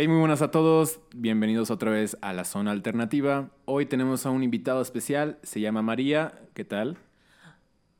Hey, 0.00 0.06
muy 0.06 0.18
buenas 0.18 0.42
a 0.42 0.52
todos. 0.52 1.00
Bienvenidos 1.12 1.72
otra 1.72 1.90
vez 1.90 2.16
a 2.20 2.32
la 2.32 2.44
zona 2.44 2.70
alternativa. 2.70 3.50
Hoy 3.64 3.84
tenemos 3.84 4.26
a 4.26 4.30
un 4.30 4.44
invitado 4.44 4.80
especial. 4.80 5.40
Se 5.42 5.60
llama 5.60 5.82
María. 5.82 6.38
¿Qué 6.54 6.64
tal? 6.64 6.98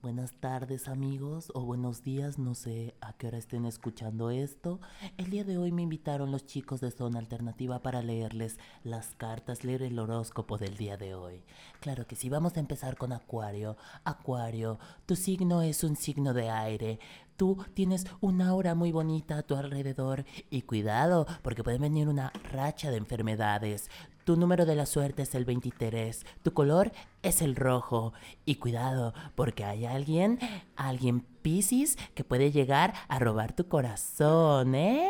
Buenas 0.00 0.32
tardes 0.34 0.86
amigos 0.86 1.50
o 1.56 1.62
buenos 1.62 2.04
días, 2.04 2.38
no 2.38 2.54
sé 2.54 2.94
a 3.00 3.14
qué 3.14 3.26
hora 3.26 3.38
estén 3.38 3.66
escuchando 3.66 4.30
esto. 4.30 4.80
El 5.16 5.28
día 5.28 5.42
de 5.42 5.58
hoy 5.58 5.72
me 5.72 5.82
invitaron 5.82 6.30
los 6.30 6.46
chicos 6.46 6.80
de 6.80 6.92
Zona 6.92 7.18
Alternativa 7.18 7.82
para 7.82 8.00
leerles 8.00 8.60
las 8.84 9.16
cartas, 9.16 9.64
leer 9.64 9.82
el 9.82 9.98
horóscopo 9.98 10.56
del 10.56 10.76
día 10.76 10.96
de 10.96 11.16
hoy. 11.16 11.42
Claro 11.80 12.06
que 12.06 12.14
sí, 12.14 12.28
vamos 12.28 12.56
a 12.56 12.60
empezar 12.60 12.96
con 12.96 13.12
Acuario. 13.12 13.76
Acuario, 14.04 14.78
tu 15.04 15.16
signo 15.16 15.62
es 15.62 15.82
un 15.82 15.96
signo 15.96 16.32
de 16.32 16.48
aire. 16.48 17.00
Tú 17.38 17.56
tienes 17.72 18.04
una 18.20 18.48
aura 18.48 18.74
muy 18.74 18.90
bonita 18.90 19.38
a 19.38 19.42
tu 19.44 19.54
alrededor 19.54 20.24
y 20.50 20.62
cuidado 20.62 21.24
porque 21.42 21.62
puede 21.62 21.78
venir 21.78 22.08
una 22.08 22.32
racha 22.52 22.90
de 22.90 22.96
enfermedades. 22.96 23.90
Tu 24.24 24.34
número 24.34 24.66
de 24.66 24.74
la 24.74 24.86
suerte 24.86 25.22
es 25.22 25.36
el 25.36 25.44
23. 25.44 26.26
Tu 26.42 26.52
color 26.52 26.90
es 27.22 27.40
el 27.40 27.54
rojo. 27.54 28.12
Y 28.44 28.56
cuidado, 28.56 29.14
porque 29.36 29.64
hay 29.64 29.86
alguien, 29.86 30.40
alguien 30.74 31.20
Piscis, 31.20 31.96
que 32.16 32.24
puede 32.24 32.50
llegar 32.50 32.92
a 33.06 33.20
robar 33.20 33.52
tu 33.52 33.68
corazón, 33.68 34.74
¿eh? 34.74 35.08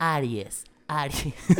Aries. 0.00 0.64
Aries. 0.88 1.34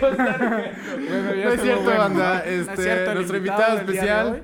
bueno, 0.00 1.34
ya 1.36 1.44
no 1.44 1.52
es 1.52 1.60
cierto, 1.62 1.84
banda. 1.84 2.44
Este, 2.44 3.14
nuestro 3.14 3.36
invitado 3.36 3.78
especial 3.78 4.42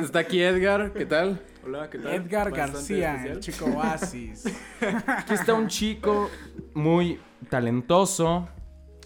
está 0.00 0.20
aquí 0.20 0.40
Edgar. 0.40 0.92
¿Qué 0.92 1.04
tal? 1.04 1.42
Hola, 1.66 1.90
¿qué 1.90 1.98
tal? 1.98 2.14
Edgar 2.14 2.52
García, 2.52 3.24
el 3.26 3.40
chico 3.40 3.64
Oasis. 3.64 4.44
Aquí 5.08 5.34
está 5.34 5.52
un 5.52 5.66
chico 5.66 6.30
muy 6.74 7.18
talentoso, 7.50 8.48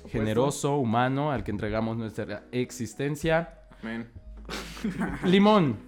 generoso, 0.08 0.76
humano, 0.76 1.32
al 1.32 1.42
que 1.42 1.52
entregamos 1.52 1.96
nuestra 1.96 2.42
existencia. 2.52 3.60
Limón. 5.24 5.78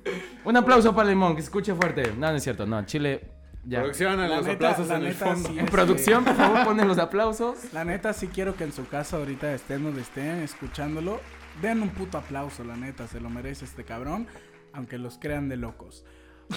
Un 0.46 0.56
aplauso 0.56 0.94
para 0.94 1.10
Limón, 1.10 1.36
que 1.36 1.42
se 1.42 1.48
escuche 1.48 1.74
fuerte. 1.74 2.14
No, 2.16 2.30
no 2.30 2.36
es 2.36 2.42
cierto, 2.42 2.64
no, 2.64 2.86
Chile. 2.86 3.28
Ya. 3.66 3.80
Producción, 3.80 4.18
a 4.18 4.28
los 4.28 4.48
aplausos 4.48 4.90
en 4.90 5.04
el 5.04 5.14
fondo. 5.14 5.50
en 5.50 5.66
producción, 5.66 6.24
por 6.24 6.36
favor, 6.36 6.64
ponen 6.64 6.88
los 6.88 6.96
aplausos. 6.96 7.58
La 7.74 7.84
neta, 7.84 8.14
sí 8.14 8.28
quiero 8.28 8.56
que 8.56 8.64
en 8.64 8.72
su 8.72 8.88
casa 8.88 9.18
ahorita 9.18 9.52
estén 9.52 9.84
donde 9.84 10.00
estén 10.00 10.40
escuchándolo. 10.40 11.20
Den 11.60 11.82
un 11.82 11.90
puto 11.90 12.16
aplauso, 12.16 12.64
la 12.64 12.76
neta, 12.76 13.06
se 13.06 13.20
lo 13.20 13.28
merece 13.28 13.66
este 13.66 13.84
cabrón, 13.84 14.26
aunque 14.72 14.96
los 14.96 15.18
crean 15.18 15.50
de 15.50 15.58
locos. 15.58 16.02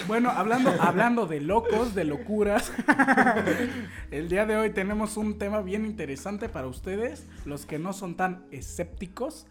Bueno, 0.06 0.30
hablando, 0.30 0.70
hablando 0.80 1.26
de 1.26 1.40
locos, 1.40 1.94
de 1.94 2.04
locuras, 2.04 2.72
el 4.10 4.28
día 4.28 4.46
de 4.46 4.56
hoy 4.56 4.70
tenemos 4.70 5.16
un 5.16 5.38
tema 5.38 5.62
bien 5.62 5.84
interesante 5.84 6.48
para 6.48 6.66
ustedes, 6.66 7.26
los 7.44 7.66
que 7.66 7.78
no 7.78 7.92
son 7.92 8.14
tan 8.14 8.44
escépticos, 8.50 9.46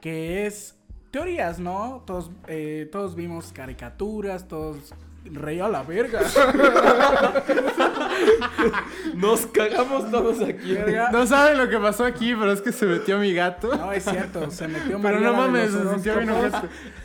que 0.00 0.46
es 0.46 0.76
teorías, 1.10 1.58
¿no? 1.58 2.02
Todos, 2.06 2.30
eh, 2.48 2.88
todos 2.90 3.14
vimos 3.14 3.52
caricaturas, 3.52 4.48
todos 4.48 4.94
Rey 5.32 5.60
a 5.60 5.68
la 5.68 5.82
verga. 5.82 6.20
Nos 9.14 9.46
cagamos 9.46 10.10
todos 10.10 10.42
aquí. 10.42 10.76
No 11.12 11.26
saben 11.26 11.58
lo 11.58 11.68
que 11.68 11.78
pasó 11.78 12.04
aquí, 12.04 12.34
pero 12.34 12.52
es 12.52 12.60
que 12.60 12.72
se 12.72 12.86
metió 12.86 13.18
mi 13.18 13.34
gato. 13.34 13.74
No, 13.76 13.92
es 13.92 14.04
cierto, 14.04 14.50
se 14.50 14.68
metió 14.68 15.00
Pero 15.00 15.20
no 15.20 15.34
mames, 15.34 15.72
se 15.72 15.90
sintió 15.90 16.18
bien 16.18 16.30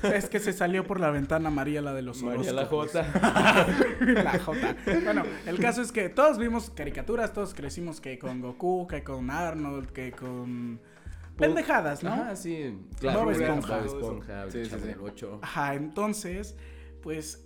Es 0.04 0.30
que 0.30 0.40
se 0.40 0.54
salió 0.54 0.86
por 0.86 1.00
la 1.00 1.10
ventana 1.10 1.50
María, 1.50 1.82
la 1.82 1.94
de 1.94 2.02
los 2.02 2.22
María 2.24 2.54
la 2.54 2.66
Jota. 2.66 3.02
la 4.00 4.40
Jota. 4.40 4.76
Bueno, 5.04 5.24
el 5.46 5.60
caso 5.60 5.82
es 5.82 5.92
que 5.92 6.10
todos 6.10 6.38
vimos 6.38 6.70
caricaturas, 6.70 7.34
todos 7.34 7.54
crecimos 7.54 8.02
que 8.02 8.20
con 8.20 8.42
Goku, 8.42 8.88
que 8.88 9.04
con 9.04 9.30
Arnold, 9.30 9.92
que 9.92 10.12
con 10.12 10.80
pendejadas, 11.38 12.04
¿no? 12.04 12.12
Ah, 12.12 12.36
sí. 12.36 12.78
Claro, 13.00 13.26
Bob 13.26 13.32
Esponja. 13.32 13.86
Esponja, 13.86 14.52
sí, 14.52 14.66
sí, 14.66 14.72
sí. 14.72 14.92
8. 15.02 15.40
Ajá, 15.42 15.76
entonces, 15.76 16.56
pues 17.02 17.46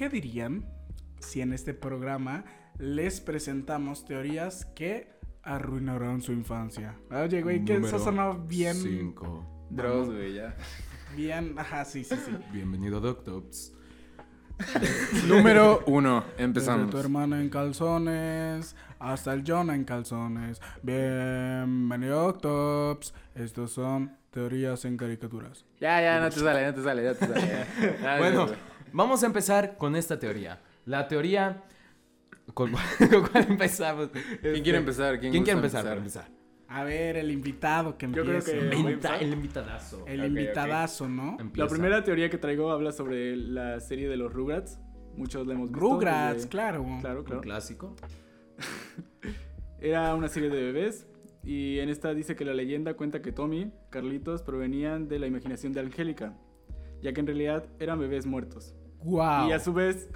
¿Qué 0.00 0.08
dirían 0.08 0.64
si 1.18 1.42
en 1.42 1.52
este 1.52 1.74
programa 1.74 2.46
les 2.78 3.20
presentamos 3.20 4.06
teorías 4.06 4.64
que 4.74 5.12
arruinarán 5.42 6.22
su 6.22 6.32
infancia? 6.32 6.96
Oye, 7.10 7.42
güey, 7.42 7.66
que 7.66 7.76
eso 7.76 7.98
sonó 7.98 8.38
bien. 8.38 8.76
Cinco. 8.76 9.66
Dross, 9.68 10.08
güey, 10.08 10.36
ya. 10.36 10.56
Bien, 11.14 11.54
ajá, 11.58 11.84
sí, 11.84 12.02
sí, 12.02 12.14
sí. 12.16 12.32
Bienvenido, 12.50 12.98
Doctops. 12.98 13.74
Número 15.28 15.84
uno, 15.86 16.24
empezamos. 16.38 16.86
Desde 16.86 16.92
tu 16.92 16.98
hermana 16.98 17.38
en 17.42 17.50
calzones 17.50 18.76
hasta 18.98 19.34
el 19.34 19.44
Jonah 19.46 19.74
en 19.74 19.84
calzones. 19.84 20.62
Bienvenido, 20.82 22.22
Doctops. 22.22 23.12
Estos 23.34 23.72
son 23.72 24.16
teorías 24.30 24.82
en 24.86 24.96
caricaturas. 24.96 25.66
Ya, 25.78 26.00
ya, 26.00 26.20
no 26.20 26.30
te 26.30 26.40
sale, 26.40 26.64
no 26.64 26.74
te 26.74 26.82
sale, 26.82 27.04
ya 27.04 27.12
te 27.12 27.26
sale. 27.26 27.66
bueno. 28.18 28.46
Vamos 28.92 29.22
a 29.22 29.26
empezar 29.26 29.76
con 29.76 29.96
esta 29.96 30.18
teoría. 30.18 30.60
La 30.86 31.08
teoría... 31.08 31.64
¿Con, 32.54 32.72
cuál 33.32 33.46
empezamos? 33.48 34.10
¿Quién 34.40 34.62
quiere 34.62 34.78
empezar? 34.78 35.20
¿Quién, 35.20 35.32
quiere 35.32 35.52
empezar? 35.52 35.96
empezar? 35.96 36.28
A 36.66 36.84
ver, 36.84 37.16
el 37.16 37.30
invitado 37.30 37.96
que 37.96 38.06
empieza. 38.06 38.26
Yo 38.26 38.40
creo 38.40 38.44
que 38.44 39.22
el 39.22 39.34
invitadazo. 39.34 40.04
El 40.06 40.24
invitadazo, 40.24 41.08
¿no? 41.08 41.36
La 41.54 41.68
primera 41.68 42.02
teoría 42.02 42.28
que 42.30 42.38
traigo 42.38 42.70
habla 42.70 42.92
sobre 42.92 43.36
la 43.36 43.80
serie 43.80 44.08
de 44.08 44.16
los 44.16 44.32
Rugrats. 44.32 44.78
Muchos 45.16 45.46
la 45.46 45.54
hemos 45.54 45.70
visto. 45.70 45.80
Rugrats, 45.80 46.46
claro. 46.46 46.84
Claro, 47.00 47.24
claro. 47.24 47.40
Un 47.40 47.42
clásico. 47.42 47.96
Era 49.80 50.14
una 50.14 50.28
serie 50.28 50.48
de 50.48 50.62
bebés 50.62 51.06
y 51.42 51.78
en 51.78 51.88
esta 51.88 52.14
dice 52.14 52.36
que 52.36 52.44
la 52.44 52.54
leyenda 52.54 52.94
cuenta 52.94 53.22
que 53.22 53.32
Tommy, 53.32 53.72
Carlitos 53.90 54.42
provenían 54.42 55.08
de 55.08 55.18
la 55.18 55.26
imaginación 55.26 55.72
de 55.72 55.80
Angélica, 55.80 56.36
ya 57.00 57.12
que 57.12 57.20
en 57.20 57.26
realidad 57.26 57.66
eran 57.78 57.98
bebés 57.98 58.26
muertos. 58.26 58.74
Y 59.04 59.52
a 59.52 59.58
su 59.60 59.72
vez, 59.72 60.08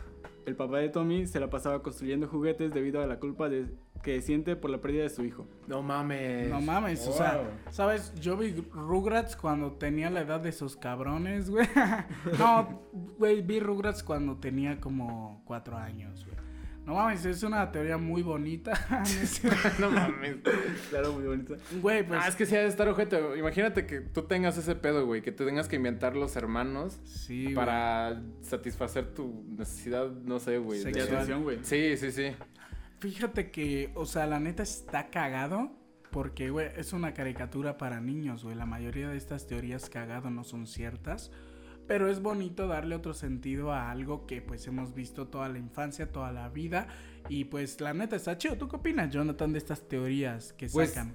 el 0.47 0.57
papá 0.57 0.79
de 0.79 0.89
Tommy 0.89 1.27
se 1.27 1.41
la 1.41 1.51
pasaba 1.51 1.83
construyendo 1.83 2.29
juguetes 2.29 2.73
debido 2.73 3.03
a 3.03 3.07
la 3.07 3.19
culpa 3.19 3.49
de, 3.49 3.67
que 4.03 4.21
siente 4.21 4.55
por 4.55 4.71
la 4.71 4.79
pérdida 4.79 5.03
de 5.03 5.11
su 5.11 5.25
hijo. 5.25 5.47
No 5.67 5.83
mames. 5.83 6.49
No 6.51 6.61
mames, 6.61 7.07
o 7.09 7.13
sea, 7.13 7.43
¿sabes? 7.71 8.15
Yo 8.21 8.37
vi 8.37 8.53
Rugrats 8.73 9.35
cuando 9.35 9.73
tenía 9.73 10.11
la 10.11 10.21
edad 10.21 10.41
de 10.41 10.51
esos 10.51 10.77
cabrones, 10.77 11.51
güey. 11.51 11.67
no, 12.39 12.83
güey, 13.19 13.41
vi 13.41 13.61
Rugrats 13.61 14.03
cuando 14.03 14.37
tenía 14.37 14.81
como 14.81 15.43
cuatro 15.47 15.77
años, 15.77 16.25
güey. 16.25 16.34
No 16.87 16.95
mames, 16.95 17.25
es 17.25 17.43
una 17.43 17.73
teoría 17.73 17.97
muy 17.97 18.23
bonita. 18.23 18.73
no 19.79 19.91
mames. 19.91 20.37
Claro, 20.91 21.13
muy 21.15 21.25
bonita. 21.25 21.55
Güey, 21.81 22.07
pues. 22.07 22.21
Ah, 22.23 22.29
es 22.29 22.37
que 22.37 22.45
si 22.45 22.55
ha 22.57 22.61
de 22.61 22.67
estar 22.67 22.87
objeto. 22.89 23.35
Imagínate 23.37 23.87
que 23.87 24.01
tú 24.01 24.23
tengas 24.23 24.59
ese 24.59 24.75
pedo, 24.75 25.07
güey. 25.07 25.23
Que 25.23 25.33
te 25.33 25.47
tengas 25.47 25.67
que 25.67 25.77
inventar 25.77 26.15
los 26.15 26.37
hermanos. 26.37 27.01
Sí, 27.05 27.55
Para 27.55 28.23
satisfacer 28.43 29.15
tu 29.15 29.45
necesidad, 29.57 30.11
no 30.11 30.39
sé, 30.39 30.59
güey. 30.59 30.85
De 30.85 31.03
atención, 31.03 31.43
güey. 31.43 31.59
Sí, 31.63 31.97
sí, 31.97 32.13
sí. 32.13 32.33
Fíjate 33.01 33.51
que, 33.51 33.91
o 33.95 34.05
sea, 34.05 34.27
la 34.27 34.39
neta 34.39 34.63
está 34.63 35.09
cagado. 35.09 35.73
Porque, 36.11 36.51
güey, 36.51 36.69
es 36.77 36.93
una 36.93 37.13
caricatura 37.13 37.77
para 37.77 38.01
niños, 38.01 38.45
güey. 38.45 38.55
La 38.55 38.67
mayoría 38.67 39.09
de 39.09 39.17
estas 39.17 39.49
teorías 39.49 39.91
cagado 39.91 40.31
no 40.31 40.45
son 40.45 40.69
ciertas. 40.69 41.33
Pero 41.87 42.09
es 42.09 42.23
bonito 42.23 42.67
darle 42.67 42.95
otro 42.95 43.13
sentido 43.15 43.73
a 43.73 43.91
algo 43.91 44.27
que 44.27 44.41
pues 44.41 44.67
hemos 44.67 44.95
visto 44.95 45.29
toda 45.29 45.49
la 45.49 45.59
infancia, 45.59 46.11
toda 46.11 46.33
la 46.33 46.49
vida. 46.49 46.89
Y 47.29 47.45
pues 47.45 47.81
la 47.81 47.93
neta 47.93 48.17
está 48.17 48.39
chido. 48.39 48.57
¿Tú 48.57 48.69
qué 48.69 48.77
opinas, 48.77 49.11
Jonathan, 49.11 49.53
de 49.53 49.59
estas 49.59 49.87
teorías 49.89 50.53
que 50.55 50.69
pues, 50.69 50.91
sacan? 50.91 51.15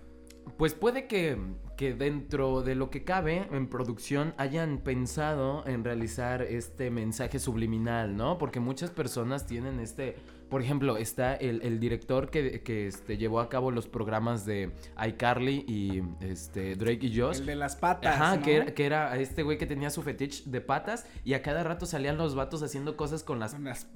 Pues 0.57 0.74
puede 0.74 1.07
que, 1.07 1.38
que 1.78 1.94
dentro 1.94 2.62
de 2.62 2.75
lo 2.75 2.90
que 2.90 3.03
cabe 3.03 3.47
en 3.52 3.68
producción 3.68 4.34
hayan 4.38 4.80
pensado 4.80 5.66
en 5.66 5.84
realizar 5.84 6.41
este 6.41 6.91
mensaje 6.91 7.40
subliminal, 7.40 8.16
¿no? 8.16 8.38
Porque 8.38 8.59
muchas 8.59 8.90
personas 8.90 9.46
tienen 9.46 9.80
este 9.80 10.16
por 10.49 10.61
ejemplo, 10.61 10.97
está 10.97 11.35
el, 11.35 11.79
director 11.79 12.29
que, 12.29 12.61
que 12.61 12.87
este, 12.87 13.17
llevó 13.17 13.39
a 13.39 13.49
cabo 13.49 13.71
los 13.71 13.87
programas 13.87 14.45
de 14.45 14.71
iCarly 15.07 15.65
y 15.68 16.03
este, 16.21 16.75
Drake 16.75 17.06
y 17.06 17.19
Josh. 17.19 17.39
El 17.39 17.45
de 17.45 17.56
las 17.56 17.75
patas. 17.75 18.15
Ajá, 18.15 18.41
que, 18.41 18.56
era, 18.56 18.74
que 18.74 18.85
era 18.85 19.18
este 19.18 19.44
güey 19.44 19.57
que 19.57 19.65
tenía 19.65 19.89
su 19.89 20.01
fetiche 20.01 20.44
de 20.45 20.62
patas 20.62 21.06
y 21.24 21.33
a 21.33 21.41
cada 21.41 21.63
rato 21.63 21.85
salían 21.85 22.18
los 22.18 22.35
vatos 22.35 22.63
haciendo 22.63 22.97
cosas 22.97 23.24
con 23.24 23.39
las, 23.39 23.56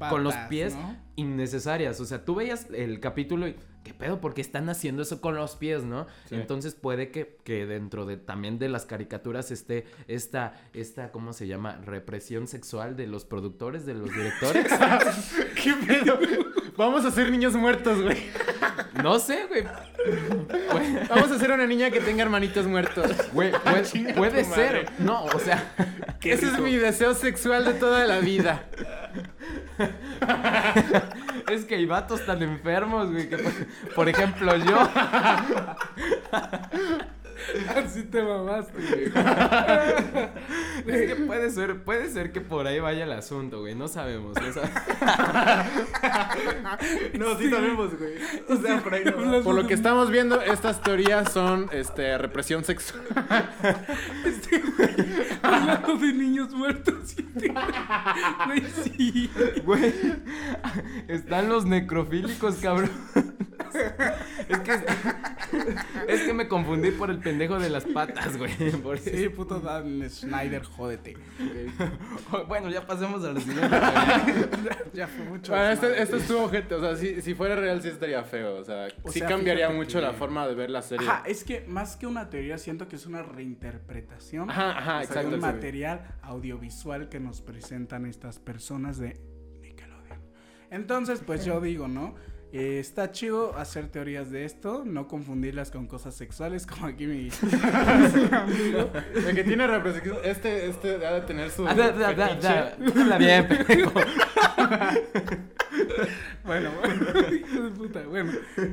con, 0.10 0.24
los 0.24 0.36
pies 0.50 0.76
innecesarias. 1.16 2.00
O 2.00 2.06
sea, 2.06 2.24
tú 2.24 2.36
veías 2.36 2.68
el 2.72 3.00
capítulo 3.00 3.48
y 3.48 3.56
¿qué 3.84 3.94
pedo? 3.94 4.22
Porque 4.22 4.42
están 4.42 4.70
haciendo 4.70 5.02
eso 5.02 5.22
con 5.22 5.36
los 5.36 5.56
pies, 5.56 5.84
¿no? 5.84 6.08
Entonces 6.32 6.76
puede 6.76 7.12
que, 7.12 7.38
que, 7.44 7.66
dentro 7.66 8.06
de 8.06 8.18
también 8.18 8.60
de 8.60 8.70
las 8.70 8.86
caricaturas 8.86 9.52
esté 9.52 9.86
esta, 10.08 10.54
esta, 10.74 11.12
¿cómo 11.12 11.34
se 11.34 11.48
llama? 11.48 11.80
Represión 11.84 12.48
sexual 12.48 12.96
de 12.96 13.08
los 13.08 13.26
productores, 13.26 13.86
de 13.86 13.94
los 13.94 14.14
directores. 14.14 14.68
¿Qué 15.64 15.74
pedo? 15.86 16.20
Vamos 16.78 17.06
a 17.06 17.12
ser 17.12 17.30
niños 17.32 17.54
muertos, 17.54 18.02
güey. 18.02 18.18
No 19.02 19.20
sé, 19.20 19.46
güey. 19.48 19.64
Vamos 21.10 21.32
a 21.32 21.36
hacer 21.36 21.52
una 21.52 21.68
niña 21.68 21.92
que 21.92 22.00
tenga 22.00 22.24
hermanitos 22.24 22.66
muertos. 22.66 23.12
Güey, 23.32 23.52
puede, 23.52 24.14
puede 24.14 24.44
ser. 24.44 24.92
No, 25.00 25.26
o 25.26 25.40
sea. 25.40 25.74
Ese 26.22 26.48
es 26.48 26.60
mi 26.60 26.76
deseo 26.76 27.14
sexual 27.14 27.66
de 27.66 27.74
toda 27.74 28.06
la 28.06 28.20
vida. 28.20 28.66
es 31.52 31.66
que 31.66 31.76
hay 31.76 31.86
vatos 31.86 32.26
tan 32.26 32.42
enfermos, 32.42 33.12
güey, 33.12 33.30
que 33.30 33.38
por 33.96 34.10
ejemplo 34.10 34.56
yo 34.58 34.90
Así 37.76 38.04
te 38.04 38.22
mamaste, 38.22 38.80
güey. 38.82 39.06
es 40.88 41.08
que 41.08 41.16
puede 41.26 41.50
ser, 41.50 41.84
puede 41.84 42.10
ser 42.10 42.32
que 42.32 42.42
por 42.42 42.68
ahí 42.68 42.80
vaya 42.80 43.04
el 43.04 43.12
asunto, 43.12 43.62
güey. 43.62 43.76
No 43.76 43.88
sabemos. 43.88 44.36
No, 47.18 47.38
sí, 47.38 47.50
sabemos, 47.50 47.98
güey. 47.98 48.14
O 48.50 48.56
sea, 48.62 48.82
por 48.82 48.94
ahí 48.94 49.04
no. 49.06 49.42
Por 49.42 49.56
lo 49.56 49.68
que 49.68 49.74
estamos 49.74 50.10
viendo, 50.10 50.42
estas 50.42 50.82
teorías 50.82 51.32
son 51.32 51.70
este 51.72 52.18
represión 52.18 52.64
sexual. 52.64 53.04
Este 54.26 54.60
güey, 54.60 54.90
hablando 55.42 55.96
de 55.98 56.14
niños 56.14 56.52
muertos. 56.54 57.16
Güey, 58.46 58.64
sí. 58.84 59.30
Güey, 59.64 59.94
están 61.08 61.50
los 61.50 61.66
necrofílicos, 61.66 62.56
cabrón. 62.56 62.90
Es 64.50 64.60
que, 64.60 64.74
es 66.08 66.22
que 66.24 66.34
me 66.34 66.48
confundí 66.48 66.92
por 66.92 67.10
el 67.10 67.20
pendejo 67.20 67.60
de 67.60 67.70
las 67.70 67.86
patas, 67.86 68.38
güey. 68.38 68.52
sí, 69.00 69.30
puto 69.30 69.60
Dan 69.60 70.04
Schneider, 70.10 70.64
jódete. 70.64 71.16
bueno, 72.48 72.70
ya 72.70 72.86
pasemos 72.86 73.24
a 73.24 73.34
la 73.34 73.40
siguiente. 73.40 73.70
ya, 74.94 75.08
fue 75.08 75.26
mucho. 75.26 75.52
Bueno, 75.52 75.70
este, 75.70 76.02
esto 76.02 76.18
estuvo 76.18 76.50
gente. 76.50 76.76
O 76.76 76.82
sea, 76.82 76.96
si, 76.96 77.22
si, 77.22 77.34
fuera 77.34 77.56
real, 77.56 77.82
sí 77.82 77.88
estaría 77.88 78.24
feo. 78.24 78.56
O 78.56 78.64
sea, 78.64 78.88
sí 79.10 79.22
cambiaría 79.22 79.70
mucho 79.70 80.02
la 80.02 80.14
forma 80.14 80.48
de 80.48 80.56
ver 80.56 80.70
la 80.70 80.82
serie. 80.82 81.08
Ajá, 81.08 81.24
es 81.26 81.44
que 81.44 81.66
más 81.68 81.96
que 81.96 82.08
una 82.08 82.30
teoría, 82.30 82.58
siento 82.58 82.88
que 82.88 82.96
es 82.96 83.06
una 83.06 83.24
reinterpretación. 83.24 84.50
Ajá, 84.50 84.78
ajá, 84.78 85.04
exacto. 85.04 85.30
De 85.30 85.36
un 85.36 85.42
material 85.42 86.16
audiovisual 86.22 87.10
que 87.10 87.20
nos 87.20 87.42
presentan 87.42 88.06
estas 88.06 88.40
personas 88.40 88.98
de 88.98 89.20
Nickelodeon. 89.62 90.20
Entonces, 90.70 91.22
pues 91.26 91.46
yo 91.46 91.62
digo, 91.62 91.88
¿no? 91.88 92.16
Eh, 92.56 92.78
está 92.78 93.12
chido 93.12 93.58
hacer 93.58 93.88
teorías 93.88 94.30
de 94.30 94.46
esto, 94.46 94.84
no 94.86 95.08
confundirlas 95.08 95.72
con 95.72 95.88
cosas 95.88 96.14
sexuales, 96.14 96.68
como 96.70 96.86
aquí 96.86 97.08
mi, 97.08 97.32
amigo. 98.32 98.92
El 99.16 99.34
que 99.34 99.44
tiene 99.44 99.66
representación, 99.66 100.20
este, 100.24 100.68
este 100.68 101.04
ha 101.04 101.14
de 101.14 101.22
tener 101.22 101.50
su. 101.50 101.64
Da, 101.64 101.74
da, 101.74 102.14
da, 102.14 102.36
da, 102.36 103.18
bien, 103.18 103.48
bueno, 106.46 106.70
bueno, 106.80 107.06
de 107.12 107.72
puta. 107.76 108.04
Bueno, 108.06 108.32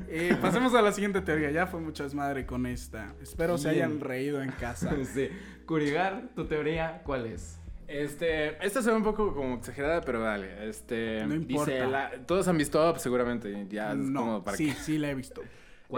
eh, 0.08 0.36
pasemos 0.42 0.74
a 0.74 0.82
la 0.82 0.92
siguiente 0.92 1.22
teoría. 1.22 1.50
Ya 1.50 1.66
fue 1.66 1.80
mucho 1.80 2.02
desmadre 2.02 2.44
con 2.44 2.66
esta. 2.66 3.14
Espero 3.22 3.56
se 3.56 3.70
hayan 3.70 4.00
reído 4.00 4.42
en 4.42 4.50
casa. 4.50 4.94
Sí. 5.10 5.30
Curigar, 5.64 6.28
tu 6.34 6.44
teoría, 6.44 7.00
¿cuál 7.02 7.24
es? 7.24 7.59
Este, 7.90 8.64
esta 8.64 8.82
se 8.82 8.90
ve 8.90 8.96
un 8.96 9.02
poco 9.02 9.34
como 9.34 9.56
exagerada, 9.56 10.00
pero 10.00 10.20
vale. 10.20 10.68
Este, 10.68 11.26
no 11.26 11.34
importa. 11.34 12.12
todos 12.24 12.46
han 12.46 12.56
visto 12.56 12.96
seguramente, 12.98 13.66
ya 13.68 13.94
no, 13.94 14.42
para 14.44 14.56
sí, 14.56 14.70
sí 14.70 14.96
la 14.96 15.10
he 15.10 15.14
visto. 15.14 15.42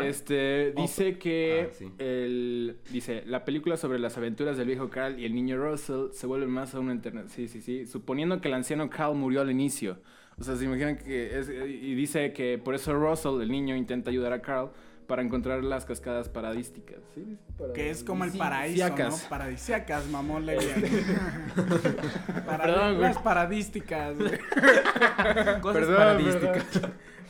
Este, 0.00 0.72
dice 0.72 1.18
que 1.18 1.70
ah, 1.70 1.86
el, 1.98 2.78
dice, 2.90 3.24
la 3.26 3.44
película 3.44 3.76
sobre 3.76 3.98
las 3.98 4.16
aventuras 4.16 4.56
del 4.56 4.68
viejo 4.68 4.88
Carl 4.88 5.20
y 5.20 5.26
el 5.26 5.34
niño 5.34 5.58
Russell 5.58 6.12
se 6.12 6.26
vuelve 6.26 6.46
más 6.46 6.74
a 6.74 6.80
una 6.80 6.92
internet. 6.92 7.26
Sí, 7.28 7.46
sí, 7.46 7.60
sí. 7.60 7.84
Suponiendo 7.84 8.40
que 8.40 8.48
el 8.48 8.54
anciano 8.54 8.88
Carl 8.88 9.14
murió 9.14 9.42
al 9.42 9.50
inicio. 9.50 9.98
O 10.38 10.44
sea, 10.44 10.56
se 10.56 10.64
imaginan 10.64 10.96
que 10.96 11.38
es, 11.38 11.50
y 11.50 11.94
dice 11.94 12.32
que 12.32 12.56
por 12.56 12.74
eso 12.74 12.94
Russell, 12.94 13.42
el 13.42 13.50
niño, 13.50 13.76
intenta 13.76 14.10
ayudar 14.10 14.32
a 14.32 14.40
Carl 14.40 14.70
para 15.12 15.20
encontrar 15.20 15.62
las 15.62 15.84
cascadas 15.84 16.30
paradísticas. 16.30 17.00
¿sí? 17.14 17.36
Que 17.74 17.90
es 17.90 18.02
como 18.02 18.24
el 18.24 18.32
paraíso, 18.32 18.88
¿no? 18.88 19.10
Paradisíacas, 19.28 20.08
mamón 20.08 20.46
Perdón, 22.46 22.96
güey. 22.96 23.08
Las 23.08 23.18
paradísticas, 23.18 24.16
Cosas 25.60 25.86
paradísticas. 25.86 26.64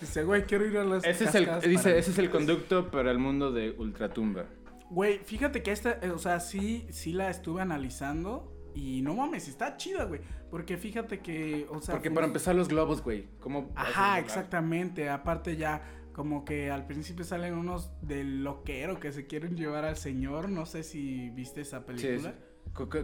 Dice, 0.01 0.23
güey, 0.23 0.45
quiero 0.45 0.65
ir 0.65 0.79
a 0.79 0.85
las 0.85 1.05
ese 1.05 1.25
es 1.25 1.35
el, 1.35 1.61
Dice, 1.63 1.99
ese 1.99 2.13
es 2.13 2.19
el 2.19 2.31
conducto 2.31 2.89
para 2.89 3.11
el 3.11 3.19
mundo 3.19 3.51
de 3.51 3.73
Ultratumba. 3.73 4.45
Güey, 4.89 5.19
fíjate 5.19 5.65
que 5.65 5.73
esta, 5.73 5.99
eh, 6.03 6.11
o 6.11 6.19
sea, 6.19 6.39
sí, 6.39 6.87
sí 6.93 7.13
la 7.13 7.31
estuve 7.31 7.63
analizando 7.63 8.71
y 8.77 9.03
no 9.03 9.17
mames, 9.17 9.49
está 9.49 9.77
chida, 9.77 10.05
güey. 10.05 10.21
Porque 10.53 10.77
fíjate 10.77 11.19
que, 11.19 11.67
o 11.69 11.81
sea... 11.81 11.97
Porque 11.97 12.13
para 12.13 12.29
empezar 12.29 12.55
los 12.55 12.69
globos, 12.69 13.03
güey. 13.03 13.27
¿Cómo 13.41 13.73
Ajá, 13.75 14.21
exactamente. 14.21 15.11
Aparte 15.11 15.57
ya 15.57 15.83
como 16.13 16.45
que 16.45 16.71
al 16.71 16.87
principio 16.87 17.25
salen 17.25 17.55
unos 17.55 17.91
del 18.03 18.45
loquero 18.45 19.01
que 19.01 19.13
se 19.13 19.27
quieren 19.27 19.57
llevar 19.57 19.85
al 19.85 19.97
señor. 19.97 20.49
No 20.49 20.67
sé 20.67 20.83
si 20.83 21.31
viste 21.31 21.63
esa 21.63 21.87
película. 21.87 22.35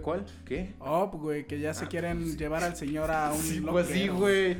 ¿Cuál? 0.02 0.24
¿Qué? 0.46 0.74
Oh, 0.78 1.08
güey, 1.08 1.46
que 1.46 1.60
ya 1.60 1.74
se 1.74 1.84
ah, 1.84 1.88
quieren 1.88 2.22
pues 2.22 2.38
llevar 2.38 2.64
al 2.64 2.74
señor 2.74 3.10
a 3.10 3.32
un 3.32 3.42
sí, 3.42 3.60
Pues 3.60 3.86
sí, 3.88 4.08
güey. 4.08 4.56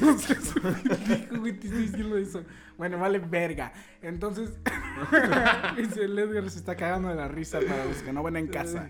Bueno, 2.78 2.98
vale 2.98 3.18
verga. 3.18 3.72
Entonces, 4.00 4.52
el 5.76 6.18
Edgar 6.18 6.48
se 6.50 6.58
está 6.58 6.76
cagando 6.76 7.08
de 7.08 7.16
la 7.16 7.28
risa 7.28 7.60
para 7.60 7.84
los 7.84 8.02
que 8.02 8.12
no 8.12 8.22
ven 8.22 8.36
en 8.36 8.48
casa. 8.48 8.88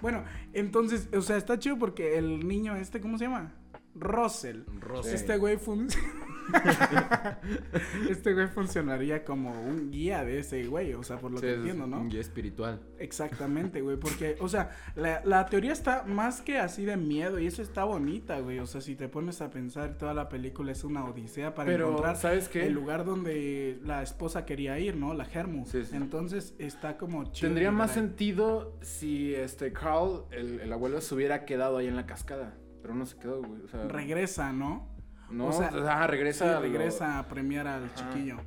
Bueno, 0.00 0.24
entonces, 0.52 1.08
o 1.14 1.22
sea, 1.22 1.36
está 1.36 1.58
chido 1.58 1.78
porque 1.78 2.18
el 2.18 2.46
niño 2.46 2.76
este, 2.76 3.00
¿cómo 3.00 3.18
se 3.18 3.24
llama? 3.24 3.54
Russell. 3.94 4.62
Russell. 4.80 5.14
Este 5.14 5.36
güey 5.36 5.56
funciona 5.56 6.08
este 8.10 8.34
güey 8.34 8.48
funcionaría 8.48 9.24
como 9.24 9.50
un 9.50 9.90
guía 9.90 10.24
de 10.24 10.40
ese 10.40 10.64
güey, 10.66 10.94
o 10.94 11.02
sea, 11.02 11.18
por 11.18 11.30
lo 11.30 11.40
que 11.40 11.54
entiendo, 11.54 11.86
¿no? 11.86 12.00
Un 12.00 12.08
guía 12.08 12.20
espiritual. 12.20 12.80
Exactamente, 12.98 13.80
güey, 13.80 13.96
porque, 13.96 14.36
o 14.40 14.48
sea, 14.48 14.70
la, 14.94 15.46
teoría 15.46 15.72
está 15.72 16.04
más 16.04 16.40
que 16.40 16.58
así 16.58 16.84
de 16.84 16.96
miedo 16.96 17.38
y 17.38 17.46
eso 17.46 17.62
está 17.62 17.84
bonita, 17.84 18.40
güey, 18.40 18.58
o 18.58 18.66
sea, 18.66 18.80
si 18.80 18.94
te 18.94 19.08
pones 19.08 19.40
a 19.40 19.50
pensar, 19.50 19.98
toda 19.98 20.14
la 20.14 20.28
película 20.28 20.72
es 20.72 20.84
una 20.84 21.04
odisea 21.04 21.54
para 21.54 21.74
encontrar 21.74 22.16
¿sabes 22.16 22.48
qué? 22.48 22.66
el 22.66 22.72
lugar 22.72 23.04
donde 23.04 23.78
la 23.84 24.02
esposa 24.02 24.44
quería 24.44 24.78
ir, 24.78 24.96
¿no? 24.96 25.14
La 25.14 25.24
Germu. 25.24 25.64
Entonces 25.92 26.54
está 26.58 26.96
como 26.96 27.24
chido. 27.32 27.48
Tendría 27.48 27.70
más 27.70 27.92
sentido 27.92 28.76
si 28.80 29.34
este 29.34 29.72
Carl, 29.72 30.24
el, 30.30 30.60
el 30.60 30.72
abuelo, 30.72 31.00
se 31.00 31.14
hubiera 31.14 31.44
quedado 31.44 31.78
ahí 31.78 31.86
en 31.86 31.96
la 31.96 32.06
cascada. 32.06 32.54
Pero 32.82 32.94
no 32.94 33.06
se 33.06 33.16
quedó, 33.16 33.42
güey. 33.42 33.62
O 33.62 33.68
sea, 33.68 33.88
Regresa, 33.88 34.52
¿no? 34.52 34.93
No, 35.34 35.48
o 35.48 35.52
sea, 35.52 36.06
regresa. 36.06 36.60
regresa 36.60 37.18
a 37.18 37.26
premiar 37.26 37.66
al 37.66 37.92
chiquillo. 37.94 38.38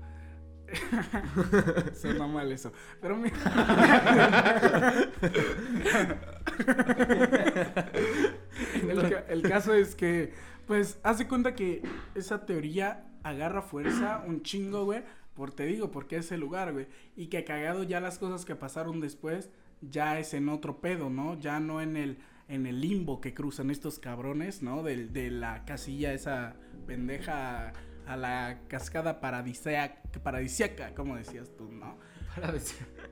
Suena 1.93 2.27
mal 2.27 2.51
eso. 2.51 2.71
Pero 3.01 3.17
mira. 3.17 3.37
el, 8.89 9.23
el, 9.29 9.41
caso 9.43 9.73
es 9.73 9.95
que, 9.95 10.33
pues, 10.65 10.99
hace 11.03 11.27
cuenta 11.27 11.55
que 11.55 11.81
esa 12.15 12.45
teoría 12.45 13.05
agarra 13.23 13.61
fuerza 13.61 14.23
un 14.25 14.43
chingo, 14.43 14.85
güey. 14.85 15.03
Por 15.33 15.51
te 15.51 15.65
digo, 15.65 15.91
porque 15.91 16.17
es 16.17 16.31
el 16.31 16.39
lugar, 16.39 16.73
güey. 16.73 16.87
Y 17.15 17.27
que 17.27 17.43
cagado 17.43 17.83
ya 17.83 17.99
las 17.99 18.17
cosas 18.17 18.45
que 18.45 18.56
pasaron 18.56 19.01
después, 19.01 19.49
ya 19.81 20.19
es 20.19 20.33
en 20.33 20.49
otro 20.49 20.79
pedo, 20.79 21.09
¿no? 21.09 21.39
Ya 21.39 21.59
no 21.59 21.81
en 21.81 21.95
el, 21.95 22.17
en 22.47 22.66
el 22.66 22.81
limbo 22.81 23.21
que 23.21 23.33
cruzan 23.33 23.71
estos 23.71 23.99
cabrones, 23.99 24.61
¿no? 24.61 24.83
De, 24.83 25.07
de 25.07 25.31
la 25.31 25.66
casilla 25.66 26.13
esa 26.13 26.56
pendeja 26.85 27.73
a 28.06 28.16
la 28.16 28.59
cascada 28.68 29.19
paradisíaca, 29.19 30.01
paradisiaca, 30.23 30.94
como 30.95 31.18
decías 31.18 31.51
tú, 31.57 31.69
¿no? 31.71 31.97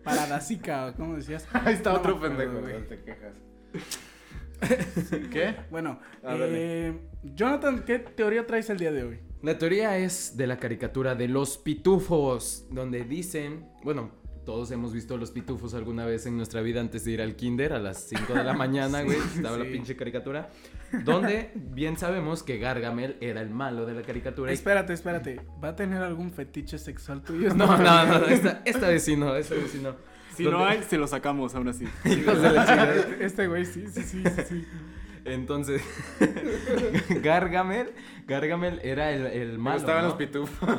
Paradisiaca, 0.04 0.94
¿cómo 0.96 1.16
decías? 1.16 1.48
Ahí 1.54 1.74
está 1.74 1.94
otro 1.94 2.20
pendejo, 2.20 2.60
te 2.88 3.02
quejas. 3.02 3.34
¿Qué? 5.32 5.56
Bueno, 5.70 6.00
eh, 6.24 6.98
Jonathan, 7.24 7.84
¿qué 7.84 8.00
teoría 8.00 8.48
traes 8.48 8.70
el 8.70 8.78
día 8.78 8.92
de 8.92 9.04
hoy? 9.04 9.20
La 9.42 9.58
teoría 9.58 9.98
es 9.98 10.38
de 10.38 10.48
la 10.48 10.58
caricatura 10.58 11.14
de 11.14 11.28
los 11.28 11.58
pitufos, 11.58 12.66
donde 12.72 13.04
dicen, 13.04 13.68
bueno, 13.84 14.12
todos 14.46 14.72
hemos 14.72 14.94
visto 14.94 15.18
los 15.18 15.32
pitufos 15.32 15.74
alguna 15.74 16.06
vez 16.06 16.26
en 16.26 16.38
nuestra 16.38 16.62
vida 16.62 16.80
antes 16.80 17.04
de 17.04 17.12
ir 17.12 17.22
al 17.22 17.36
kinder 17.36 17.74
a 17.74 17.80
las 17.80 18.08
5 18.08 18.34
de 18.34 18.44
la 18.44 18.54
mañana, 18.58 19.02
güey. 19.02 19.18
estaba 19.18 19.58
la 19.58 19.66
pinche 19.66 19.96
caricatura. 19.96 20.50
Donde 21.04 21.52
bien 21.56 21.98
sabemos 21.98 22.44
que 22.44 22.58
Gargamel 22.60 23.18
era 23.20 23.42
el 23.42 23.50
malo 23.50 23.86
de 23.86 23.96
la 23.96 24.04
caricatura. 24.04 24.52
Espérate, 24.52 24.94
espérate. 24.94 25.42
¿Va 25.62 25.70
a 25.70 25.76
tener 25.76 26.02
algún 26.02 26.32
fetiche 26.32 26.78
sexual 26.78 27.24
tuyo? 27.24 27.54
No, 27.54 27.78
no, 27.78 28.06
no. 28.06 28.26
Esta, 28.28 28.62
esta 28.64 28.88
vez 28.88 29.04
sí 29.04 29.18
no. 29.18 29.36
Esta 29.36 29.56
vez 29.56 29.72
sí 29.72 29.80
no. 29.82 29.96
Si 30.36 30.44
no 30.44 30.66
hay, 30.66 30.84
se 30.84 30.98
lo 30.98 31.08
sacamos 31.08 31.56
aún 31.56 31.70
así. 31.70 31.86
Este 33.20 33.48
güey 33.48 33.66
sí, 33.66 33.86
sí, 33.92 34.04
sí, 34.04 34.24
sí. 34.48 34.66
Entonces, 35.26 35.82
Gargamel, 37.24 37.94
Gargamel 38.28 38.80
era 38.84 39.12
el, 39.12 39.26
el 39.26 39.58
malo. 39.58 39.78
estaban 39.80 40.06
los 40.06 40.14
pitufos. 40.14 40.70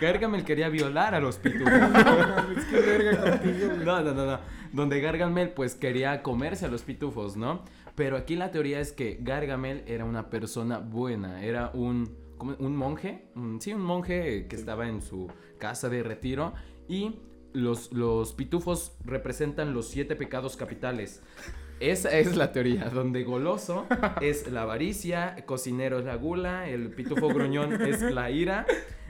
Gargamel 0.00 0.44
quería 0.44 0.68
violar 0.68 1.14
a 1.14 1.20
los 1.20 1.38
pitufos. 1.38 1.72
no, 3.84 4.02
no, 4.02 4.14
no, 4.14 4.26
no. 4.26 4.38
Donde 4.72 5.00
Gargamel 5.00 5.50
pues 5.50 5.74
quería 5.74 6.22
comerse 6.22 6.66
a 6.66 6.68
los 6.68 6.82
pitufos, 6.82 7.36
¿no? 7.36 7.64
Pero 7.96 8.18
aquí 8.18 8.36
la 8.36 8.50
teoría 8.50 8.80
es 8.80 8.92
que 8.92 9.18
Gargamel 9.20 9.82
era 9.86 10.04
una 10.04 10.28
persona 10.28 10.78
buena, 10.78 11.42
era 11.42 11.70
un, 11.72 12.14
un 12.38 12.76
monje, 12.76 13.30
sí, 13.60 13.72
un 13.72 13.82
monje 13.82 14.46
que 14.46 14.56
estaba 14.56 14.86
en 14.86 15.00
su 15.00 15.28
casa 15.58 15.88
de 15.88 16.02
retiro 16.02 16.52
y 16.86 17.16
los, 17.52 17.92
los 17.92 18.32
pitufos 18.32 18.92
representan 19.04 19.74
los 19.74 19.88
siete 19.88 20.16
pecados 20.16 20.56
capitales. 20.56 21.22
Esa 21.80 22.10
es 22.10 22.36
la 22.36 22.52
teoría, 22.52 22.90
donde 22.90 23.24
goloso 23.24 23.86
es 24.20 24.52
la 24.52 24.62
avaricia, 24.62 25.34
cocinero 25.46 25.98
es 25.98 26.04
la 26.04 26.14
gula, 26.14 26.68
el 26.68 26.90
pitufo 26.90 27.28
gruñón 27.28 27.80
es 27.80 28.02
la 28.02 28.30
ira, 28.30 28.66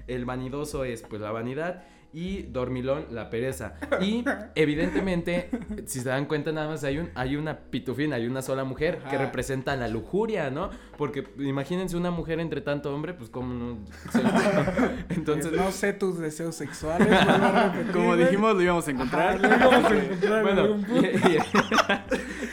el 0.06 0.24
vanidoso 0.24 0.84
es 0.84 1.02
pues 1.02 1.20
la 1.20 1.32
vanidad 1.32 1.82
y 2.12 2.42
dormilón 2.42 3.06
la 3.10 3.30
pereza. 3.30 3.74
Y 4.00 4.24
evidentemente, 4.54 5.50
si 5.86 6.00
se 6.00 6.08
dan 6.08 6.26
cuenta 6.26 6.52
nada 6.52 6.68
más 6.68 6.84
hay 6.84 6.98
un 6.98 7.10
hay 7.14 7.36
una 7.36 7.58
pitufina, 7.58 8.16
hay 8.16 8.26
una 8.26 8.42
sola 8.42 8.64
mujer 8.64 9.00
que 9.10 9.16
representa 9.18 9.76
la 9.76 9.88
lujuria, 9.88 10.50
¿no? 10.50 10.70
Porque 10.96 11.24
imagínense 11.38 11.96
una 11.96 12.10
mujer 12.10 12.40
entre 12.40 12.60
tanto 12.60 12.94
hombre, 12.94 13.14
pues 13.14 13.30
como 13.30 13.54
no 13.54 13.78
Entonces, 15.08 15.52
no 15.52 15.70
sé 15.70 15.92
tus 15.92 16.18
deseos 16.18 16.54
sexuales, 16.54 17.08
como 17.92 18.16
dijimos 18.16 18.54
lo 18.54 18.62
íbamos 18.62 18.88
a 18.88 18.90
encontrar. 18.90 19.40
bueno, 20.42 20.76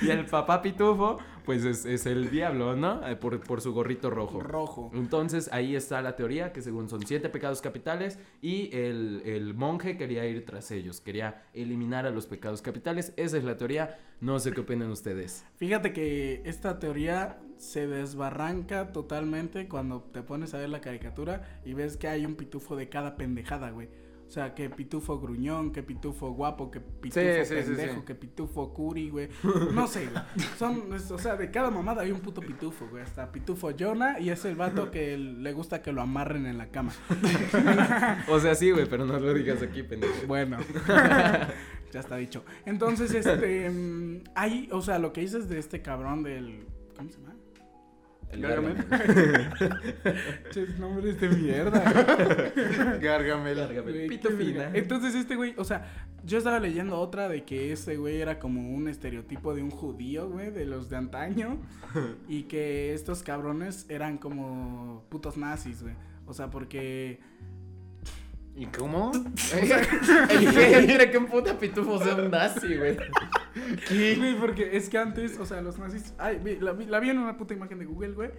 y 0.02 0.10
el 0.10 0.26
papá 0.26 0.62
pitufo 0.62 1.20
pues 1.48 1.64
es, 1.64 2.06
el 2.06 2.30
diablo, 2.30 2.76
¿no? 2.76 3.08
Eh, 3.08 3.16
por, 3.16 3.62
su 3.62 3.74
gorrito 3.74 4.10
rojo. 4.10 4.42
Rojo. 4.42 4.92
Entonces 4.94 5.50
ahí 5.54 5.78
está 5.78 6.02
la 6.02 6.18
teoría, 6.18 6.52
que 6.52 6.62
según 6.62 6.90
son 6.90 7.08
siete 7.08 7.30
pecados 7.30 7.62
capitales 7.62 8.20
y 8.42 8.70
el, 8.76 9.54
monje 9.56 9.96
quería 9.96 10.26
ir 10.26 10.46
tras 10.46 10.72
ellos, 10.72 11.00
quería 11.00 11.46
eliminar 11.54 12.06
a 12.06 12.10
los 12.10 12.28
pecados 12.28 12.62
capitales. 12.62 13.14
Esa 13.16 13.38
es 13.38 13.46
la 13.46 13.56
teoría, 13.56 13.98
no 14.20 14.40
sé 14.40 14.52
qué 14.52 14.60
opinan 14.60 14.92
ustedes. 14.92 15.46
Fíjate 15.56 15.94
que 15.94 16.42
esta 16.44 16.80
teoría 16.80 17.40
se 17.56 17.88
desbarranca 17.88 18.92
totalmente 18.92 19.70
cuando 19.70 20.02
te 20.02 20.24
pones 20.24 20.54
a 20.54 20.58
ver 20.58 20.68
la 20.68 20.82
caricatura 20.82 21.62
y 21.64 21.74
ves 21.74 21.96
que 21.96 22.10
hay 22.10 22.26
un 22.26 22.36
pitufo 22.36 22.76
de 22.76 22.90
cada 22.90 23.16
pendejada, 23.16 23.72
güey. 23.72 23.88
O 24.28 24.30
sea, 24.30 24.54
que 24.54 24.70
pitufo 24.70 25.22
gruñón, 25.22 25.72
que 25.72 25.84
pitufo 25.84 26.32
guapo, 26.32 26.70
que 26.70 26.82
pitufo 26.82 27.50
pendejo, 27.50 28.04
que 28.04 28.14
pitufo 28.14 28.74
curi, 28.74 29.10
güey. 29.10 29.30
No 29.72 29.88
sé, 29.88 30.08
güey. 30.08 30.22
Son, 30.58 30.84
o 30.92 31.18
sea, 31.18 31.38
de 31.38 31.50
cada 31.50 31.72
mamada 31.72 32.02
hay 32.02 32.12
un 32.12 32.20
puto 32.20 32.42
pitufo, 32.42 32.88
güey. 32.90 33.04
Hasta 33.04 33.32
pitufo 33.32 33.72
Jonah 33.78 34.20
y 34.20 34.30
es 34.30 34.44
el 34.44 34.58
vato 34.58 34.92
que 34.92 35.18
le 35.18 35.54
gusta 35.54 35.82
que 35.82 35.94
lo 35.94 36.02
amarren 36.02 36.46
en 36.46 36.58
la 36.58 36.68
cama. 36.68 36.92
o 38.28 38.38
sea, 38.42 38.54
sí, 38.54 38.72
güey, 38.72 38.86
pero 38.86 39.06
no 39.06 39.18
lo 39.18 39.34
digas 39.34 39.62
aquí, 39.64 39.82
pendejo. 39.82 40.28
Bueno. 40.28 40.58
ya 41.94 42.00
está 42.02 42.18
dicho. 42.18 42.44
Entonces, 42.66 43.14
este, 43.14 43.70
mm, 43.70 44.24
hay, 44.36 44.68
o 44.74 44.82
sea, 44.82 45.00
lo 45.00 45.14
que 45.14 45.22
dices 45.22 45.48
de 45.48 45.58
este 45.58 45.82
cabrón 45.82 46.24
del, 46.24 46.66
¿cómo 46.98 47.10
se 47.10 47.18
llama? 47.18 47.37
El 48.32 48.42
Gargamel. 48.42 48.78
nombres 50.80 51.20
de 51.20 51.30
mierda. 51.30 51.80
Gargamel. 53.02 53.58
Gargamel. 53.58 54.08
Pito 54.08 54.30
fina. 54.32 54.70
Entonces 54.74 55.16
este 55.16 55.36
güey, 55.36 55.54
o 55.58 55.64
sea, 55.64 55.86
yo 56.26 56.38
estaba 56.38 56.60
leyendo 56.60 57.00
otra 57.00 57.30
de 57.30 57.46
que 57.46 57.72
ese 57.72 57.96
güey 57.96 58.22
era 58.22 58.38
como 58.38 58.76
un 58.76 58.90
estereotipo 58.90 59.56
de 59.56 59.64
un 59.64 59.72
judío, 59.72 60.30
güey, 60.30 60.52
de 60.52 60.66
los 60.66 60.90
de 60.90 60.98
antaño. 60.98 61.58
y 62.28 62.44
que 62.44 62.94
estos 62.94 63.24
cabrones 63.24 63.86
eran 63.90 64.18
como 64.18 65.06
putos 65.10 65.38
nazis, 65.38 65.82
güey. 65.82 65.96
O 66.26 66.34
sea, 66.34 66.50
porque 66.50 67.22
¿Y 68.58 68.66
cómo? 68.66 69.12
Entre 70.32 71.12
que 71.12 71.18
un 71.20 71.28
puta 71.28 71.60
pitufo 71.60 72.04
sea 72.04 72.16
un 72.16 72.32
nazi, 72.32 72.76
güey. 72.76 72.98
¿Qué? 73.88 74.36
porque 74.40 74.76
es 74.78 74.90
que 74.90 74.98
antes, 74.98 75.40
o 75.40 75.46
sea, 75.46 75.62
los 75.62 75.78
nazis. 75.80 76.14
Ay, 76.18 76.42
la, 76.60 76.74
la, 76.74 77.00
vi 77.00 77.10
en 77.10 77.18
una 77.18 77.38
puta 77.38 77.54
imagen 77.54 77.80
de 77.80 77.86
Google, 77.86 78.12
güey. 78.14 78.32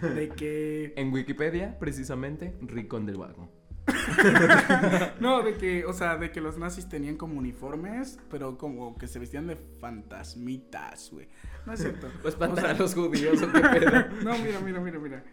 De 0.00 0.28
que. 0.30 0.92
En 0.96 1.12
Wikipedia, 1.12 1.78
precisamente, 1.78 2.54
Ricón 2.60 3.06
del 3.06 3.16
Vago. 3.16 3.50
no, 5.20 5.42
de 5.42 5.54
que, 5.54 5.84
o 5.84 5.92
sea, 5.92 6.16
de 6.16 6.30
que 6.30 6.40
los 6.40 6.56
nazis 6.56 6.88
tenían 6.88 7.16
como 7.16 7.38
uniformes, 7.38 8.18
pero 8.30 8.56
como 8.56 8.96
que 8.96 9.08
se 9.08 9.18
vestían 9.18 9.46
de 9.46 9.56
fantasmitas, 9.80 11.10
güey. 11.10 11.28
No 11.66 11.72
es 11.72 11.80
cierto. 11.80 12.08
Pues 12.22 12.34
para 12.36 12.70
a 12.70 12.74
los 12.74 12.94
judíos 12.94 13.42
o 13.42 13.52
qué 13.52 13.60
pedo. 13.60 13.90
no, 14.22 14.38
mira, 14.38 14.60
mira, 14.60 14.80
mira, 14.80 14.98
mira. 14.98 15.24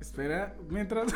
Espera, 0.00 0.56
mientras. 0.68 1.12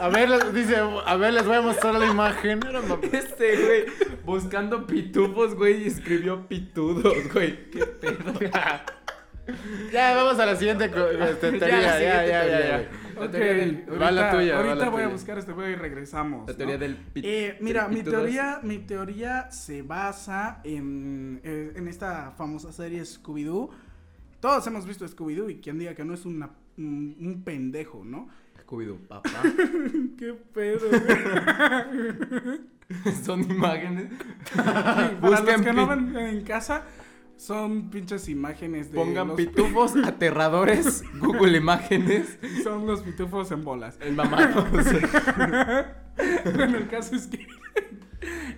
A 0.00 0.08
ver, 0.08 0.52
dice, 0.52 0.76
a 0.76 1.16
ver, 1.16 1.34
les 1.34 1.46
voy 1.46 1.56
a 1.56 1.62
mostrar 1.62 1.94
la 1.94 2.06
imagen. 2.06 2.60
Este, 3.12 3.56
güey, 3.56 3.84
buscando 4.24 4.86
pitufos, 4.86 5.54
güey, 5.54 5.84
y 5.84 5.86
escribió 5.86 6.46
pitudos, 6.48 7.32
güey. 7.32 7.70
Qué 7.70 7.86
pedo. 7.86 8.32
Ya, 9.92 10.14
vamos 10.14 10.38
a 10.38 10.46
la 10.46 10.54
siguiente 10.54 10.84
este, 11.30 11.52
teoría. 11.58 11.98
Ya, 12.00 12.24
ya, 12.24 12.46
ya, 12.46 12.60
ya. 12.68 12.90
Ok, 13.16 14.00
va 14.00 14.12
la 14.12 14.30
tuya. 14.30 14.58
Ahorita 14.58 14.88
voy 14.90 15.02
a 15.02 15.08
buscar 15.08 15.38
este 15.38 15.52
güey 15.52 15.72
y 15.72 15.74
regresamos. 15.74 16.48
La 16.48 16.56
teoría 16.56 16.78
del 16.78 16.98
eh, 17.16 17.58
Mira, 17.60 17.88
mi 17.88 18.04
teoría, 18.04 18.60
mi 18.62 18.78
teoría 18.78 19.50
se 19.50 19.82
basa 19.82 20.60
en, 20.62 21.40
eh, 21.42 21.72
en 21.74 21.88
esta 21.88 22.30
famosa 22.30 22.72
serie 22.72 23.02
Scooby-Doo. 23.02 23.70
Todos 24.38 24.64
hemos 24.68 24.86
visto 24.86 25.04
Scooby-Doo 25.04 25.50
y 25.50 25.56
quien 25.56 25.80
diga 25.80 25.96
que 25.96 26.04
no 26.04 26.14
es 26.14 26.24
una 26.24 26.50
un, 26.80 27.42
pendejo, 27.44 28.02
¿no? 28.04 28.28
Scooby-Doo, 28.70 28.98
papá. 29.08 29.30
Qué 30.18 30.32
pedo, 30.54 30.88
Son 33.24 33.42
imágenes. 33.48 34.12
Para 34.54 35.12
los 35.20 35.62
que 35.62 35.72
no 35.72 35.86
ven 35.86 36.16
en 36.16 36.42
casa, 36.42 36.84
son 37.36 37.90
pinches 37.90 38.28
imágenes 38.28 38.90
de. 38.90 38.96
Pongan 38.96 39.34
pitufos 39.34 39.94
aterradores, 40.04 41.02
Google 41.20 41.58
Imágenes. 41.58 42.38
Son 42.62 42.86
los 42.86 43.00
pitufos 43.00 43.50
en 43.52 43.64
bolas. 43.64 43.96
En 44.00 44.16
mamados. 44.16 44.66
bueno, 46.56 46.78
el 46.78 46.88
caso 46.88 47.14
es 47.16 47.26
que. 47.26 47.46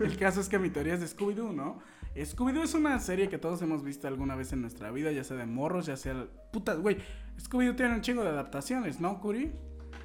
el 0.00 0.16
caso 0.16 0.40
es 0.40 0.48
que 0.48 0.58
mi 0.58 0.70
teoría 0.70 0.94
es 0.94 1.00
de 1.00 1.06
Scooby-Doo, 1.06 1.52
¿no? 1.52 1.80
Scooby-Doo 2.16 2.64
es 2.64 2.74
una 2.74 2.98
serie 3.00 3.28
que 3.28 3.38
todos 3.38 3.60
hemos 3.62 3.82
visto 3.84 4.08
alguna 4.08 4.34
vez 4.34 4.52
en 4.52 4.60
nuestra 4.62 4.90
vida, 4.90 5.10
ya 5.12 5.24
sea 5.24 5.36
de 5.36 5.46
morros, 5.46 5.86
ya 5.86 5.96
sea. 5.96 6.26
Puta, 6.52 6.74
güey. 6.74 6.98
Scooby-Doo 7.38 7.76
tiene 7.76 7.94
un 7.94 8.00
chingo 8.00 8.22
de 8.22 8.30
adaptaciones, 8.30 9.00
¿no, 9.00 9.20
Curi? 9.20 9.52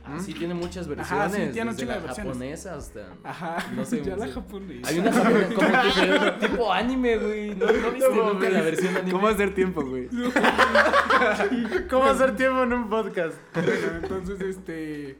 Ah, 0.10 0.20
sí, 0.20 0.34
tiene 0.34 0.54
muchas 0.54 0.88
versiones. 0.88 1.12
Ajá, 1.12 1.30
sí, 1.30 1.50
tiene 1.52 1.74
versiones. 1.74 2.18
japonesa 2.18 2.76
hasta. 2.76 3.14
Ajá, 3.24 3.58
no 3.76 3.84
sé. 3.86 4.02
ya 4.06 4.16
la 4.16 4.28
japonesa. 4.28 4.90
Hay 4.90 5.00
una 5.00 5.12
japonesa 5.12 5.54
como 5.54 6.34
tipo 6.40 6.74
anime, 6.74 7.18
güey. 7.18 7.56
No, 7.56 7.66
no 7.66 7.92
viste 7.92 8.16
nunca 8.16 8.50
la 8.50 8.62
versión 8.62 8.96
anime. 8.96 9.12
¿Cómo 9.12 9.28
hacer 9.28 9.54
tiempo, 9.54 9.84
güey? 9.86 10.10
¿Cómo 11.90 12.06
hacer 12.06 12.36
tiempo 12.36 12.64
en 12.64 12.74
un 12.74 12.90
podcast? 12.90 13.36
Bueno, 13.54 13.72
entonces, 14.02 14.42
este. 14.42 15.20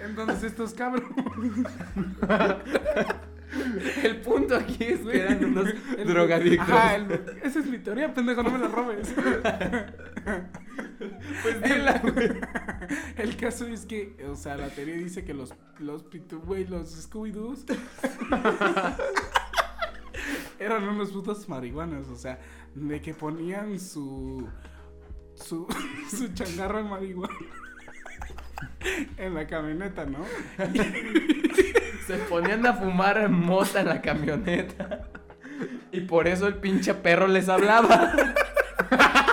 entonces, 0.00 0.44
estos 0.44 0.74
cabros. 0.74 1.04
El 4.02 4.20
punto 4.20 4.56
aquí 4.56 4.84
es 4.84 5.00
que 5.00 5.27
eran 5.60 5.74
unos 5.96 6.06
drogadictos. 6.06 6.68
Ajá, 6.68 6.96
esa 7.42 7.58
es 7.60 7.66
mi 7.66 7.78
teoría, 7.78 8.12
pendejo, 8.12 8.42
no 8.42 8.50
me 8.50 8.58
la 8.58 8.68
robes. 8.68 9.14
pues 11.42 11.62
dila, 11.62 11.98
güey. 11.98 12.30
El 13.16 13.36
caso 13.36 13.66
es 13.66 13.86
que, 13.86 14.16
o 14.28 14.36
sea, 14.36 14.56
la 14.56 14.68
teoría 14.68 14.96
dice 14.96 15.24
que 15.24 15.34
los, 15.34 15.54
los 15.78 16.04
güey, 16.44 16.66
los 16.66 17.08
Scooby-Doos 17.08 17.64
eran 20.58 20.84
unos 20.84 21.10
putos 21.10 21.48
marihuanos, 21.48 22.08
o 22.08 22.16
sea, 22.16 22.38
de 22.74 23.00
que 23.00 23.14
ponían 23.14 23.78
su, 23.78 24.48
su, 25.34 25.66
su 26.10 26.32
changarro 26.34 26.80
en 26.80 26.90
marihuana 26.90 27.34
en 29.16 29.34
la 29.34 29.46
camioneta, 29.46 30.04
¿no? 30.04 30.24
Se 32.06 32.16
ponían 32.28 32.66
a 32.66 32.74
fumar 32.74 33.28
mota 33.28 33.80
en 33.80 33.88
la 33.88 34.00
camioneta. 34.00 35.08
Y 35.92 36.00
por 36.00 36.28
eso 36.28 36.46
el 36.46 36.54
pinche 36.54 36.94
perro 36.94 37.26
les 37.26 37.48
hablaba. 37.48 38.12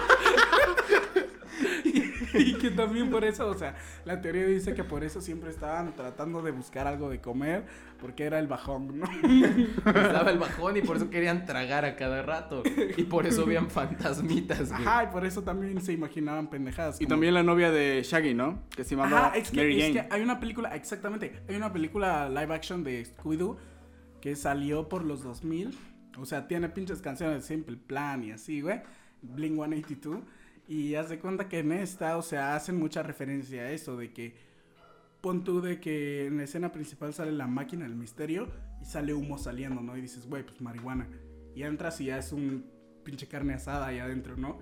y 2.34 2.54
que 2.56 2.72
también 2.72 3.10
por 3.10 3.24
eso, 3.24 3.48
o 3.48 3.56
sea, 3.56 3.76
la 4.04 4.22
teoría 4.22 4.46
dice 4.46 4.74
que 4.74 4.84
por 4.84 5.04
eso 5.04 5.22
siempre 5.22 5.50
estaban 5.50 5.96
tratando 5.96 6.42
de 6.42 6.52
buscar 6.52 6.88
algo 6.88 7.10
de 7.10 7.22
comer, 7.22 7.66
porque 8.00 8.24
era 8.24 8.40
el 8.40 8.48
bajón, 8.48 9.00
¿no? 9.00 9.06
Estaba 9.86 10.32
el 10.32 10.40
bajón 10.40 10.78
y 10.78 10.82
por 10.82 10.98
eso 10.98 11.10
querían 11.10 11.46
tragar 11.46 11.86
a 11.86 11.96
cada 11.96 12.22
rato. 12.22 12.64
Y 12.98 13.04
por 13.04 13.26
eso 13.26 13.46
veían 13.46 13.70
fantasmitas, 13.70 14.70
güey. 14.72 14.82
Ajá, 14.86 15.04
y 15.06 15.08
por 15.08 15.26
eso 15.26 15.44
también 15.44 15.82
se 15.82 15.94
imaginaban 15.94 16.50
pendejadas. 16.50 17.00
Y 17.02 17.06
también 17.06 17.34
la 17.34 17.44
novia 17.44 17.72
de 17.72 18.02
Shaggy, 18.04 18.34
¿no? 18.34 18.64
Que 18.76 18.84
se 18.84 18.96
llamaba 18.96 19.28
Ajá, 19.28 19.38
es 19.38 19.52
que, 19.52 19.88
Es 19.88 19.94
que 19.94 20.08
hay 20.10 20.22
una 20.22 20.40
película, 20.40 20.76
exactamente, 20.76 21.42
hay 21.48 21.56
una 21.56 21.72
película 21.72 22.30
live 22.30 22.54
action 22.54 22.84
de 22.84 23.06
Scooby-Doo 23.06 23.58
que 24.22 24.36
salió 24.36 24.90
por 24.90 25.04
los 25.04 25.24
2000. 25.24 25.78
O 26.18 26.26
sea, 26.26 26.48
tiene 26.48 26.70
pinches 26.70 27.02
canciones 27.02 27.42
de 27.42 27.56
Simple 27.56 27.78
Plan 27.78 28.24
y 28.24 28.32
así, 28.32 28.62
güey. 28.62 28.82
Bling 29.22 29.56
182. 29.56 30.22
Y 30.68 30.96
haz 30.96 31.10
de 31.10 31.20
cuenta 31.20 31.48
que 31.48 31.60
en 31.60 31.72
esta, 31.72 32.18
o 32.18 32.22
sea, 32.22 32.56
hacen 32.56 32.80
mucha 32.80 33.04
referencia 33.04 33.64
a 33.64 33.72
eso, 33.72 33.98
de 33.98 34.12
que 34.12 34.36
pon 35.22 35.44
tú 35.44 35.62
de 35.62 35.80
que 35.80 36.28
en 36.28 36.38
la 36.38 36.44
escena 36.44 36.72
principal 36.72 37.14
sale 37.14 37.32
la 37.32 37.48
máquina 37.48 37.84
del 37.84 37.96
misterio 37.96 38.48
y 38.82 38.86
sale 38.86 39.14
humo 39.14 39.38
saliendo, 39.38 39.82
¿no? 39.82 39.96
Y 39.98 40.02
dices, 40.02 40.28
güey, 40.28 40.44
pues 40.44 40.62
marihuana. 40.62 41.08
Y 41.56 41.64
entras 41.64 42.02
y 42.02 42.06
ya 42.06 42.18
es 42.18 42.32
un 42.32 42.66
pinche 43.04 43.28
carne 43.28 43.54
asada 43.54 43.88
ahí 43.88 44.00
adentro, 44.00 44.36
¿no? 44.38 44.60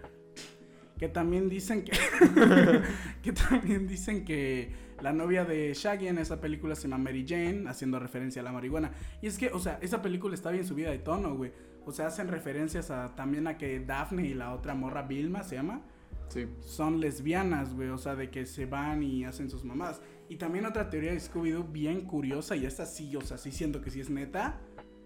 Que 1.03 1.09
también 1.09 1.49
dicen 1.49 1.83
que. 1.83 1.91
que 3.21 3.33
también 3.33 3.89
dicen 3.89 4.23
que 4.23 4.71
la 5.01 5.11
novia 5.11 5.43
de 5.43 5.73
Shaggy 5.73 6.07
en 6.07 6.17
esa 6.17 6.39
película 6.39 6.77
se 6.77 6.83
llama 6.87 7.03
Mary 7.03 7.25
Jane, 7.27 7.65
haciendo 7.67 7.99
referencia 7.99 8.41
a 8.41 8.45
la 8.45 8.53
marihuana. 8.53 8.93
Y 9.21 9.27
es 9.27 9.37
que, 9.37 9.49
o 9.49 9.59
sea, 9.59 9.79
esa 9.81 10.01
película 10.01 10.33
está 10.33 10.49
bien 10.49 10.65
subida 10.65 10.91
de 10.91 10.99
tono, 10.99 11.35
güey. 11.35 11.51
o 11.85 11.91
sea, 11.91 12.07
hacen 12.07 12.29
referencias 12.29 12.89
a, 12.89 13.13
también 13.15 13.47
a 13.47 13.57
que 13.57 13.81
Daphne 13.81 14.27
y 14.27 14.33
la 14.33 14.53
otra 14.53 14.75
morra 14.75 15.01
Vilma 15.01 15.43
se 15.43 15.55
llama. 15.55 15.81
Sí. 16.29 16.47
Son 16.61 17.01
lesbianas, 17.01 17.73
güey, 17.73 17.89
o 17.89 17.97
sea, 17.97 18.15
de 18.15 18.29
que 18.31 18.45
se 18.45 18.65
van 18.65 19.03
y 19.03 19.25
hacen 19.25 19.49
sus 19.49 19.65
mamás. 19.65 20.01
Y 20.29 20.37
también 20.37 20.65
otra 20.65 20.89
teoría 20.89 21.11
de 21.11 21.19
Scooby-Doo 21.19 21.69
bien 21.69 22.05
curiosa, 22.05 22.55
y 22.55 22.65
esta 22.65 22.85
sí, 22.85 23.13
o 23.17 23.21
sea, 23.21 23.37
sí 23.37 23.51
siento 23.51 23.81
que 23.81 23.91
sí 23.91 23.99
es 23.99 24.09
neta, 24.09 24.61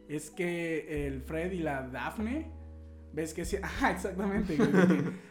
es 0.08 0.30
que 0.30 1.08
el 1.08 1.24
Fred 1.24 1.54
y 1.54 1.60
la 1.64 1.88
Daphne, 1.88 2.52
ves 3.18 3.34
que 3.34 3.46
sí, 3.46 3.58
ah, 3.82 3.92
exactamente, 3.92 4.56
güey, 4.56 4.70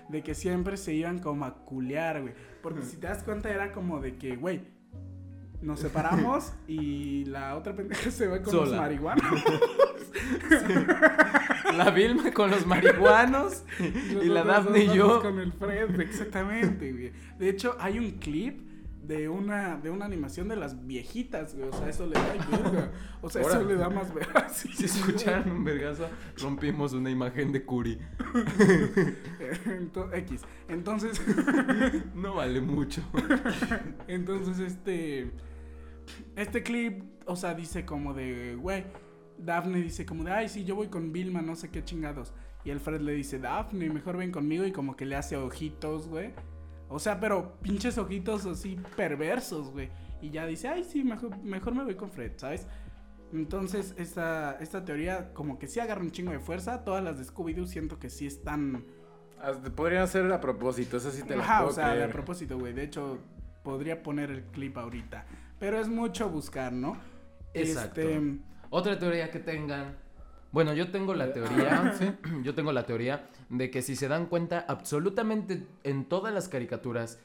de, 0.08 0.22
que, 0.22 0.34
siempre 0.34 0.76
se 0.76 0.92
iban 0.92 1.20
como 1.20 1.44
a 1.44 1.54
culear, 1.64 2.20
güey. 2.20 2.34
Porque 2.60 2.82
si 2.82 2.96
te 2.96 3.06
das 3.06 3.22
cuenta 3.22 3.48
era 3.48 3.72
como 3.72 4.00
de 4.00 4.16
que, 4.16 4.34
güey, 4.34 4.62
nos 5.62 5.80
separamos 5.80 6.52
y 6.68 7.24
la 7.26 7.56
otra 7.56 7.74
pendeja 7.74 8.10
se 8.10 8.26
va 8.26 8.42
con 8.42 8.54
los 8.56 8.72
marihuanos. 8.72 9.24
La 11.76 11.90
Vilma 11.90 12.32
con 12.32 12.50
los 12.50 12.66
marihuanos 12.66 13.62
y 13.78 14.28
la 14.28 14.44
Daphne 14.44 14.84
y 14.84 14.94
yo. 14.94 15.20
Con 15.20 15.38
el 15.38 15.52
Fred, 15.52 16.00
exactamente, 16.00 16.92
güey. 16.92 17.12
De 17.38 17.48
hecho, 17.50 17.76
hay 17.78 17.98
un 17.98 18.12
clip 18.12 18.65
de 19.06 19.28
una, 19.28 19.76
de 19.76 19.90
una 19.90 20.04
animación 20.04 20.48
de 20.48 20.56
las 20.56 20.86
viejitas, 20.86 21.54
güey. 21.54 21.68
O 21.68 21.72
sea, 21.72 21.88
eso 21.88 22.06
le 22.06 22.14
da 22.14 22.32
verga. 22.32 22.92
O 23.22 23.30
sea, 23.30 23.42
eso 23.42 23.62
le 23.62 23.76
da 23.76 23.88
más 23.88 24.12
verga. 24.12 24.48
si 24.52 24.84
escucharon 24.84 25.50
un 25.50 25.64
vergazo, 25.64 26.08
rompimos 26.38 26.92
una 26.92 27.10
imagen 27.10 27.52
de 27.52 27.64
Curi. 27.64 27.98
X. 30.14 30.42
Entonces. 30.68 31.20
no 32.14 32.34
vale 32.34 32.60
mucho. 32.60 33.02
Entonces, 34.08 34.58
este. 34.58 35.30
Este 36.34 36.62
clip, 36.62 37.02
o 37.26 37.36
sea, 37.36 37.54
dice 37.54 37.84
como 37.84 38.12
de, 38.14 38.56
güey. 38.56 38.84
Daphne 39.38 39.82
dice 39.82 40.06
como 40.06 40.24
de, 40.24 40.32
ay, 40.32 40.48
sí, 40.48 40.64
yo 40.64 40.74
voy 40.74 40.88
con 40.88 41.12
Vilma, 41.12 41.42
no 41.42 41.56
sé 41.56 41.70
qué 41.70 41.84
chingados. 41.84 42.32
Y 42.64 42.70
Alfred 42.70 43.02
le 43.02 43.12
dice, 43.12 43.38
Daphne, 43.38 43.90
mejor 43.90 44.16
ven 44.16 44.32
conmigo. 44.32 44.64
Y 44.64 44.72
como 44.72 44.96
que 44.96 45.04
le 45.04 45.14
hace 45.14 45.36
ojitos, 45.36 46.08
güey. 46.08 46.32
O 46.88 46.98
sea, 46.98 47.18
pero 47.18 47.58
pinches 47.60 47.98
ojitos 47.98 48.46
así 48.46 48.78
perversos, 48.96 49.70
güey. 49.70 49.90
Y 50.20 50.30
ya 50.30 50.46
dice, 50.46 50.68
ay, 50.68 50.84
sí, 50.84 51.04
mejor, 51.04 51.36
mejor 51.42 51.74
me 51.74 51.84
voy 51.84 51.94
con 51.94 52.10
Fred, 52.10 52.32
¿sabes? 52.36 52.66
Entonces, 53.32 53.94
esta, 53.98 54.56
esta 54.60 54.84
teoría 54.84 55.32
como 55.34 55.58
que 55.58 55.66
sí 55.66 55.80
agarra 55.80 56.00
un 56.00 56.10
chingo 56.10 56.32
de 56.32 56.38
fuerza. 56.38 56.84
Todas 56.84 57.02
las 57.02 57.18
de 57.18 57.24
Scooby-Doo 57.24 57.66
siento 57.66 57.98
que 57.98 58.08
sí 58.08 58.26
están... 58.26 58.84
Podrían 59.74 60.08
ser 60.08 60.30
a 60.32 60.40
propósito, 60.40 60.96
eso 60.96 61.10
sí 61.10 61.22
te 61.22 61.36
lo 61.36 61.42
Ajá, 61.42 61.64
o 61.64 61.72
sea, 61.72 62.04
a 62.04 62.08
propósito, 62.08 62.58
güey. 62.58 62.72
De 62.72 62.84
hecho, 62.84 63.18
podría 63.62 64.02
poner 64.02 64.30
el 64.30 64.44
clip 64.44 64.78
ahorita. 64.78 65.26
Pero 65.58 65.78
es 65.78 65.88
mucho 65.88 66.30
buscar, 66.30 66.72
¿no? 66.72 66.96
Exacto. 67.52 68.00
Este... 68.00 68.38
Otra 68.70 68.98
teoría 68.98 69.30
que 69.30 69.38
tengan 69.38 69.96
bueno, 70.56 70.72
yo 70.72 70.90
tengo 70.90 71.12
la 71.12 71.34
teoría, 71.34 71.92
yo 72.42 72.54
tengo 72.54 72.72
la 72.72 72.86
teoría 72.86 73.28
de 73.50 73.70
que 73.70 73.82
si 73.82 73.94
se 73.94 74.08
dan 74.08 74.24
cuenta, 74.24 74.64
absolutamente 74.66 75.66
en 75.84 76.06
todas 76.06 76.32
las 76.32 76.48
caricaturas, 76.48 77.20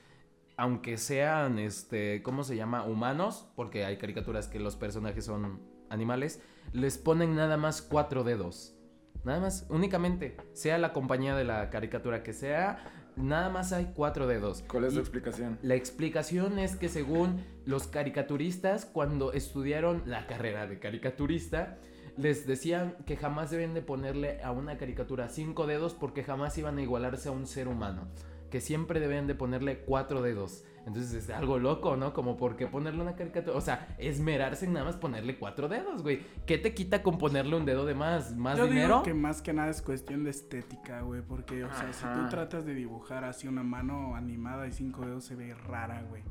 aunque 0.57 0.97
sean, 0.97 1.57
este, 1.57 2.23
¿cómo 2.23 2.43
se 2.43 2.57
llama? 2.57 2.83
Humanos, 2.83 3.47
porque 3.55 3.85
hay 3.85 3.95
caricaturas 3.95 4.49
que 4.49 4.59
los 4.59 4.75
personajes 4.75 5.23
son 5.23 5.61
animales, 5.89 6.41
les 6.73 6.97
ponen 6.97 7.33
nada 7.33 7.55
más 7.55 7.81
cuatro 7.81 8.25
dedos. 8.25 8.75
Nada 9.23 9.39
más, 9.39 9.65
únicamente, 9.69 10.35
sea 10.51 10.77
la 10.77 10.91
compañía 10.91 11.33
de 11.33 11.45
la 11.45 11.69
caricatura 11.69 12.23
que 12.23 12.33
sea, 12.33 12.83
nada 13.15 13.49
más 13.49 13.71
hay 13.71 13.93
cuatro 13.95 14.27
dedos. 14.27 14.61
¿Cuál 14.67 14.83
es 14.83 14.93
la 14.93 14.99
explicación? 14.99 15.57
La 15.61 15.75
explicación 15.75 16.59
es 16.59 16.75
que 16.75 16.89
según 16.89 17.45
los 17.63 17.87
caricaturistas, 17.87 18.85
cuando 18.85 19.31
estudiaron 19.31 20.03
la 20.05 20.27
carrera 20.27 20.67
de 20.67 20.79
caricaturista, 20.79 21.77
les 22.17 22.47
decían 22.47 22.95
que 23.05 23.17
jamás 23.17 23.51
deben 23.51 23.73
de 23.73 23.81
ponerle 23.81 24.41
a 24.43 24.51
una 24.51 24.77
caricatura 24.77 25.29
cinco 25.29 25.67
dedos 25.67 25.93
porque 25.93 26.23
jamás 26.23 26.57
iban 26.57 26.77
a 26.77 26.81
igualarse 26.81 27.29
a 27.29 27.31
un 27.31 27.47
ser 27.47 27.67
humano. 27.67 28.07
Que 28.49 28.59
siempre 28.59 28.99
deben 28.99 29.27
de 29.27 29.35
ponerle 29.35 29.79
cuatro 29.79 30.21
dedos. 30.21 30.65
Entonces 30.85 31.13
es 31.13 31.29
algo 31.29 31.59
loco, 31.59 31.95
¿no? 31.95 32.13
Como 32.13 32.37
por 32.37 32.55
qué 32.55 32.67
ponerle 32.67 33.01
una 33.01 33.15
caricatura. 33.15 33.55
O 33.55 33.61
sea, 33.61 33.95
esmerarse 33.97 34.65
en 34.65 34.73
nada 34.73 34.85
más 34.85 34.97
ponerle 34.97 35.37
cuatro 35.37 35.69
dedos, 35.69 36.01
güey. 36.01 36.21
¿Qué 36.45 36.57
te 36.57 36.73
quita 36.73 37.03
con 37.03 37.17
ponerle 37.17 37.55
un 37.55 37.65
dedo 37.65 37.85
de 37.85 37.93
más? 37.93 38.35
¿Más 38.35 38.57
Yo 38.57 38.65
dinero? 38.65 38.87
Digo 38.87 39.03
que 39.03 39.13
más 39.13 39.41
que 39.41 39.53
nada 39.53 39.69
es 39.69 39.81
cuestión 39.81 40.23
de 40.23 40.31
estética, 40.31 41.01
güey. 41.01 41.21
Porque, 41.21 41.63
o 41.63 41.69
sea, 41.73 41.93
si 41.93 42.03
tú 42.03 42.29
tratas 42.29 42.65
de 42.65 42.73
dibujar 42.73 43.23
así 43.23 43.47
una 43.47 43.63
mano 43.63 44.15
animada 44.15 44.67
y 44.67 44.71
cinco 44.71 45.05
dedos 45.05 45.23
se 45.23 45.35
ve 45.35 45.53
rara, 45.53 46.03
güey. 46.09 46.23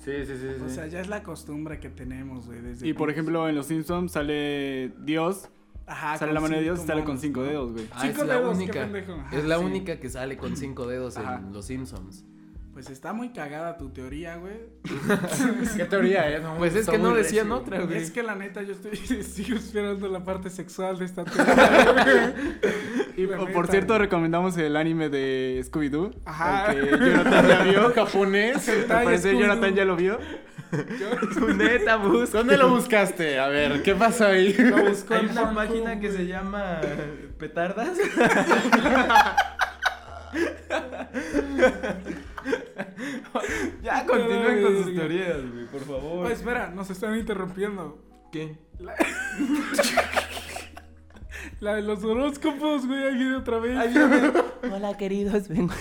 Sí, 0.00 0.12
sí, 0.24 0.32
sí. 0.40 0.46
O 0.64 0.68
sea, 0.68 0.86
ya 0.86 1.00
es 1.00 1.08
la 1.08 1.22
costumbre 1.22 1.78
que 1.78 1.90
tenemos, 1.90 2.46
güey. 2.46 2.60
Desde 2.60 2.88
y 2.88 2.94
por 2.94 3.10
ejemplo, 3.10 3.48
en 3.48 3.54
Los 3.54 3.66
Simpsons 3.66 4.12
sale 4.12 4.92
Dios. 5.00 5.48
Ajá, 5.86 6.16
sale 6.16 6.32
la 6.32 6.40
mano 6.40 6.56
de 6.56 6.62
Dios 6.62 6.82
y 6.82 6.86
sale 6.86 7.04
con 7.04 7.18
cinco 7.18 7.42
dedos, 7.42 7.72
güey. 7.72 7.86
Ah, 7.92 8.08
es 8.08 8.16
la 8.18 8.40
única. 8.40 8.88
es 9.32 9.44
la 9.44 9.58
única 9.58 9.98
que 9.98 10.08
sale 10.08 10.36
con 10.36 10.56
cinco 10.56 10.86
dedos 10.86 11.16
en 11.16 11.52
Los 11.52 11.66
Simpsons. 11.66 12.24
Pues 12.80 12.88
está 12.88 13.12
muy 13.12 13.28
cagada 13.28 13.76
tu 13.76 13.90
teoría, 13.90 14.36
güey. 14.36 14.54
¿Qué 15.76 15.84
teoría, 15.84 16.30
eh? 16.30 16.40
pues 16.56 16.74
es 16.74 16.86
que 16.88 16.96
no 16.96 17.14
decían 17.14 17.52
otra, 17.52 17.82
güey. 17.82 17.98
Es 17.98 18.10
que 18.10 18.22
la 18.22 18.34
neta 18.34 18.62
yo 18.62 18.72
estoy 18.72 18.96
sigo 19.22 19.58
esperando 19.58 20.08
la 20.08 20.24
parte 20.24 20.48
sexual 20.48 20.98
de 20.98 21.04
esta 21.04 21.26
teoría. 21.26 22.34
y 23.18 23.26
por 23.26 23.66
cierto, 23.66 23.98
recomendamos 23.98 24.56
el 24.56 24.76
anime 24.76 25.10
de 25.10 25.62
Scooby-Doo. 25.62 26.14
Ajá. 26.24 26.74
Que 26.74 26.80
Jonathan 26.80 27.48
ya 27.48 27.62
vio, 27.64 27.92
japonés. 27.92 28.70
Parece 28.88 29.38
Jonathan 29.38 29.74
ya 29.74 29.84
lo 29.84 29.96
vio. 29.96 30.18
Yo, 30.98 31.48
neta, 31.48 31.96
bus. 31.96 32.32
¿Dónde 32.32 32.56
lo 32.56 32.70
buscaste? 32.70 33.38
A 33.38 33.48
ver, 33.48 33.82
¿qué 33.82 33.94
pasó 33.94 34.24
ahí? 34.24 34.54
Lo 34.54 34.88
buscó 34.88 35.16
en 35.16 35.28
una 35.28 35.54
página 35.54 36.00
que 36.00 36.10
se 36.10 36.26
llama 36.26 36.80
Petardas. 37.38 37.98
ya 43.82 44.06
continúen 44.06 44.62
con 44.62 44.84
sus 44.84 44.94
teorías, 44.94 45.50
güey, 45.52 45.66
por 45.66 45.84
favor. 45.84 46.30
espera, 46.30 46.70
nos 46.70 46.90
están 46.90 47.16
interrumpiendo. 47.16 47.98
¿Qué? 48.32 48.56
La, 51.60 51.74
de 51.74 51.82
los 51.82 52.02
horóscopos, 52.04 52.86
güey, 52.86 53.02
ahí 53.02 53.14
viene 53.14 53.36
otra 53.36 53.58
vez. 53.58 53.76
Hola, 54.72 54.96
queridos, 54.96 55.48
vengo. 55.48 55.74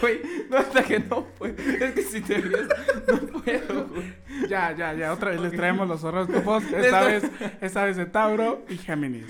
güey, 0.00 0.20
no, 0.50 0.56
hasta 0.58 0.82
que 0.82 0.98
no 1.00 1.26
puedo. 1.38 1.54
Es 1.54 1.92
que 1.92 2.02
si 2.02 2.20
te 2.22 2.38
ríes, 2.38 2.66
no 3.06 3.40
puedo, 3.40 3.86
güey. 3.88 4.14
Ya, 4.48 4.72
ya, 4.72 4.94
ya, 4.94 5.12
otra 5.12 5.30
vez 5.30 5.40
les 5.40 5.52
traemos 5.52 5.86
los 5.88 6.02
horóscopos. 6.04 6.64
Esta 6.72 7.04
vez, 7.04 7.24
esta 7.60 7.84
vez 7.84 7.96
de 7.96 8.06
Tauro 8.06 8.64
y 8.68 8.76
Géminis. 8.78 9.26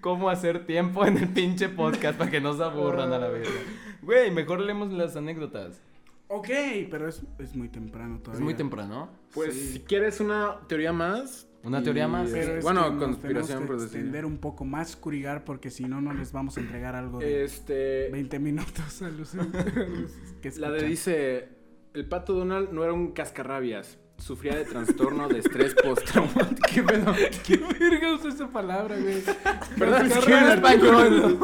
¿Cómo 0.00 0.30
hacer 0.30 0.64
tiempo 0.64 1.04
en 1.04 1.18
el 1.18 1.28
pinche 1.28 1.68
podcast 1.68 2.16
para 2.18 2.30
que 2.30 2.40
no 2.40 2.54
se 2.54 2.62
aburran 2.62 3.12
a 3.12 3.18
la 3.18 3.28
vez? 3.28 3.48
Güey, 4.02 4.30
mejor 4.30 4.60
leemos 4.60 4.92
las 4.92 5.16
anécdotas. 5.16 5.80
Ok, 6.28 6.48
pero 6.90 7.08
es, 7.08 7.22
es 7.38 7.54
muy 7.54 7.68
temprano 7.68 8.18
todavía. 8.18 8.38
Es 8.38 8.44
muy 8.44 8.54
temprano. 8.54 9.10
Pues 9.34 9.54
si 9.54 9.80
quieres 9.80 10.20
una 10.20 10.60
teoría 10.66 10.92
más, 10.92 11.46
una 11.64 11.82
teoría 11.82 12.08
más. 12.08 12.30
bueno, 12.62 12.98
conspiración 12.98 13.66
por 13.66 13.76
extender 13.76 14.26
un 14.26 14.38
poco 14.38 14.64
más 14.64 14.96
Curigar 14.96 15.44
porque 15.44 15.70
si 15.70 15.84
no, 15.84 16.00
no 16.00 16.12
les 16.12 16.32
vamos 16.32 16.56
a 16.56 16.60
entregar 16.60 16.96
algo 16.96 17.20
de 17.20 17.44
este... 17.44 18.08
20 18.10 18.38
minutos 18.40 19.02
a 19.02 19.10
los, 19.10 19.34
La 20.58 20.70
de 20.70 20.82
dice, 20.84 21.48
el 21.94 22.08
pato 22.08 22.34
Donald 22.34 22.72
no 22.72 22.82
era 22.82 22.92
un 22.92 23.12
cascarrabias. 23.12 23.98
Sufría 24.22 24.54
de 24.54 24.64
trastorno 24.64 25.26
de 25.26 25.40
estrés 25.40 25.74
postraumático. 25.74 26.68
¿Qué 26.72 26.82
pedo? 26.84 27.12
¿Qué 27.44 27.56
verga 27.56 28.14
usa 28.14 28.28
esa 28.28 28.46
palabra, 28.46 28.96
güey? 28.96 29.16
Es 30.06 30.24
que 30.24 30.32
en 30.32 30.48
español. 30.48 31.38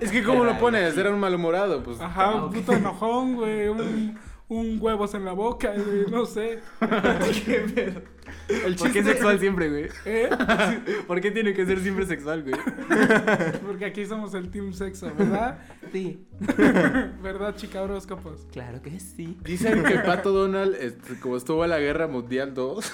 es 0.00 0.10
que 0.10 0.22
como 0.22 0.42
lo 0.44 0.58
pones, 0.58 0.96
era 0.96 1.10
un 1.10 1.20
malhumorado, 1.20 1.82
pues. 1.82 2.00
Ajá, 2.00 2.44
un 2.46 2.50
puto 2.50 2.72
enojón, 2.72 3.34
güey. 3.34 3.68
Un, 3.68 4.18
un 4.48 4.78
huevos 4.80 5.12
en 5.12 5.26
la 5.26 5.32
boca, 5.32 5.74
güey. 5.76 6.06
No 6.10 6.24
sé. 6.24 6.60
¿Qué 7.44 7.66
pedo? 7.74 8.00
El 8.48 8.76
¿Por 8.76 8.92
qué 8.92 9.02
sexual 9.02 9.38
siempre, 9.38 9.68
güey? 9.68 9.88
¿Eh? 10.04 10.28
¿Por 11.06 11.20
qué 11.20 11.30
tiene 11.30 11.54
que 11.54 11.64
ser 11.64 11.80
siempre 11.80 12.06
sexual, 12.06 12.42
güey? 12.42 12.54
Porque 13.66 13.84
aquí 13.84 14.04
somos 14.06 14.34
el 14.34 14.50
team 14.50 14.72
sexo, 14.72 15.12
¿verdad? 15.16 15.58
Sí. 15.92 16.26
¿Verdad, 17.22 17.56
chica 17.56 17.82
horóscopos? 17.82 18.46
Claro 18.52 18.82
que 18.82 18.98
sí. 19.00 19.38
Dicen 19.42 19.82
que 19.84 19.98
Pato 20.00 20.32
Donald, 20.32 20.76
este, 20.80 21.18
como 21.20 21.36
estuvo 21.36 21.64
en 21.64 21.70
la 21.70 21.78
Guerra 21.78 22.08
Mundial 22.08 22.54
2... 22.54 22.92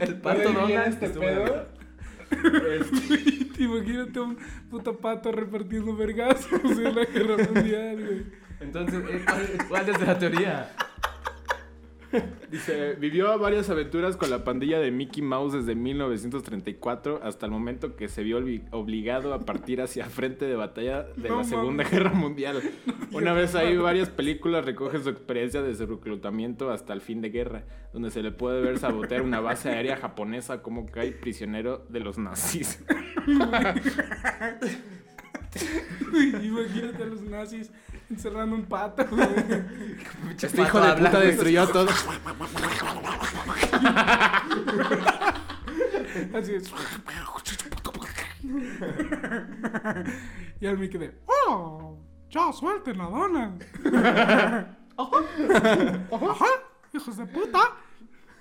el 0.00 0.20
Pato 0.20 0.52
Donald 0.52 0.88
este 0.88 1.10
pedo... 1.10 1.66
Imagínate 3.58 4.20
un 4.20 4.36
puto 4.68 4.98
pato 4.98 5.30
repartiendo 5.30 5.96
vergazos 5.96 6.60
en 6.64 6.94
la 6.94 7.04
guerra 7.04 7.36
mundial, 7.36 8.04
güey. 8.04 8.26
Entonces, 8.60 9.02
¿cuál 9.68 9.88
es 9.88 10.00
la 10.00 10.18
teoría? 10.18 10.70
Dice, 12.50 12.94
vivió 12.94 13.38
varias 13.38 13.70
aventuras 13.70 14.16
con 14.16 14.30
la 14.30 14.44
pandilla 14.44 14.78
de 14.78 14.90
Mickey 14.90 15.22
Mouse 15.22 15.52
desde 15.52 15.74
1934 15.74 17.20
hasta 17.22 17.46
el 17.46 17.52
momento 17.52 17.96
que 17.96 18.08
se 18.08 18.22
vio 18.22 18.38
obligado 18.70 19.34
a 19.34 19.40
partir 19.40 19.80
hacia 19.80 20.06
frente 20.06 20.44
de 20.46 20.56
batalla 20.56 21.02
de 21.16 21.28
la 21.28 21.44
Segunda 21.44 21.84
Guerra 21.84 22.12
Mundial. 22.12 22.62
Una 23.12 23.32
vez 23.32 23.54
ahí, 23.54 23.76
varias 23.76 24.08
películas 24.08 24.64
recogen 24.64 25.02
su 25.02 25.10
experiencia 25.10 25.62
desde 25.62 25.86
reclutamiento 25.86 26.70
hasta 26.70 26.92
el 26.92 27.00
fin 27.00 27.20
de 27.20 27.30
guerra, 27.30 27.64
donde 27.92 28.10
se 28.10 28.22
le 28.22 28.30
puede 28.30 28.60
ver 28.60 28.78
sabotear 28.78 29.22
una 29.22 29.40
base 29.40 29.70
aérea 29.70 29.96
japonesa 29.96 30.62
como 30.62 30.86
cae 30.86 31.12
prisionero 31.12 31.84
de 31.88 32.00
los 32.00 32.18
nazis. 32.18 32.84
Imagínate 36.42 37.02
a 37.02 37.06
los 37.06 37.22
nazis 37.22 37.70
encerrando 38.10 38.56
un 38.56 38.64
pato, 38.66 39.04
Este 40.40 40.62
hijo 40.62 40.80
de 40.80 40.92
puta 40.94 41.20
destruyó 41.20 41.66
todo. 41.68 41.88
Así 46.34 46.54
es. 46.54 46.72
y 50.60 50.66
al 50.66 50.78
Mickey 50.78 51.00
de, 51.00 51.18
¡Oh! 51.26 51.98
¡Ya 52.30 52.52
suelten 52.52 52.98
la 52.98 53.04
dona! 53.04 53.54
¡Ajá! 54.98 56.46
¡Hijos 56.92 57.16
de 57.16 57.26
puta! 57.26 57.58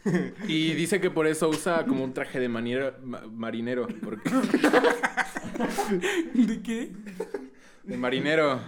Y 0.48 0.74
dice 0.74 1.02
que 1.02 1.10
por 1.10 1.28
eso 1.28 1.50
usa 1.50 1.86
como 1.86 2.04
un 2.04 2.14
traje 2.14 2.40
de 2.40 2.50
marinero. 2.50 3.88
Porque... 4.04 4.30
¿De 6.34 6.62
qué? 6.62 6.92
De 7.84 7.98
marinero. 7.98 8.60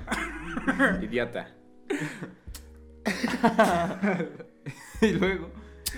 Idiota. 1.01 1.53
y 5.01 5.11
luego. 5.13 5.49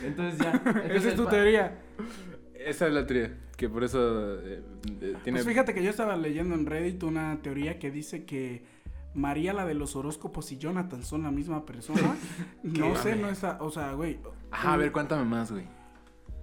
Entonces 0.04 0.40
ya. 0.40 0.52
Esa 0.92 1.10
es 1.10 1.16
tu 1.16 1.26
teoría. 1.26 1.82
Esa 2.54 2.88
es 2.88 2.94
la 2.94 3.06
teoría. 3.06 3.38
Que 3.58 3.68
por 3.68 3.84
eso 3.84 4.40
eh, 4.40 4.62
eh, 5.02 5.16
tiene. 5.24 5.40
Pues 5.40 5.48
fíjate 5.48 5.74
que 5.74 5.84
yo 5.84 5.90
estaba 5.90 6.16
leyendo 6.16 6.56
en 6.56 6.66
Reddit 6.66 7.04
una 7.04 7.42
teoría 7.42 7.78
que 7.80 7.92
dice 7.92 8.24
que 8.24 8.64
María, 9.14 9.54
la 9.54 9.66
de 9.66 9.74
los 9.74 9.96
horóscopos, 9.96 10.52
y 10.52 10.58
Jonathan 10.58 11.04
son 11.04 11.24
la 11.24 11.32
misma 11.32 11.66
persona. 11.66 12.16
no 12.64 12.96
sé, 12.96 13.16
no 13.16 13.30
está. 13.30 13.58
O 13.62 13.72
sea, 13.72 13.94
güey. 13.94 14.20
Ajá, 14.52 14.74
a 14.74 14.78
ver, 14.78 14.92
cuéntame 14.92 15.26
más, 15.26 15.52
güey. 15.52 15.66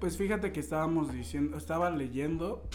Pues 0.01 0.17
fíjate 0.17 0.53
que 0.53 0.61
estábamos 0.61 1.13
diciendo. 1.13 1.57
Estaba 1.57 1.91
leyendo 1.91 2.69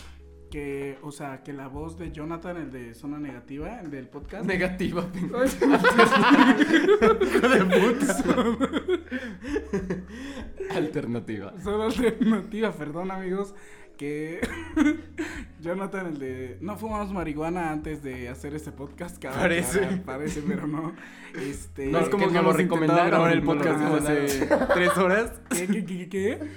que, 0.52 1.00
o 1.02 1.12
sea, 1.12 1.42
que 1.44 1.54
la 1.54 1.68
voz 1.68 1.98
de 1.98 2.12
Jonathan, 2.12 2.58
el 2.58 2.72
de 2.72 2.94
Zona 2.94 3.18
Negativa, 3.18 3.80
el 3.80 3.90
del 3.90 4.10
podcast. 4.10 4.46
Negativa, 4.46 5.08
Alternativa. 10.76 11.54
Zona 11.64 11.86
alternativa, 11.86 12.72
perdón 12.74 13.12
amigos. 13.12 13.56
Que 13.98 14.42
Jonathan, 15.62 16.08
el 16.08 16.20
de. 16.20 16.58
No 16.62 16.76
fumamos 16.78 17.12
marihuana 17.14 17.72
antes 17.72 18.02
de 18.02 18.30
hacer 18.30 18.56
este 18.56 18.72
podcast. 18.72 19.24
parece. 19.24 20.02
parece, 20.06 20.42
pero 20.48 20.68
no. 20.68 20.94
Este, 21.36 21.88
no 21.88 22.00
es 22.00 22.10
como 22.10 22.28
que, 22.28 22.42
nos 22.42 22.56
recomendaron 22.56 23.30
el 23.30 23.44
podcast 23.44 23.82
hace 23.82 24.48
tres 24.74 24.98
horas. 24.98 25.40
¿Qué, 25.50 25.68
qué, 25.68 25.86
qué, 25.86 26.10
qué? 26.10 26.40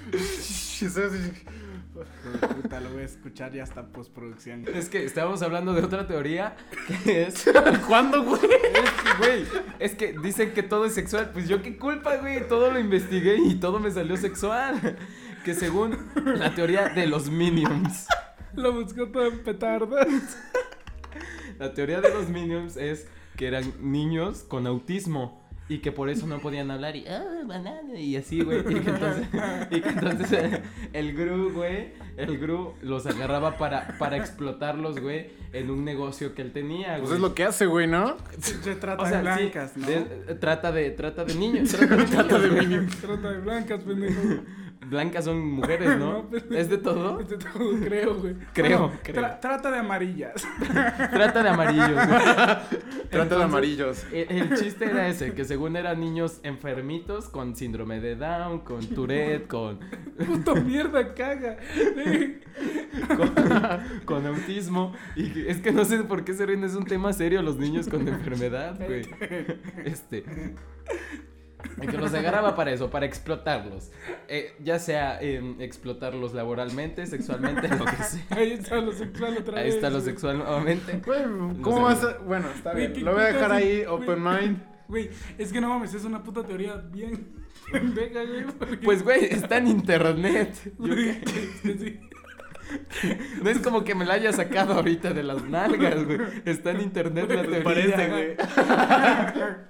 Puta, 2.61 2.81
lo 2.81 2.89
voy 2.91 3.03
a 3.03 3.05
escuchar 3.05 3.53
ya 3.53 3.63
hasta 3.63 3.87
postproducción. 3.87 4.65
Es 4.73 4.89
que 4.89 5.05
estábamos 5.05 5.41
hablando 5.41 5.73
de 5.73 5.81
otra 5.81 6.07
teoría 6.07 6.57
que 7.03 7.23
es. 7.23 7.45
¿Cuándo, 7.87 8.23
güey? 8.23 8.41
Es 8.41 8.91
que, 8.91 9.17
güey, 9.17 9.45
es 9.79 9.95
que 9.95 10.15
dicen 10.21 10.51
que 10.53 10.63
todo 10.63 10.85
es 10.85 10.93
sexual. 10.93 11.29
Pues 11.31 11.47
yo 11.47 11.61
qué 11.61 11.77
culpa, 11.77 12.17
güey. 12.17 12.45
Todo 12.47 12.71
lo 12.71 12.79
investigué 12.79 13.37
y 13.37 13.55
todo 13.55 13.79
me 13.79 13.91
salió 13.91 14.17
sexual. 14.17 14.97
Que 15.45 15.53
según 15.53 15.95
la 16.39 16.55
teoría 16.55 16.89
de 16.89 17.05
los 17.05 17.29
Minions. 17.29 18.07
Lo 18.55 18.73
buscó 18.73 19.09
todo 19.09 19.27
en 19.27 19.43
petardas. 19.43 20.07
La 21.59 21.71
teoría 21.71 22.01
de 22.01 22.11
los 22.11 22.29
Minions 22.29 22.77
es 22.77 23.07
que 23.37 23.45
eran 23.45 23.71
niños 23.79 24.41
con 24.41 24.65
autismo 24.65 25.45
y 25.69 25.79
que 25.79 25.91
por 25.91 26.09
eso 26.09 26.25
no 26.25 26.39
podían 26.39 26.71
hablar 26.71 26.95
y, 26.95 27.05
ah, 27.07 27.43
banana, 27.45 27.93
y 27.95 28.15
así, 28.15 28.41
güey. 28.41 28.61
Y 28.61 28.63
que 28.63 28.89
entonces, 28.89 29.27
y 29.69 29.81
que 29.81 29.89
entonces 29.89 30.59
el 30.93 31.13
Gru, 31.15 31.53
güey, 31.53 31.93
el 32.17 32.39
Gru 32.39 32.73
los 32.81 33.05
agarraba 33.05 33.59
para, 33.59 33.99
para 33.99 34.17
explotarlos, 34.17 34.99
güey, 34.99 35.29
en 35.53 35.69
un 35.69 35.85
negocio 35.85 36.33
que 36.33 36.41
él 36.41 36.53
tenía, 36.53 36.97
güey. 36.97 37.01
Pues 37.01 37.13
es 37.13 37.19
lo 37.19 37.35
que 37.35 37.43
hace, 37.43 37.67
güey, 37.67 37.85
¿no? 37.85 38.17
Se 38.39 38.75
trata 38.75 39.07
de 39.09 39.21
blancas, 39.21 39.77
¿no? 39.77 39.87
trata 40.39 40.71
de, 40.71 40.89
trata 40.89 41.23
de 41.23 41.35
niños. 41.35 41.69
Trata 41.75 41.95
de, 41.97 42.05
trata 42.05 42.39
de 42.39 42.65
niños. 42.65 42.95
Trata 42.97 43.31
de 43.31 43.39
blancas, 43.41 43.83
pendejo. 43.83 44.21
Blancas 44.89 45.25
son 45.25 45.39
mujeres, 45.39 45.97
¿no? 45.99 46.29
¿Es 46.51 46.69
de 46.69 46.77
todo? 46.77 47.19
Es 47.19 47.29
de 47.29 47.37
todo, 47.37 47.79
creo, 47.83 48.15
güey. 48.15 48.35
Creo, 48.53 48.91
creo. 49.03 49.37
trata 49.41 49.71
de 49.71 49.79
amarillas. 49.79 50.47
trata 50.59 51.43
de 51.43 51.49
amarillos, 51.49 51.91
güey. 51.91 52.85
Trata 53.09 53.37
de 53.37 53.43
amarillos. 53.43 54.05
El, 54.11 54.55
chiste 54.55 54.85
era 54.85 55.07
ese, 55.07 55.33
que 55.33 55.45
según 55.45 55.75
eran 55.77 55.99
niños 55.99 56.39
enfermitos 56.43 57.29
con 57.29 57.55
síndrome 57.55 58.01
de 58.01 58.15
Down, 58.15 58.59
con 58.59 58.85
Tourette, 58.87 59.47
con... 59.47 59.79
Puto 60.25 60.55
mierda, 60.55 61.13
caga. 61.13 61.57
con, 64.05 64.25
autismo. 64.25 64.93
Y 65.15 65.47
es 65.47 65.57
que 65.57 65.71
no 65.71 65.85
sé 65.85 66.03
por 66.03 66.25
qué 66.25 66.33
se 66.33 66.45
ríen, 66.45 66.63
es 66.63 66.75
un 66.75 66.85
tema 66.85 67.13
serio 67.13 67.41
los 67.41 67.57
niños 67.57 67.87
con 67.87 68.07
enfermedad, 68.07 68.77
güey. 68.85 69.07
Este... 69.85 70.25
Y 71.81 71.87
que 71.87 71.97
los 71.97 72.13
agarraba 72.13 72.55
para 72.55 72.71
eso, 72.71 72.89
para 72.89 73.05
explotarlos. 73.05 73.91
Eh, 74.27 74.55
ya 74.63 74.79
sea 74.79 75.19
explotarlos 75.21 76.33
laboralmente, 76.33 77.05
sexualmente, 77.07 77.67
lo 77.69 77.85
que 77.85 78.03
sea. 78.03 78.25
Ahí 78.31 78.51
está 78.51 78.77
lo 78.77 78.91
sexual 78.91 79.37
otra 79.37 79.55
vez. 79.55 79.63
Ahí 79.63 79.69
está 79.69 79.89
lo 79.89 80.01
sexual 80.01 80.37
nuevamente. 80.37 81.01
Bueno, 81.05 81.55
¿cómo 81.61 81.81
vas 81.81 82.03
a...? 82.03 82.17
Bueno, 82.19 82.47
está 82.55 82.73
bien. 82.73 83.03
Lo 83.03 83.13
voy 83.13 83.23
a 83.23 83.27
dejar 83.27 83.51
ahí, 83.51 83.83
open 83.85 84.23
mind. 84.23 84.75
Güey, 84.87 85.09
es 85.37 85.51
que 85.51 85.59
no 85.59 85.69
mames, 85.69 85.93
es 85.95 86.05
una 86.05 86.23
puta 86.23 86.43
teoría 86.43 86.75
bien 86.75 87.45
güey. 87.71 88.77
Pues, 88.83 89.03
güey, 89.03 89.25
está 89.25 89.57
en 89.57 89.67
internet. 89.67 90.53
sí. 91.63 91.99
No 93.43 93.49
es 93.49 93.59
como 93.59 93.83
que 93.83 93.95
me 93.95 94.05
la 94.05 94.15
haya 94.15 94.31
sacado 94.31 94.73
ahorita 94.73 95.13
de 95.13 95.23
las 95.23 95.43
nalgas, 95.43 96.05
güey. 96.05 96.19
Está 96.45 96.71
en 96.71 96.81
internet 96.81 97.29
la 97.29 97.41
teoría. 97.43 97.63
Parece, 97.63 98.09
güey. 98.09 98.35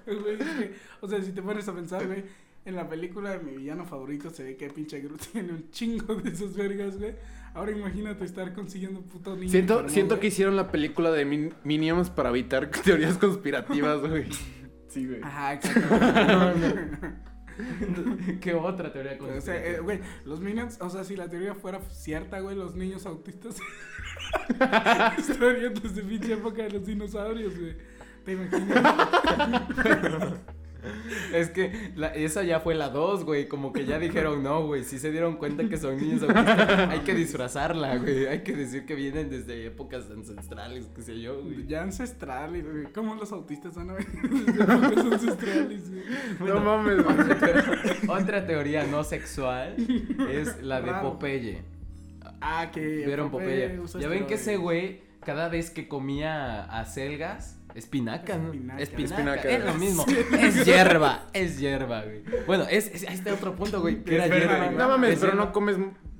o 1.01 1.07
sea, 1.07 1.21
si 1.21 1.31
te 1.31 1.41
pones 1.41 1.67
a 1.67 1.73
pensar, 1.73 2.05
güey, 2.05 2.23
en 2.65 2.75
la 2.75 2.87
película 2.89 3.31
de 3.31 3.39
mi 3.39 3.57
villano 3.57 3.85
favorito 3.85 4.29
se 4.29 4.43
ve 4.43 4.55
que 4.57 4.69
pinche 4.69 4.99
Groot 5.01 5.21
tiene 5.31 5.53
un 5.53 5.69
chingo 5.69 6.15
de 6.15 6.31
esas 6.31 6.55
vergas, 6.55 6.97
güey. 6.97 7.15
Ahora 7.53 7.71
imagínate 7.71 8.25
estar 8.25 8.53
consiguiendo 8.53 9.01
puto 9.01 9.35
niño. 9.35 9.49
Siento, 9.49 9.87
siento 9.87 10.19
que 10.19 10.27
hicieron 10.27 10.57
la 10.57 10.71
película 10.71 11.11
de 11.11 11.53
Minions 11.63 12.09
para 12.09 12.29
evitar 12.29 12.69
teorías 12.69 13.17
conspirativas, 13.17 14.01
güey. 14.01 14.25
Sí, 14.89 15.07
güey. 15.07 15.21
Ajá, 15.23 15.53
exacto. 15.53 15.95
¿Qué 18.41 18.53
otra 18.53 18.91
teoría 18.91 19.17
O 19.19 19.41
sea, 19.41 19.55
eh, 19.55 19.79
güey, 19.79 20.01
los 20.25 20.39
Minions, 20.39 20.77
o 20.81 20.89
sea, 20.89 21.03
si 21.03 21.15
la 21.15 21.29
teoría 21.29 21.55
fuera 21.55 21.79
cierta, 21.91 22.39
güey, 22.39 22.55
los 22.55 22.75
niños 22.75 23.05
autistas 23.05 23.55
estarían 25.17 25.73
desde 25.73 26.01
pinche 26.03 26.33
época 26.33 26.63
de 26.63 26.71
los 26.71 26.85
dinosaurios, 26.85 27.57
güey. 27.57 27.75
¿Te 28.25 28.33
imaginas? 28.33 28.83
Es 31.33 31.49
que 31.49 31.93
esa 32.15 32.43
ya 32.43 32.59
fue 32.59 32.75
la 32.75 32.89
2, 32.89 33.23
güey. 33.25 33.47
Como 33.47 33.73
que 33.73 33.85
ya 33.85 33.99
dijeron, 33.99 34.43
no, 34.43 34.65
güey. 34.65 34.83
Si 34.83 34.99
se 34.99 35.11
dieron 35.11 35.37
cuenta 35.37 35.67
que 35.67 35.77
son 35.77 35.97
niños 35.97 36.23
autistas, 36.23 36.89
hay 36.89 36.99
que 36.99 37.13
disfrazarla, 37.13 37.97
güey. 37.97 38.27
Hay 38.27 38.43
que 38.43 38.53
decir 38.55 38.85
que 38.85 38.95
vienen 38.95 39.29
desde 39.29 39.65
épocas 39.65 40.09
ancestrales, 40.09 40.87
qué 40.95 41.01
sé 41.01 41.19
yo, 41.19 41.41
güey. 41.41 41.67
Ya 41.67 41.81
ancestrales, 41.81 42.65
güey. 42.69 42.85
¿Cómo 42.93 43.15
los 43.15 43.31
autistas 43.31 43.75
van 43.75 43.91
a 43.91 43.93
venir 43.93 44.29
desde 44.29 44.63
épocas 44.63 45.05
ancestrales, 45.13 45.91
güey? 45.91 46.03
no 46.49 46.59
mames, 46.59 47.03
güey. 47.03 47.17
Otra 48.07 48.45
teoría 48.45 48.85
no 48.85 49.03
sexual 49.03 49.75
es 50.29 50.61
la 50.61 50.81
de 50.81 50.93
Popeye. 50.93 51.63
Ah, 52.41 52.69
que. 52.71 53.05
Vieron 53.05 53.31
Popeye. 53.31 53.79
Ya 53.99 54.07
ven 54.07 54.27
que 54.27 54.35
ese 54.35 54.57
güey, 54.57 55.01
cada 55.23 55.49
vez 55.49 55.69
que 55.69 55.87
comía 55.87 56.63
acelgas 56.65 57.59
Espinaca, 57.75 58.37
¿no? 58.37 58.77
Espinaca. 58.77 59.41
Es 59.41 59.63
lo 59.63 59.73
mismo. 59.73 60.05
Es 60.39 60.65
hierba. 60.65 61.27
Es 61.33 61.59
hierba, 61.59 62.03
güey. 62.03 62.23
Bueno, 62.47 62.65
es, 62.69 62.87
es, 62.87 63.03
este 63.03 63.31
otro 63.31 63.55
punto, 63.55 63.81
güey. 63.81 64.03
Que 64.03 64.15
era 64.15 64.27
hierba. 64.27 64.71
No 64.71 64.87
mames, 64.87 65.19
pero 65.19 65.35
no 65.35 65.51
comes. 65.51 65.77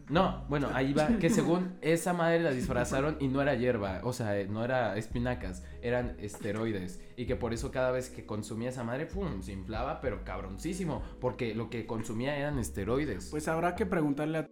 No, 0.10 0.46
bueno, 0.50 0.70
ahí 0.74 0.94
va. 0.94 1.08
Que 1.18 1.30
según 1.30 1.78
esa 1.82 2.14
madre 2.14 2.42
la 2.42 2.52
disfrazaron 2.52 3.18
y 3.20 3.30
no 3.30 3.42
era 3.42 3.56
hierba. 3.56 4.02
O 4.04 4.14
sea, 4.14 4.36
no 4.48 4.64
era 4.64 4.98
espinacas. 4.98 5.64
Eran 5.82 6.16
esteroides. 6.20 7.02
Y 7.16 7.26
que 7.26 7.36
por 7.36 7.54
eso 7.54 7.72
cada 7.72 7.92
vez 7.92 8.10
que 8.10 8.26
consumía 8.26 8.70
esa 8.70 8.84
madre, 8.84 9.06
pum, 9.06 9.42
se 9.42 9.54
inflaba, 9.54 10.02
pero 10.02 10.24
cabroncísimo. 10.24 11.02
Porque 11.22 11.56
lo 11.56 11.70
que 11.70 11.86
consumía 11.86 12.38
eran 12.38 12.60
esteroides. 12.60 13.30
Pues 13.32 13.48
habrá 13.48 13.76
que 13.76 13.86
preguntarle 13.86 14.40
a 14.40 14.48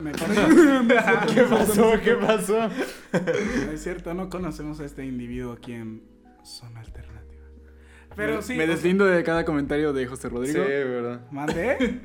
¿Qué 1.34 1.42
pasó? 1.42 1.92
¿Qué 2.02 2.14
pasó? 2.14 2.68
es 3.72 3.82
cierto, 3.82 4.14
no 4.14 4.28
conocemos 4.28 4.80
a 4.80 4.84
este 4.84 5.04
individuo 5.04 5.52
aquí 5.52 5.72
en 5.72 6.02
Zona 6.44 6.80
Alternativa. 6.80 7.44
Pero 8.16 8.42
sí. 8.42 8.54
Me 8.56 8.66
deslindo 8.66 9.04
de 9.04 9.22
cada 9.22 9.44
comentario 9.44 9.92
de 9.92 10.06
José 10.06 10.28
Rodrigo. 10.28 10.62
Sí, 10.64 10.68
verdad. 10.68 11.20
¿Mande? 11.30 12.00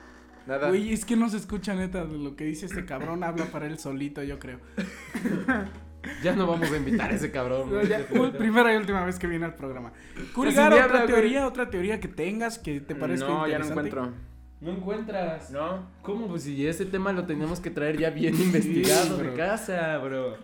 Nada. 0.46 0.68
Güey, 0.68 0.92
es 0.92 1.04
que 1.04 1.16
no 1.16 1.28
se 1.28 1.36
escucha 1.36 1.74
neta 1.74 2.04
de 2.04 2.18
lo 2.18 2.34
que 2.34 2.44
dice 2.44 2.66
este 2.66 2.84
cabrón. 2.84 3.22
Habla 3.22 3.46
para 3.46 3.66
él 3.66 3.78
solito, 3.78 4.22
yo 4.22 4.38
creo. 4.38 4.58
Ya 6.22 6.34
no 6.34 6.46
vamos 6.46 6.72
a 6.72 6.76
invitar 6.78 7.10
a 7.10 7.14
ese 7.14 7.30
cabrón. 7.30 7.68
Ya, 7.86 8.06
primera 8.38 8.72
y 8.72 8.76
última 8.78 9.04
vez 9.04 9.18
que 9.18 9.26
viene 9.26 9.44
al 9.44 9.54
programa. 9.54 9.92
Curigar, 10.34 10.72
otra 10.72 11.04
teoría, 11.04 11.46
otra 11.46 11.68
teoría 11.68 12.00
que 12.00 12.08
tengas 12.08 12.58
que 12.58 12.80
te 12.80 12.94
parezca 12.94 13.28
No, 13.28 13.46
ya 13.46 13.58
no 13.58 13.66
interesante. 13.66 13.88
encuentro. 13.90 14.29
No 14.60 14.70
encuentras. 14.72 15.50
No. 15.50 15.86
¿Cómo? 16.02 16.28
Pues 16.28 16.42
si 16.42 16.66
ese 16.66 16.84
tema 16.84 17.12
lo 17.12 17.24
teníamos 17.24 17.60
que 17.60 17.70
traer 17.70 17.96
ya 17.98 18.10
bien 18.10 18.34
investigado 18.40 19.16
de 19.18 19.32
casa, 19.34 19.96
bro. 19.98 20.36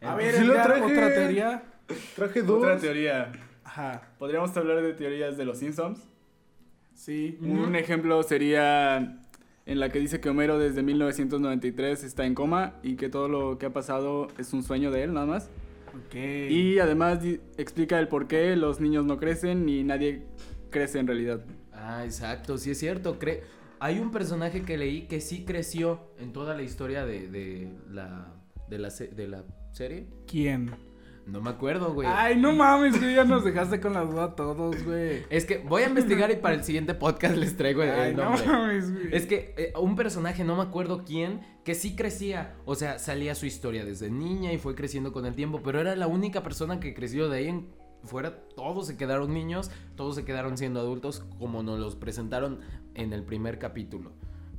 A 0.00 0.14
ver, 0.14 0.34
Sí 0.34 0.44
lo 0.44 0.54
Edgar, 0.54 0.66
traje. 0.66 0.82
otra 0.84 1.08
teoría. 1.14 1.62
Traje 2.16 2.42
dos. 2.42 2.58
Otra 2.62 2.78
teoría. 2.78 3.32
Ajá, 3.64 4.02
Podríamos 4.18 4.56
hablar 4.56 4.80
de 4.82 4.94
teorías 4.94 5.36
de 5.36 5.44
los 5.44 5.58
Simpsons. 5.58 6.00
sí. 6.94 7.38
Un 7.42 7.76
ejemplo 7.76 8.22
sería 8.22 9.18
en 9.66 9.78
la 9.78 9.90
que 9.90 10.00
dice 10.00 10.20
que 10.20 10.28
Homero 10.30 10.58
desde 10.58 10.82
1993 10.82 12.02
está 12.02 12.24
en 12.24 12.34
coma 12.34 12.74
y 12.82 12.96
que 12.96 13.08
todo 13.08 13.28
lo 13.28 13.58
que 13.58 13.66
ha 13.66 13.72
pasado 13.72 14.28
es 14.38 14.52
un 14.52 14.62
sueño 14.64 14.90
de 14.90 15.04
él, 15.04 15.12
nada 15.12 15.26
más. 15.26 15.50
Ok. 16.06 16.14
Y 16.14 16.78
además 16.78 17.20
explica 17.58 17.98
el 18.00 18.08
por 18.08 18.26
qué 18.26 18.56
los 18.56 18.80
niños 18.80 19.04
no 19.04 19.18
crecen 19.18 19.66
ni 19.66 19.84
nadie 19.84 20.22
crece 20.70 20.98
en 20.98 21.06
realidad. 21.06 21.40
Ah, 21.82 22.04
exacto, 22.04 22.58
sí 22.58 22.70
es 22.70 22.78
cierto. 22.78 23.18
Cre 23.18 23.42
Hay 23.78 23.98
un 23.98 24.10
personaje 24.10 24.62
que 24.62 24.76
leí 24.76 25.06
que 25.08 25.20
sí 25.20 25.44
creció 25.44 26.00
en 26.18 26.32
toda 26.32 26.54
la 26.54 26.62
historia 26.62 27.06
de, 27.06 27.28
de 27.28 27.72
la, 27.90 28.34
de, 28.68 28.78
la, 28.78 28.90
se- 28.90 29.08
de 29.08 29.28
la 29.28 29.44
serie. 29.72 30.06
¿Quién? 30.26 30.70
No 31.26 31.40
me 31.40 31.50
acuerdo, 31.50 31.92
güey. 31.94 32.08
Ay, 32.10 32.36
no 32.36 32.52
mames, 32.52 32.98
güey, 32.98 33.14
ya 33.14 33.24
nos 33.24 33.44
dejaste 33.44 33.78
con 33.80 33.92
la 33.94 34.00
duda 34.02 34.24
a 34.24 34.34
todos, 34.36 34.82
güey. 34.84 35.22
Es 35.30 35.44
que 35.44 35.58
voy 35.58 35.82
a 35.82 35.88
investigar 35.88 36.30
y 36.30 36.36
para 36.36 36.54
el 36.56 36.64
siguiente 36.64 36.92
podcast 36.94 37.36
les 37.36 37.56
traigo 37.56 37.82
el, 37.82 37.90
Ay, 37.90 38.10
el 38.10 38.16
no 38.16 38.24
nombre. 38.24 38.46
mames, 38.46 38.92
güey. 38.92 39.14
Es 39.14 39.26
que 39.26 39.54
eh, 39.56 39.72
un 39.78 39.94
personaje, 39.96 40.42
no 40.44 40.56
me 40.56 40.62
acuerdo 40.62 41.04
quién, 41.04 41.40
que 41.64 41.74
sí 41.74 41.94
crecía. 41.94 42.54
O 42.64 42.74
sea, 42.74 42.98
salía 42.98 43.34
su 43.34 43.46
historia 43.46 43.84
desde 43.84 44.10
niña 44.10 44.52
y 44.52 44.58
fue 44.58 44.74
creciendo 44.74 45.12
con 45.12 45.24
el 45.24 45.34
tiempo, 45.34 45.60
pero 45.62 45.80
era 45.80 45.94
la 45.94 46.08
única 46.08 46.42
persona 46.42 46.80
que 46.80 46.94
creció 46.94 47.28
de 47.28 47.38
ahí 47.38 47.46
en 47.48 47.68
fuera. 48.04 48.42
Todos 48.56 48.86
se 48.86 48.96
quedaron 48.96 49.32
niños, 49.32 49.70
todos 49.96 50.14
se 50.16 50.24
quedaron 50.24 50.56
siendo 50.56 50.80
adultos, 50.80 51.24
como 51.38 51.62
nos 51.62 51.78
los 51.78 51.96
presentaron 51.96 52.60
en 52.94 53.12
el 53.12 53.22
primer 53.24 53.58
capítulo. 53.58 54.12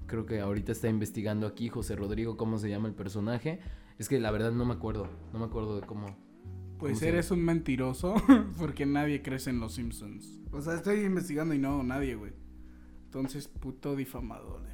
Creo 0.08 0.25
que 0.25 0.39
ahorita 0.41 0.71
está 0.71 0.89
investigando 0.89 1.47
aquí 1.47 1.69
José 1.69 1.95
Rodrigo 1.95 2.38
cómo 2.38 2.58
se 2.58 2.69
llama 2.69 2.88
el 2.88 2.95
personaje. 2.95 3.60
Es 3.97 4.10
que 4.10 4.19
la 4.19 4.32
verdad 4.32 4.51
no 4.51 4.65
me 4.65 4.73
acuerdo, 4.73 5.08
no 5.32 5.39
me 5.39 5.45
acuerdo 5.45 5.80
de 5.80 5.86
cómo. 5.86 6.08
Pues 6.77 6.93
¿Cómo 6.93 6.99
se 6.99 7.10
eres 7.10 7.32
un 7.32 7.43
mentiroso 7.43 8.15
porque 8.58 8.86
nadie 8.86 9.21
crece 9.21 9.51
en 9.51 9.60
los 9.60 9.75
Simpsons. 9.75 10.41
O 10.51 10.62
sea, 10.62 10.73
estoy 10.73 11.01
investigando 11.01 11.54
y 11.54 11.60
no, 11.60 11.84
nadie, 11.84 12.15
güey. 12.15 12.34
Entonces, 13.06 13.47
puto 13.47 13.95
difamador 13.95 14.62
mierda. 14.62 14.71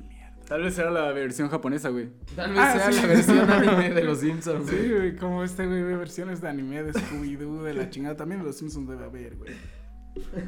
Tal 0.48 0.62
vez 0.64 0.78
era 0.80 0.90
la 0.92 1.12
versión 1.12 1.50
japonesa, 1.50 1.90
güey. 1.90 2.10
Tal 2.36 2.52
vez 2.52 2.60
Ah, 2.60 2.74
sea 2.74 2.92
sí. 2.92 3.02
la 3.02 3.08
versión 3.08 3.50
anime 3.52 3.90
de 3.94 4.04
los 4.04 4.20
Simpsons. 4.20 4.70
Sí, 4.70 4.90
güey, 4.96 5.16
como 5.18 5.44
este 5.44 5.66
güey 5.68 5.84
ve 5.84 5.96
versiones 5.98 6.40
de 6.42 6.48
anime 6.48 6.84
de 6.84 6.94
Scooby-Doo, 6.94 7.64
de 7.64 7.74
la 7.74 7.90
chingada. 7.90 8.16
También 8.16 8.44
los 8.44 8.56
Simpsons 8.58 8.88
debe 8.88 9.04
haber, 9.04 9.36
güey. 9.36 9.54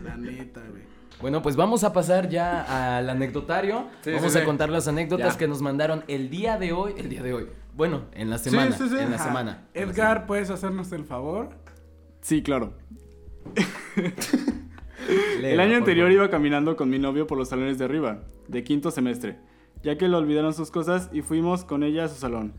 La 0.05 0.15
neta, 0.15 0.61
güey. 0.69 0.83
Bueno, 1.21 1.41
pues 1.41 1.57
vamos 1.57 1.83
a 1.83 1.91
pasar 1.91 2.29
ya 2.29 2.97
al 2.97 3.09
anecdotario. 3.09 3.87
Sí, 4.01 4.11
vamos 4.11 4.31
sí, 4.31 4.37
a 4.37 4.41
sí. 4.41 4.45
contar 4.45 4.69
las 4.69 4.87
anécdotas 4.87 5.33
Ya. 5.33 5.37
que 5.37 5.47
nos 5.49 5.61
mandaron 5.61 6.05
el 6.07 6.29
día 6.29 6.57
de 6.57 6.71
hoy. 6.71 6.93
El 6.97 7.09
día 7.09 7.21
de 7.21 7.33
hoy. 7.33 7.47
Bueno, 7.75 8.05
en 8.13 8.29
la 8.29 8.37
semana. 8.37 8.71
sí, 8.77 8.87
sí. 8.87 8.95
En 8.97 9.11
la 9.11 9.17
semana. 9.17 9.67
la 9.73 9.81
Edgar, 9.81 10.25
¿puedes 10.27 10.49
hacernos 10.49 10.91
el 10.93 11.03
favor? 11.03 11.49
Sí, 12.21 12.41
claro. 12.41 12.73
El 15.41 15.59
año 15.59 15.77
anterior 15.77 16.07
favor. 16.07 16.11
iba 16.23 16.29
caminando 16.29 16.75
con 16.75 16.89
mi 16.89 16.99
novio 16.99 17.25
por 17.27 17.37
los 17.37 17.49
salones 17.49 17.77
de 17.79 17.85
arriba, 17.85 18.21
de 18.47 18.63
quinto 18.63 18.91
semestre, 18.91 19.39
ya 19.83 19.97
que 19.97 20.07
le 20.07 20.15
olvidaron 20.15 20.53
sus 20.53 20.71
cosas 20.71 21.09
y 21.13 21.21
fuimos 21.21 21.63
con 21.63 21.83
ella 21.83 22.05
a 22.05 22.07
su 22.07 22.15
salón. 22.15 22.53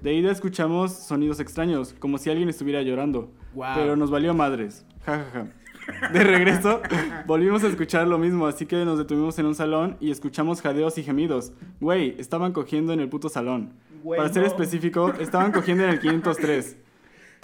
De 0.00 0.12
ida 0.12 0.30
escuchamos 0.30 0.92
sonidos 0.92 1.40
extraños, 1.40 1.94
como 1.98 2.18
si 2.18 2.30
alguien 2.30 2.48
estuviera 2.48 2.82
llorando, 2.82 3.32
pero 3.74 3.96
nos 3.96 4.10
valió 4.10 4.34
madres. 4.34 4.84
Ja, 5.04 5.18
ja, 5.18 5.30
ja. 5.32 6.10
De 6.12 6.24
regreso, 6.24 6.80
volvimos 7.26 7.64
a 7.64 7.68
escuchar 7.68 8.06
lo 8.06 8.18
mismo, 8.18 8.46
así 8.46 8.66
que 8.66 8.84
nos 8.84 8.98
detuvimos 8.98 9.38
en 9.38 9.46
un 9.46 9.54
salón 9.54 9.96
y 10.00 10.10
escuchamos 10.10 10.60
jadeos 10.62 10.98
y 10.98 11.02
gemidos. 11.02 11.52
Güey, 11.80 12.16
estaban 12.18 12.52
cogiendo 12.52 12.92
en 12.92 13.00
el 13.00 13.08
puto 13.08 13.28
salón. 13.28 13.74
Para 14.06 14.28
ser 14.28 14.44
específico, 14.44 15.12
estaban 15.18 15.52
cogiendo 15.52 15.84
en 15.84 15.90
el 15.90 16.00
503. 16.00 16.76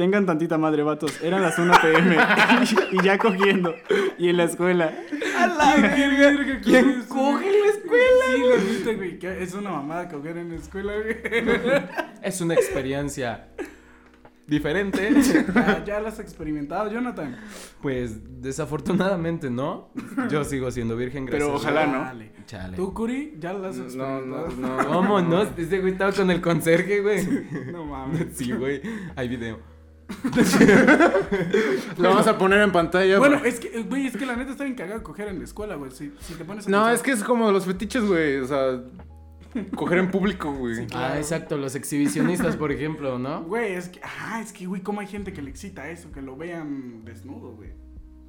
Tengan 0.00 0.24
tantita 0.24 0.56
madre, 0.56 0.82
vatos. 0.82 1.20
Eran 1.22 1.42
las 1.42 1.58
1 1.58 1.74
pm. 1.82 2.16
y 2.92 3.02
ya 3.02 3.18
cogiendo. 3.18 3.74
Y 4.16 4.30
en 4.30 4.38
la 4.38 4.44
escuela. 4.44 4.94
¡A 5.38 5.46
la 5.46 5.76
verga! 5.76 6.58
¿Quién 6.62 7.02
coge 7.06 7.46
en 7.46 7.60
la 7.60 7.66
escuela? 7.66 8.24
Sí, 8.34 8.40
lo 8.40 8.56
viste, 8.56 8.94
güey. 8.94 9.42
Es 9.42 9.52
una 9.52 9.72
mamada 9.72 10.08
coger 10.08 10.38
en 10.38 10.48
la 10.48 10.54
escuela, 10.54 10.94
güey. 10.94 11.16
Es 12.22 12.40
una 12.40 12.54
experiencia 12.54 13.48
diferente. 14.46 15.10
Ya, 15.54 15.84
ya 15.84 16.00
lo 16.00 16.08
has 16.08 16.18
experimentado, 16.18 16.90
Jonathan. 16.90 17.36
pues 17.82 18.40
desafortunadamente 18.40 19.50
no. 19.50 19.90
Yo 20.30 20.44
sigo 20.44 20.70
siendo 20.70 20.96
virgen, 20.96 21.26
gracias. 21.26 21.46
Pero 21.46 21.56
ojalá, 21.56 21.86
¿no? 21.86 22.00
Dale. 22.04 22.32
Chale. 22.46 22.74
¿Tú, 22.74 22.94
Curi? 22.94 23.34
¿Ya 23.38 23.52
lo 23.52 23.66
has 23.66 23.76
No, 23.76 23.84
experimentado? 23.84 24.48
no, 24.56 24.82
no. 24.82 24.88
¿Cómo 24.88 25.20
no? 25.20 25.42
Ese 25.42 25.78
güey 25.78 25.92
estaba 25.92 26.12
con 26.12 26.30
el 26.30 26.40
conserje, 26.40 27.02
güey. 27.02 27.26
No 27.70 27.84
mames. 27.84 28.28
Sí, 28.32 28.50
güey. 28.50 28.80
Hay 29.14 29.28
video. 29.28 29.69
Lo 31.98 32.08
vamos 32.10 32.26
a 32.26 32.38
poner 32.38 32.60
en 32.62 32.72
pantalla. 32.72 33.18
Bueno, 33.18 33.38
güey. 33.38 33.50
es 33.50 33.60
que, 33.60 33.82
güey, 33.82 34.06
es 34.06 34.16
que 34.16 34.26
la 34.26 34.36
neta 34.36 34.52
está 34.52 34.64
bien 34.64 34.76
cagado 34.76 35.02
coger 35.02 35.28
en 35.28 35.38
la 35.38 35.44
escuela, 35.44 35.76
güey. 35.76 35.90
Si, 35.90 36.12
si 36.20 36.34
te 36.34 36.44
pones 36.44 36.66
a 36.66 36.70
No, 36.70 36.78
pensar- 36.78 36.94
es 36.94 37.02
que 37.02 37.10
es 37.12 37.22
como 37.24 37.50
los 37.52 37.66
fetiches, 37.66 38.04
güey. 38.04 38.38
O 38.38 38.46
sea, 38.46 38.80
coger 39.74 39.98
en 39.98 40.10
público, 40.10 40.52
güey. 40.52 40.86
Ah, 40.94 41.14
exacto. 41.16 41.56
Los 41.56 41.74
exhibicionistas, 41.74 42.56
por 42.56 42.72
ejemplo, 42.72 43.18
¿no? 43.18 43.42
Güey, 43.44 43.74
es 43.74 43.88
que, 43.88 44.00
ah, 44.02 44.40
es 44.42 44.52
que, 44.52 44.66
güey, 44.66 44.82
cómo 44.82 45.00
hay 45.00 45.06
gente 45.06 45.32
que 45.32 45.42
le 45.42 45.50
excita 45.50 45.88
eso, 45.90 46.10
que 46.12 46.22
lo 46.22 46.36
vean 46.36 47.04
desnudo, 47.04 47.52
güey. 47.52 47.70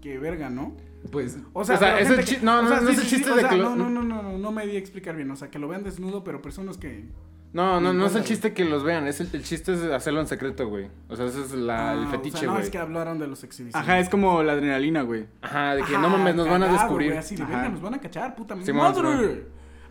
Qué 0.02 0.18
verga, 0.18 0.50
¿no? 0.50 0.76
Pues 1.12 1.38
O 1.54 1.64
sea, 1.64 1.76
O 1.76 1.80
sea, 1.80 2.00
ese 2.00 2.16
que- 2.24 2.44
no, 2.44 2.60
o 2.60 2.62
no, 2.64 2.70
sea, 2.70 2.82
no 2.82 2.88
sí, 2.88 2.94
es 2.94 2.98
el 3.00 3.04
sí, 3.04 3.10
sí, 3.10 3.16
chiste 3.18 3.32
o 3.32 3.36
de 3.36 3.42
sea, 3.42 3.50
que 3.52 3.58
lo- 3.58 3.76
No, 3.76 3.88
no, 3.90 4.02
no, 4.04 4.22
no, 4.24 4.38
no 4.38 4.52
me 4.52 4.66
di 4.66 4.76
a 4.76 4.80
explicar 4.80 5.16
bien. 5.16 5.30
O 5.32 5.36
sea, 5.36 5.50
que 5.52 5.60
lo 5.60 5.68
vean 5.68 5.84
desnudo, 5.84 6.24
pero 6.24 6.42
personas 6.42 6.78
que. 6.78 7.06
No, 7.54 7.82
no, 7.82 7.92
no 7.92 8.06
es 8.06 8.16
el 8.16 8.24
chiste 8.24 8.54
que 8.54 8.64
los 8.64 8.84
vean. 8.84 9.08
Es 9.08 9.20
el, 9.20 9.30
el 9.34 9.44
chiste 9.44 9.74
es 9.74 9.84
hacerlo 9.84 10.22
en 10.22 10.28
secreto, 10.28 10.68
güey. 10.68 10.88
O 11.10 11.16
sea, 11.18 11.26
ese 11.26 11.42
es 11.42 11.52
la, 11.52 11.92
Ah, 11.92 11.94
el 11.96 12.06
o 12.06 12.10
fetiche, 12.10 12.38
sea, 12.38 12.48
no, 12.48 12.54
güey. 12.54 12.64
es 12.64 12.70
que 12.70 12.78
hablaron 12.78 13.20
de 13.20 13.28
los 13.28 13.44
exhibicionistas. 13.44 13.82
Ajá, 13.82 14.00
es 14.00 14.08
como 14.10 14.42
la 14.42 14.54
adrenalina, 14.54 15.02
güey. 15.02 15.26
Ajá, 15.42 15.76
de 15.76 15.84
que 15.84 15.94
Ajá, 15.96 16.02
no 16.02 16.10
mames, 16.10 16.36
nos 16.36 16.48
van 16.48 16.64
a 16.64 16.68
cagado, 16.68 16.80
descubrir. 16.84 17.08
güey, 17.10 17.20
así 17.20 17.36
de, 17.36 17.44
Ajá. 17.44 17.52
verga, 17.54 17.70
nos 17.70 17.82
van 17.82 17.94
a 17.96 18.00
cachar, 18.00 18.36
puta 18.36 18.56
Simón, 18.64 18.94
madre. 18.94 19.46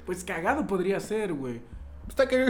Pues 0.06 0.24
cagado 0.24 0.66
podría 0.66 0.98
ser, 1.00 1.34
güey. 1.34 1.60
Está 2.08 2.26
que... 2.26 2.46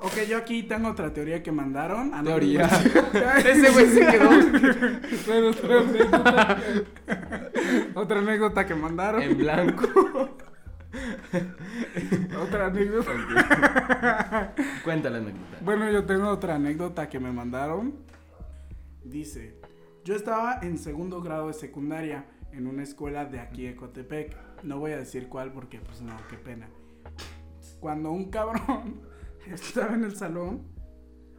Ok, 0.00 0.12
yo 0.28 0.38
aquí 0.38 0.62
tengo 0.62 0.88
otra 0.90 1.12
teoría 1.12 1.42
que 1.42 1.50
mandaron. 1.50 2.12
Ah, 2.14 2.22
Teoría. 2.22 2.66
Ese 3.44 3.70
güey 3.72 3.86
se 3.86 4.06
quedó. 4.06 4.30
Bueno, 5.26 5.48
otra 5.50 5.80
anécdota. 5.80 6.56
otra 7.94 8.18
anécdota 8.20 8.64
que 8.66 8.74
mandaron. 8.76 9.20
en 9.22 9.36
blanco. 9.36 9.88
Otra 12.40 12.66
anécdota. 12.66 14.54
Cuenta 14.84 15.10
la 15.10 15.18
anécdota. 15.18 15.58
Bueno, 15.62 15.90
yo 15.90 16.04
tengo 16.04 16.28
otra 16.28 16.54
anécdota 16.54 17.08
que 17.08 17.20
me 17.20 17.32
mandaron. 17.32 17.94
Dice, 19.04 19.60
yo 20.04 20.14
estaba 20.14 20.60
en 20.62 20.78
segundo 20.78 21.20
grado 21.20 21.48
de 21.48 21.54
secundaria 21.54 22.24
en 22.52 22.66
una 22.66 22.82
escuela 22.82 23.26
de 23.26 23.40
aquí 23.40 23.64
de 23.64 23.76
Cotepec. 23.76 24.36
No 24.62 24.78
voy 24.78 24.92
a 24.92 24.98
decir 24.98 25.28
cuál 25.28 25.52
porque 25.52 25.80
pues 25.80 26.00
no, 26.00 26.16
qué 26.30 26.36
pena. 26.36 26.68
Cuando 27.80 28.10
un 28.10 28.30
cabrón 28.30 29.02
estaba 29.46 29.94
en 29.94 30.04
el 30.04 30.16
salón, 30.16 30.62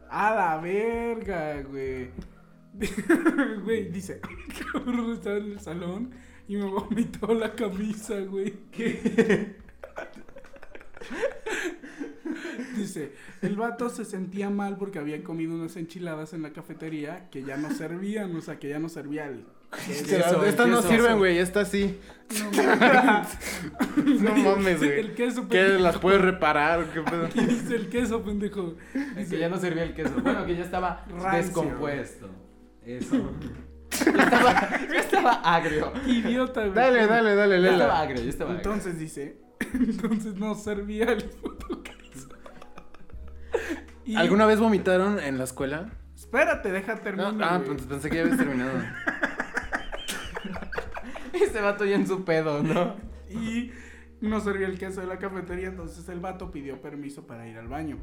a 0.08 0.34
la 0.34 0.56
verga, 0.58 1.62
güey. 1.62 2.10
Güey, 3.64 3.90
dice, 3.90 4.20
cabrón 4.72 5.12
estaba 5.12 5.36
en 5.38 5.52
el 5.52 5.60
salón 5.60 6.14
y 6.50 6.56
me 6.56 6.64
vomitó 6.64 7.32
la 7.32 7.54
camisa, 7.54 8.18
güey. 8.22 8.52
Dice, 12.76 13.12
el 13.40 13.54
vato 13.54 13.88
se 13.88 14.04
sentía 14.04 14.50
mal 14.50 14.76
porque 14.76 14.98
había 14.98 15.22
comido 15.22 15.54
unas 15.54 15.76
enchiladas 15.76 16.32
en 16.32 16.42
la 16.42 16.52
cafetería 16.52 17.28
que 17.30 17.44
ya 17.44 17.56
no 17.56 17.72
servían, 17.72 18.34
o 18.34 18.40
sea, 18.40 18.58
que 18.58 18.68
ya 18.68 18.80
no 18.80 18.88
servía 18.88 19.28
el... 19.28 19.44
queso, 20.08 20.44
Estas 20.44 20.66
no 20.66 20.82
sirven, 20.82 21.18
güey. 21.18 21.38
Esta 21.38 21.64
sí. 21.64 22.00
No, 22.52 23.22
No 24.20 24.34
mames, 24.34 24.78
güey. 24.78 24.98
El 24.98 25.14
queso, 25.14 25.42
¿Qué 25.48 25.56
pendejo. 25.58 25.82
las 25.84 25.98
puedes 25.98 26.20
reparar? 26.20 26.84
¿Qué 26.92 27.00
pedo? 27.02 27.26
Aquí 27.26 27.46
dice 27.46 27.76
el 27.76 27.88
queso, 27.88 28.24
pendejo. 28.24 28.74
Es 29.16 29.28
que 29.30 29.38
ya 29.38 29.48
no 29.48 29.56
servía 29.56 29.84
el 29.84 29.94
queso. 29.94 30.14
Bueno, 30.20 30.44
que 30.46 30.56
ya 30.56 30.64
estaba 30.64 31.04
Rancio. 31.08 31.30
descompuesto. 31.42 32.28
Eso. 32.84 33.30
Estaba, 33.90 35.30
agrio. 35.44 35.92
Qué 36.04 36.10
idiota, 36.10 36.60
güey. 36.62 36.72
Dale, 36.74 37.06
dale, 37.06 37.34
dale, 37.34 37.60
Ya 37.62 37.70
estaba 37.70 37.84
lela. 37.84 38.00
agrio, 38.00 38.22
ya 38.22 38.30
estaba 38.30 38.50
agrio. 38.52 38.64
Entonces 38.70 38.98
dice, 38.98 39.38
entonces 39.74 40.34
no 40.36 40.54
servía 40.54 41.04
el 41.06 41.24
puto 41.24 41.82
queso. 41.82 42.28
Y- 44.04 44.16
¿Alguna 44.16 44.46
vez 44.46 44.58
vomitaron 44.60 45.18
en 45.18 45.38
la 45.38 45.44
escuela? 45.44 45.90
Espérate, 46.14 46.70
deja 46.72 46.94
No, 46.94 47.00
terminar. 47.00 47.34
ah, 47.42 47.58
güey. 47.58 47.70
pues 47.76 47.82
pensé 47.86 48.08
que 48.10 48.16
ya 48.16 48.22
habías 48.22 48.36
terminado. 48.38 48.72
Ese 51.32 51.60
vato 51.60 51.84
ya 51.84 51.96
en 51.96 52.06
su 52.06 52.24
pedo, 52.24 52.62
¿no? 52.62 52.96
y 53.30 53.70
no 54.20 54.40
servía 54.40 54.66
el 54.66 54.76
queso 54.78 55.00
de 55.00 55.06
la 55.06 55.18
cafetería, 55.18 55.68
entonces 55.68 56.08
el 56.08 56.18
vato 56.20 56.50
pidió 56.50 56.80
permiso 56.82 57.26
para 57.26 57.46
ir 57.48 57.56
al 57.56 57.68
baño. 57.68 57.98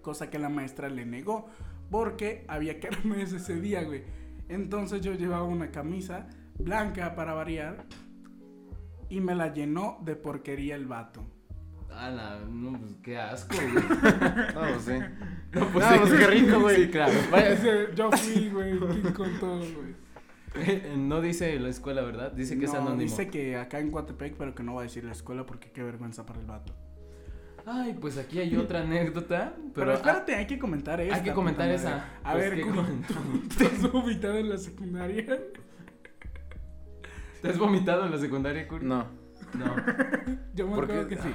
Cosa 0.00 0.30
que 0.30 0.38
la 0.38 0.48
maestra 0.48 0.88
le 0.88 1.04
negó, 1.04 1.48
porque 1.90 2.44
había 2.48 2.78
kermés 2.80 3.32
ese 3.32 3.56
día, 3.60 3.82
güey. 3.82 4.04
Entonces 4.48 5.00
yo 5.00 5.14
llevaba 5.14 5.44
una 5.44 5.70
camisa 5.70 6.28
blanca 6.58 7.14
para 7.14 7.34
variar 7.34 7.86
y 9.08 9.20
me 9.20 9.34
la 9.34 9.52
llenó 9.52 9.98
de 10.02 10.16
porquería 10.16 10.76
el 10.76 10.86
vato. 10.86 11.24
Ah, 11.90 12.40
no, 12.50 12.78
pues 12.78 12.96
qué 13.02 13.18
asco, 13.18 13.56
güey. 13.56 13.74
no, 14.54 14.60
pues 14.60 14.82
sí. 14.82 14.98
No, 15.52 15.68
pues, 15.68 15.90
no, 15.90 16.00
pues 16.00 16.12
qué 16.12 16.26
rico, 16.26 16.60
güey. 16.60 16.76
Sí, 16.76 16.90
claro. 16.90 17.12
Yo 17.94 18.10
fui, 18.12 18.50
güey, 18.50 18.78
con 19.14 19.38
todo, 19.40 19.58
güey. 19.58 20.96
No 20.96 21.20
dice 21.20 21.58
la 21.58 21.68
escuela, 21.68 22.02
¿verdad? 22.02 22.32
Dice 22.32 22.58
que 22.58 22.66
es 22.66 22.74
anónimo. 22.74 23.00
dice 23.00 23.28
que 23.28 23.56
acá 23.56 23.78
en 23.78 23.90
Coatepec, 23.90 24.36
pero 24.36 24.54
que 24.54 24.62
no 24.62 24.74
va 24.74 24.82
a 24.82 24.84
decir 24.84 25.04
la 25.04 25.12
escuela 25.12 25.46
porque 25.46 25.70
qué 25.70 25.82
vergüenza 25.82 26.26
para 26.26 26.40
el 26.40 26.46
vato. 26.46 26.74
Ay, 27.68 27.96
pues 28.00 28.16
aquí 28.16 28.38
hay 28.38 28.56
otra 28.56 28.82
anécdota. 28.82 29.56
Pero, 29.74 29.92
espérate, 29.92 30.36
hay 30.36 30.46
que 30.46 30.56
comentar 30.56 31.00
esa. 31.00 31.16
Hay 31.16 31.22
que 31.22 31.32
comentar 31.32 31.68
esa. 31.68 32.04
A 32.22 32.32
pues, 32.32 32.50
ver, 32.50 32.64
¿tú 33.58 33.64
has 33.64 33.92
vomitado 33.92 34.38
en 34.38 34.48
la 34.48 34.56
secundaria? 34.56 35.40
¿Te 37.42 37.48
has 37.48 37.58
vomitado 37.58 38.06
en 38.06 38.12
la 38.12 38.18
secundaria, 38.18 38.68
Kurt? 38.68 38.82
No. 38.82 39.06
No. 39.54 39.76
Yo 40.54 40.66
me 40.68 40.72
acuerdo 40.74 41.08
que 41.08 41.16
sí. 41.16 41.34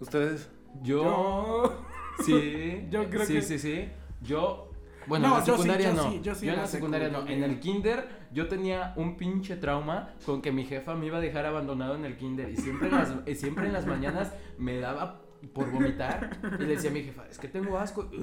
¿Ustedes? 0.00 0.50
Yo. 0.82 1.86
Sí. 2.24 2.86
Yo 2.90 3.08
creo 3.08 3.26
que. 3.26 3.40
Sí, 3.40 3.42
sí, 3.42 3.58
sí. 3.60 3.88
Yo 4.22 4.70
bueno, 5.06 5.28
en 5.28 5.34
la 5.34 5.44
secundaria 5.44 5.92
no. 5.92 6.22
yo, 6.22 6.32
en 6.40 6.56
la 6.56 6.66
secundaria 6.66 7.08
no. 7.08 7.26
En 7.26 7.42
el 7.42 7.58
kinder 7.60 8.06
yo 8.32 8.48
tenía 8.48 8.92
un 8.96 9.16
pinche 9.16 9.56
trauma 9.56 10.10
con 10.24 10.42
que 10.42 10.52
mi 10.52 10.64
jefa 10.64 10.94
me 10.94 11.06
iba 11.06 11.18
a 11.18 11.20
dejar 11.20 11.46
abandonado 11.46 11.94
en 11.96 12.04
el 12.04 12.16
kinder 12.16 12.50
y 12.50 12.56
siempre 12.56 12.88
en 12.88 12.94
las, 12.94 13.14
siempre 13.38 13.66
en 13.66 13.72
las 13.72 13.86
mañanas 13.86 14.32
me 14.58 14.78
daba 14.78 15.22
por 15.46 15.70
vomitar 15.70 16.30
y 16.58 16.62
le 16.62 16.74
decía 16.74 16.90
a 16.90 16.92
mi 16.92 17.02
jefa, 17.02 17.24
es 17.30 17.38
que 17.38 17.48
tengo 17.48 17.78
asco. 17.78 18.08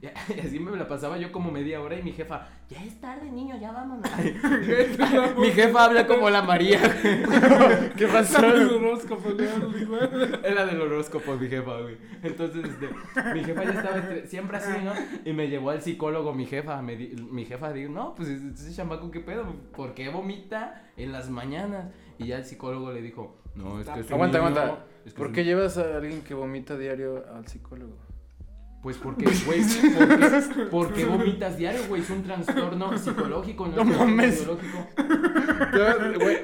Y 0.00 0.38
así 0.38 0.60
me 0.60 0.76
la 0.76 0.86
pasaba 0.86 1.18
yo 1.18 1.32
como 1.32 1.50
media 1.50 1.80
hora 1.80 1.98
y 1.98 2.02
mi 2.04 2.12
jefa, 2.12 2.46
ya 2.68 2.84
es 2.84 3.00
tarde, 3.00 3.32
niño, 3.32 3.58
ya 3.60 3.72
vámonos. 3.72 4.08
mi 5.38 5.50
jefa 5.50 5.84
habla 5.84 6.06
como 6.06 6.30
la 6.30 6.42
María. 6.42 6.78
¿Qué 7.96 8.06
pasó? 8.06 8.38
Era 8.38 8.54
del 8.54 8.68
horóscopo, 8.68 9.30
Era 10.44 10.66
del 10.66 10.80
horóscopo 10.80 11.36
mi 11.36 11.48
jefa, 11.48 11.80
güey. 11.80 11.96
Entonces, 12.22 12.64
este, 12.64 13.34
mi 13.34 13.42
jefa 13.42 13.64
ya 13.64 13.70
estaba 13.70 14.02
siempre 14.26 14.56
así, 14.58 14.72
¿no? 14.84 14.92
Y 15.24 15.32
me 15.32 15.48
llevó 15.48 15.70
al 15.70 15.82
psicólogo 15.82 16.32
mi 16.32 16.46
jefa. 16.46 16.80
mi 16.80 17.44
jefa 17.44 17.72
dijo, 17.72 17.90
no, 17.90 18.14
pues 18.14 18.28
ese 18.28 18.72
chamaco, 18.72 19.10
¿qué 19.10 19.20
pedo? 19.20 19.52
¿Por 19.74 19.94
qué 19.94 20.10
vomita 20.10 20.84
en 20.96 21.10
las 21.10 21.28
mañanas? 21.28 21.86
Y 22.18 22.26
ya 22.26 22.38
el 22.38 22.44
psicólogo 22.44 22.92
le 22.92 23.00
dijo, 23.00 23.36
no, 23.54 23.80
es 23.80 23.88
que... 23.88 24.12
Aguanta, 24.12 24.38
aguanta. 24.38 24.84
¿Por 25.16 25.32
qué 25.32 25.44
llevas 25.44 25.78
a 25.78 25.96
alguien 25.96 26.22
que 26.22 26.34
vomita 26.34 26.76
diario 26.76 27.24
al 27.34 27.46
psicólogo? 27.46 27.94
Pues 28.80 28.96
porque, 28.96 29.24
güey, 29.44 29.62
porque, 30.70 31.04
vomitas 31.06 31.56
diario, 31.56 31.80
güey, 31.88 32.00
es 32.00 32.10
un 32.10 32.22
trastorno 32.22 32.96
psicológico, 32.98 33.66
no, 33.66 33.76
no 33.76 33.84
mames. 33.84 34.46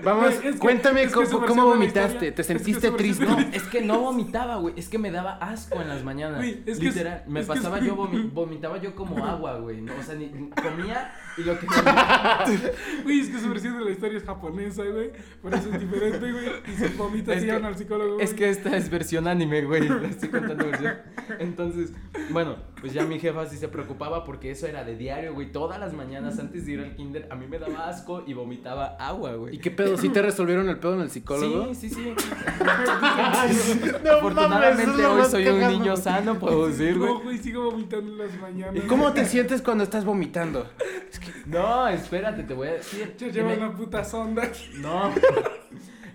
vamos, 0.03 0.35
cuéntame 0.59 1.07
cómo, 1.12 1.66
vomitaste, 1.66 2.33
¿te 2.33 2.42
sentiste 2.42 2.90
triste? 2.90 3.25
No, 3.25 3.38
es 3.38 3.62
que 3.62 3.83
no 3.83 4.01
vomitaba, 4.01 4.57
güey, 4.57 4.75
es 4.77 4.88
que 4.88 4.99
me 4.99 5.12
daba 5.12 5.35
asco 5.35 5.81
en 5.81 5.88
las 5.88 6.03
mañanas. 6.03 6.44
Literal, 6.44 7.23
me 7.29 7.44
pasaba 7.44 7.79
yo, 7.79 7.94
vomitaba 8.33 8.79
yo 8.79 8.97
como 8.97 9.25
agua, 9.25 9.59
güey, 9.59 9.81
¿no? 9.81 9.92
o 9.97 10.03
sea, 10.03 10.16
ni, 10.16 10.29
comía 10.29 11.12
y 11.37 11.42
lo 11.42 11.57
que... 11.57 11.68
Güey, 13.05 13.20
es 13.20 13.29
que 13.29 13.38
su 13.38 13.49
versión 13.49 13.79
de 13.79 13.85
la 13.85 13.90
historia 13.92 14.18
es 14.18 14.25
japonesa, 14.25 14.83
güey, 14.83 15.12
por 15.40 15.55
eso 15.55 15.70
es 15.73 15.81
diferente, 15.81 16.33
güey, 16.33 16.47
y 16.66 16.77
se 16.77 16.88
vomita 16.88 17.33
así 17.33 17.49
al 17.49 17.77
psicólogo, 17.77 18.18
Es 18.18 18.35
que 18.35 18.51
esta 18.51 18.77
es 18.77 18.90
versión 18.90 19.29
anime, 19.29 19.62
güey, 19.62 19.88
la 19.88 20.09
estoy 20.09 20.31
contando 20.31 20.64
versión. 20.66 20.94
Entonces... 21.38 21.92
Bueno, 22.31 22.57
pues 22.81 22.93
ya 22.93 23.05
mi 23.05 23.19
jefa 23.19 23.47
sí 23.47 23.57
se 23.57 23.69
preocupaba 23.69 24.25
porque 24.25 24.51
eso 24.51 24.67
era 24.67 24.85
de 24.85 24.97
diario, 24.97 25.35
güey. 25.35 25.53
Todas 25.53 25.79
las 25.79 25.93
mañanas 25.93 26.39
antes 26.39 26.67
de 26.67 26.73
ir 26.73 26.81
al 26.81 26.95
kinder, 26.95 27.29
a 27.31 27.35
mí 27.35 27.47
me 27.47 27.59
daba 27.59 27.89
asco 27.89 28.25
y 28.27 28.35
vomitaba 28.35 28.97
agua, 28.99 29.35
güey. 29.35 29.57
¿Y 29.57 29.59
qué 29.59 29.71
pedo? 29.71 29.97
¿Sí 29.97 30.09
te 30.09 30.23
resolvieron 30.23 30.69
el 30.69 30.79
pedo 30.79 30.95
en 30.95 31.01
el 31.03 31.11
psicólogo? 31.11 31.75
Sí, 31.75 31.89
sí, 31.89 31.95
sí. 31.95 32.15
Afortunadamente 34.11 35.07
hoy 35.07 35.25
soy 35.25 35.47
un 35.49 35.69
niño 35.69 35.97
sano, 35.97 36.39
puedo 36.39 36.69
decir, 36.69 36.99
güey. 36.99 37.13
No, 37.13 37.21
güey, 37.21 37.39
sigo 37.39 37.71
vomitando 37.71 38.13
en 38.13 38.19
las 38.19 38.41
mañanas. 38.41 38.85
¿Y 38.85 38.87
cómo 38.87 39.13
te 39.13 39.25
sientes 39.25 39.63
cuando 39.63 39.85
estás 39.85 40.05
vomitando? 40.05 40.67
No, 41.47 41.89
espérate, 41.89 42.43
te 42.43 42.55
voy 42.55 42.69
a 42.69 42.73
decir. 42.75 43.15
Yo 43.19 43.29
llevo 43.29 43.53
una 43.53 43.75
puta 43.75 44.05
sonda. 44.05 44.51
No 44.79 45.13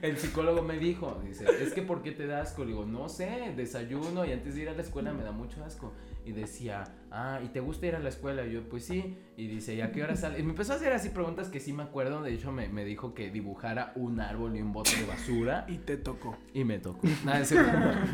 el 0.01 0.17
psicólogo 0.17 0.61
me 0.61 0.77
dijo, 0.77 1.21
dice, 1.25 1.45
es 1.61 1.73
que 1.73 1.81
¿por 1.81 2.01
qué 2.01 2.11
te 2.11 2.27
da 2.27 2.41
asco? 2.41 2.63
Le 2.63 2.71
digo, 2.71 2.85
no 2.85 3.09
sé, 3.09 3.53
desayuno 3.55 4.25
y 4.25 4.31
antes 4.31 4.55
de 4.55 4.61
ir 4.61 4.69
a 4.69 4.73
la 4.73 4.81
escuela 4.81 5.13
me 5.13 5.23
da 5.23 5.31
mucho 5.31 5.63
asco. 5.63 5.91
Y 6.29 6.31
decía, 6.31 6.83
ah, 7.09 7.39
¿y 7.43 7.47
te 7.47 7.59
gusta 7.59 7.87
ir 7.87 7.95
a 7.95 7.99
la 7.99 8.09
escuela? 8.09 8.45
Y 8.45 8.51
yo, 8.51 8.69
pues 8.69 8.85
sí. 8.85 9.17
Y 9.35 9.47
dice, 9.47 9.73
¿y 9.73 9.81
a 9.81 9.91
qué 9.91 10.03
hora 10.03 10.15
sale? 10.15 10.37
Y 10.37 10.43
me 10.43 10.51
empezó 10.51 10.73
a 10.73 10.75
hacer 10.75 10.93
así 10.93 11.09
preguntas 11.09 11.47
que 11.47 11.59
sí 11.59 11.73
me 11.73 11.81
acuerdo. 11.81 12.21
De 12.21 12.31
hecho, 12.31 12.51
me, 12.51 12.69
me 12.69 12.85
dijo 12.85 13.15
que 13.15 13.31
dibujara 13.31 13.93
un 13.95 14.19
árbol 14.19 14.55
y 14.55 14.61
un 14.61 14.71
bote 14.71 14.95
de 14.95 15.07
basura. 15.07 15.65
y 15.67 15.79
te 15.79 15.97
tocó. 15.97 16.37
Y 16.53 16.65
me 16.65 16.77
tocó. 16.77 17.07
Nada, 17.25 17.43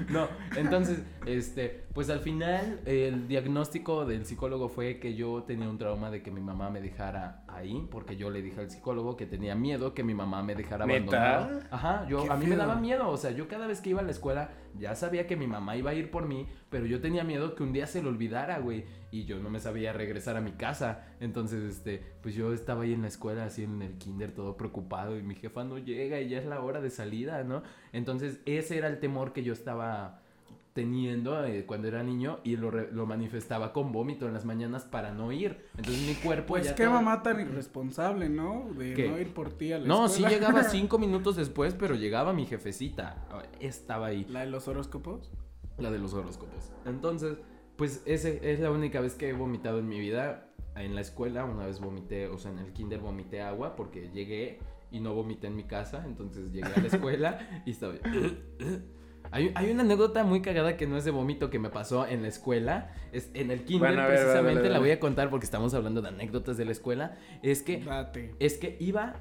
no, 0.09 0.29
entonces, 0.55 0.99
este, 1.25 1.83
pues 1.93 2.09
al 2.09 2.21
final, 2.21 2.79
el 2.85 3.27
diagnóstico 3.27 4.05
del 4.05 4.25
psicólogo 4.25 4.69
fue 4.69 5.01
que 5.01 5.13
yo 5.13 5.43
tenía 5.43 5.67
un 5.69 5.77
trauma 5.77 6.09
de 6.09 6.23
que 6.23 6.31
mi 6.31 6.39
mamá 6.39 6.69
me 6.69 6.79
dejara 6.79 7.43
ahí. 7.49 7.85
Porque 7.91 8.15
yo 8.15 8.29
le 8.29 8.41
dije 8.41 8.61
al 8.61 8.71
psicólogo 8.71 9.17
que 9.17 9.25
tenía 9.25 9.55
miedo 9.55 9.93
que 9.93 10.05
mi 10.05 10.13
mamá 10.13 10.41
me 10.41 10.55
dejara 10.55 10.85
abandonado. 10.85 11.59
Ajá, 11.69 12.07
yo, 12.07 12.31
a 12.31 12.37
mí 12.37 12.45
me 12.45 12.55
daba 12.55 12.75
miedo. 12.75 13.09
O 13.09 13.17
sea, 13.17 13.31
yo 13.31 13.49
cada 13.49 13.67
vez 13.67 13.81
que 13.81 13.89
iba 13.89 13.99
a 13.99 14.05
la 14.05 14.11
escuela 14.11 14.51
ya 14.79 14.95
sabía 14.95 15.27
que 15.27 15.35
mi 15.35 15.47
mamá 15.47 15.75
iba 15.77 15.91
a 15.91 15.93
ir 15.93 16.11
por 16.11 16.27
mí, 16.27 16.47
pero 16.69 16.85
yo 16.85 17.01
tenía 17.01 17.23
miedo 17.23 17.55
que 17.55 17.63
un 17.63 17.73
día 17.73 17.87
se 17.87 18.01
lo 18.01 18.09
olvidara, 18.09 18.59
güey. 18.59 18.85
Y 19.11 19.25
yo 19.25 19.39
no 19.39 19.49
me 19.49 19.59
sabía 19.59 19.93
regresar 19.93 20.35
a 20.37 20.41
mi 20.41 20.51
casa. 20.51 21.05
Entonces, 21.19 21.63
este, 21.63 22.03
pues 22.21 22.35
yo 22.35 22.53
estaba 22.53 22.83
ahí 22.83 22.93
en 22.93 23.01
la 23.01 23.07
escuela, 23.07 23.45
así 23.45 23.63
en 23.63 23.81
el 23.81 23.97
kinder, 23.97 24.33
todo 24.33 24.57
preocupado. 24.57 25.17
Y 25.17 25.23
mi 25.23 25.35
jefa 25.35 25.63
no 25.63 25.77
llega 25.77 26.19
y 26.19 26.29
ya 26.29 26.39
es 26.39 26.45
la 26.45 26.61
hora 26.61 26.81
de 26.81 26.89
salida, 26.89 27.43
¿no? 27.43 27.63
Entonces, 27.93 28.39
ese 28.45 28.77
era 28.77 28.87
el 28.87 28.99
temor 28.99 29.31
que 29.31 29.43
yo 29.43 29.53
estaba 29.53 30.21
teniendo 30.75 31.41
eh, 31.45 31.65
cuando 31.65 31.87
era 31.87 32.03
niño 32.03 32.41
y 32.43 32.57
lo, 32.57 32.69
lo, 32.69 33.05
manifestaba 33.05 33.71
con 33.71 33.93
vómito 33.93 34.27
en 34.27 34.33
las 34.33 34.43
mañanas 34.43 34.83
para 34.83 35.13
no 35.13 35.31
ir. 35.31 35.57
Entonces 35.77 36.05
mi 36.05 36.15
cuerpo 36.15 36.55
pues 36.55 36.73
qué 36.73 36.89
mamá 36.89 37.23
tan 37.23 37.39
irresponsable, 37.39 38.27
¿no? 38.27 38.69
De 38.77 39.07
no 39.07 39.17
ir 39.17 39.33
por 39.33 39.53
ti 39.53 39.71
a 39.71 39.79
la 39.79 39.87
No, 39.87 40.09
sí 40.09 40.25
llegaba 40.25 40.63
cinco 40.69 40.99
minutos 40.99 41.37
después, 41.37 41.73
pero 41.73 41.95
llegaba 41.95 42.33
mi 42.33 42.45
jefecita. 42.45 43.25
Estaba 43.61 44.07
ahí. 44.07 44.25
¿La 44.29 44.41
de 44.41 44.47
los 44.47 44.67
horóscopos? 44.67 45.31
La 45.77 45.91
de 45.91 45.97
los 45.97 46.13
horóscopos. 46.13 46.73
Entonces, 46.85 47.37
pues 47.77 48.03
ese 48.05 48.51
es 48.51 48.59
la 48.59 48.69
única 48.69 48.99
vez 48.99 49.15
que 49.15 49.29
he 49.29 49.33
vomitado 49.33 49.79
en 49.79 49.87
mi 49.87 50.01
vida. 50.01 50.49
En 50.75 50.93
la 50.93 50.99
escuela 50.99 51.45
una 51.45 51.67
vez 51.67 51.79
vomité, 51.79 52.27
o 52.27 52.37
sea, 52.37 52.51
en 52.51 52.59
el 52.59 52.73
kinder 52.73 52.99
vomité 52.99 53.41
agua 53.41 53.77
porque 53.77 54.09
llegué 54.13 54.59
y 54.91 54.99
no 54.99 55.13
vomité 55.13 55.47
en 55.47 55.55
mi 55.55 55.63
casa. 55.63 56.03
Entonces 56.05 56.51
llegué 56.51 56.67
a 56.67 56.81
la 56.81 56.87
escuela 56.87 57.63
y 57.65 57.71
estaba... 57.71 57.93
Hay, 59.31 59.51
hay, 59.55 59.71
una 59.71 59.83
anécdota 59.83 60.23
muy 60.23 60.41
cagada 60.41 60.77
que 60.77 60.87
no 60.87 60.97
es 60.97 61.05
de 61.05 61.11
vómito 61.11 61.49
que 61.49 61.59
me 61.59 61.69
pasó 61.69 62.07
en 62.07 62.21
la 62.21 62.27
escuela. 62.27 62.91
Es 63.11 63.31
en 63.33 63.51
el 63.51 63.63
kinder, 63.63 63.95
precisamente, 64.07 64.69
la 64.69 64.79
voy 64.79 64.91
a 64.91 64.99
contar 64.99 65.29
porque 65.29 65.45
estamos 65.45 65.73
hablando 65.73 66.01
de 66.01 66.09
anécdotas 66.09 66.57
de 66.57 66.65
la 66.65 66.71
escuela. 66.71 67.17
Es 67.41 67.61
que. 67.61 67.83
Es 68.39 68.57
que 68.57 68.77
iba. 68.79 69.15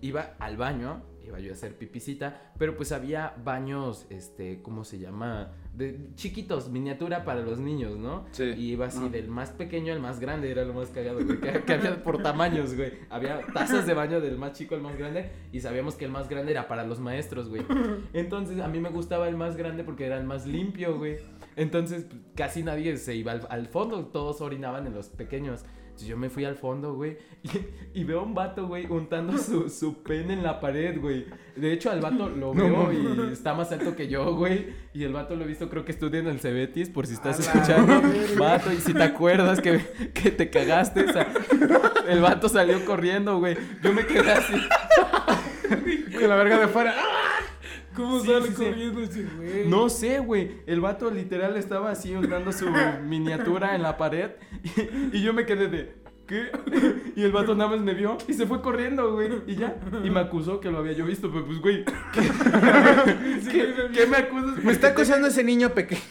Iba 0.00 0.34
al 0.38 0.56
baño 0.56 1.02
iba 1.26 1.40
yo 1.40 1.50
a 1.50 1.54
hacer 1.54 1.76
pipicita, 1.76 2.52
pero 2.58 2.76
pues 2.76 2.92
había 2.92 3.34
baños, 3.44 4.06
este, 4.10 4.62
¿cómo 4.62 4.84
se 4.84 4.98
llama? 4.98 5.52
De 5.74 6.08
chiquitos, 6.14 6.70
miniatura 6.70 7.24
para 7.24 7.42
los 7.42 7.58
niños, 7.58 7.98
¿no? 7.98 8.24
Sí. 8.30 8.44
Y 8.44 8.72
iba 8.72 8.86
así 8.86 9.08
del 9.08 9.28
más 9.28 9.50
pequeño 9.50 9.92
al 9.92 10.00
más 10.00 10.20
grande, 10.20 10.50
era 10.50 10.64
lo 10.64 10.72
más 10.72 10.88
cagado, 10.88 11.24
güey, 11.24 11.40
que, 11.40 11.72
había 11.72 12.02
por 12.02 12.22
tamaños, 12.22 12.74
güey. 12.74 12.92
Había 13.10 13.40
tazas 13.52 13.86
de 13.86 13.94
baño 13.94 14.20
del 14.20 14.38
más 14.38 14.52
chico 14.52 14.74
al 14.74 14.82
más 14.82 14.96
grande 14.96 15.30
y 15.52 15.60
sabíamos 15.60 15.94
que 15.96 16.04
el 16.04 16.10
más 16.10 16.28
grande 16.28 16.52
era 16.52 16.68
para 16.68 16.84
los 16.84 17.00
maestros, 17.00 17.48
güey. 17.48 17.62
Entonces 18.12 18.60
a 18.60 18.68
mí 18.68 18.80
me 18.80 18.90
gustaba 18.90 19.28
el 19.28 19.36
más 19.36 19.56
grande 19.56 19.84
porque 19.84 20.06
era 20.06 20.18
el 20.18 20.24
más 20.24 20.46
limpio, 20.46 20.96
güey. 20.98 21.18
Entonces 21.56 22.06
casi 22.34 22.62
nadie 22.62 22.96
se 22.96 23.14
iba 23.14 23.32
al 23.32 23.66
fondo, 23.66 24.06
todos 24.06 24.40
orinaban 24.40 24.86
en 24.86 24.94
los 24.94 25.08
pequeños 25.08 25.64
yo 26.04 26.16
me 26.16 26.28
fui 26.28 26.44
al 26.44 26.56
fondo, 26.56 26.94
güey, 26.94 27.16
y, 27.94 28.04
veo 28.04 28.20
a 28.20 28.22
un 28.22 28.34
vato, 28.34 28.66
güey, 28.66 28.86
untando 28.86 29.38
su, 29.38 29.68
su 29.70 30.02
pene 30.02 30.34
en 30.34 30.42
la 30.42 30.60
pared, 30.60 31.00
güey. 31.00 31.26
De 31.54 31.72
hecho, 31.72 31.90
al 31.90 32.00
vato 32.00 32.28
lo 32.28 32.52
veo 32.52 32.92
y 32.92 33.32
está 33.32 33.54
más 33.54 33.72
alto 33.72 33.94
que 33.96 34.08
yo, 34.08 34.34
güey. 34.34 34.74
Y 34.92 35.04
el 35.04 35.12
vato 35.12 35.36
lo 35.36 35.44
he 35.44 35.46
visto, 35.46 35.70
creo 35.70 35.84
que 35.84 35.92
estudia 35.92 36.20
en 36.20 36.26
el 36.26 36.40
Cebetis, 36.40 36.90
por 36.90 37.06
si 37.06 37.14
estás 37.14 37.38
escuchando. 37.40 38.02
Vato, 38.38 38.72
y 38.72 38.76
si 38.76 38.92
te 38.92 39.02
acuerdas 39.02 39.60
que, 39.60 39.80
que 40.12 40.30
te 40.30 40.50
cagaste, 40.50 41.04
o 41.04 41.12
sea, 41.12 41.32
el 42.08 42.20
vato 42.20 42.48
salió 42.48 42.84
corriendo, 42.84 43.38
güey. 43.38 43.56
Yo 43.82 43.92
me 43.92 44.04
quedé 44.06 44.32
así. 44.32 44.54
Con 46.18 46.28
la 46.28 46.36
verga 46.36 46.58
de 46.58 46.68
fuera. 46.68 46.94
¿Cómo 47.96 48.20
sale 48.20 48.52
corriendo 48.52 49.00
ese 49.00 49.24
güey? 49.24 49.68
No 49.68 49.88
sé, 49.88 50.18
güey. 50.18 50.60
El 50.66 50.80
vato 50.80 51.10
literal 51.10 51.56
estaba 51.56 51.90
así 51.90 52.14
untando 52.14 52.52
su 52.52 52.66
miniatura 53.04 53.74
en 53.74 53.82
la 53.82 53.96
pared 53.96 54.32
y, 55.12 55.22
yo 55.22 55.32
me 55.32 55.46
quedé 55.46 55.68
de. 55.68 56.05
¿Qué? 56.26 56.50
Y 57.16 57.22
el 57.22 57.32
vato 57.32 57.54
nada 57.54 57.70
más 57.70 57.80
me 57.80 57.94
vio 57.94 58.18
y 58.28 58.34
se 58.34 58.46
fue 58.46 58.60
corriendo, 58.60 59.14
güey. 59.14 59.30
Y 59.46 59.56
ya. 59.56 59.76
Y 60.04 60.10
me 60.10 60.20
acusó 60.20 60.60
que 60.60 60.70
lo 60.70 60.78
había 60.78 60.92
yo 60.92 61.06
visto, 61.06 61.30
pero 61.30 61.46
pues, 61.46 61.58
güey. 61.60 61.82
¿Qué, 62.12 64.06
me 64.10 64.16
acusas? 64.18 64.62
Me 64.62 64.72
está 64.72 64.88
acusando 64.88 65.28
ese 65.28 65.42
niño 65.42 65.70
pequeño. 65.70 66.02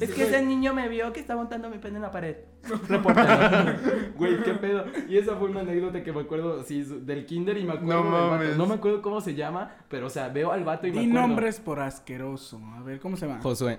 Es 0.00 0.12
que 0.12 0.24
ese 0.24 0.44
niño 0.44 0.74
me 0.74 0.88
vio 0.88 1.12
que 1.12 1.20
está 1.20 1.36
montando 1.36 1.70
mi 1.70 1.78
pene 1.78 1.96
en 1.96 2.02
la 2.02 2.10
pared. 2.10 2.36
Güey, 4.16 4.42
qué 4.42 4.54
pedo. 4.54 4.84
Y 5.08 5.16
esa 5.16 5.36
fue 5.36 5.48
una 5.48 5.60
anécdota 5.60 6.02
que 6.02 6.12
me 6.12 6.22
acuerdo 6.22 6.60
así 6.60 6.82
del 6.82 7.24
kinder 7.24 7.56
y 7.56 7.64
me 7.64 7.74
acuerdo 7.74 8.04
no, 8.04 8.38
del 8.38 8.48
vato. 8.50 8.58
No 8.58 8.66
me 8.66 8.74
acuerdo 8.74 9.00
cómo 9.00 9.20
se 9.20 9.34
llama, 9.34 9.76
pero 9.88 10.08
o 10.08 10.10
sea, 10.10 10.28
veo 10.28 10.50
al 10.50 10.64
vato 10.64 10.86
y 10.86 10.92
me 10.92 10.98
acuerdo. 10.98 11.20
nombres 11.20 11.60
por 11.60 11.80
asqueroso. 11.80 12.60
A 12.74 12.82
ver, 12.82 12.98
¿cómo 13.00 13.16
se 13.16 13.26
llama? 13.26 13.40
Josué. 13.42 13.78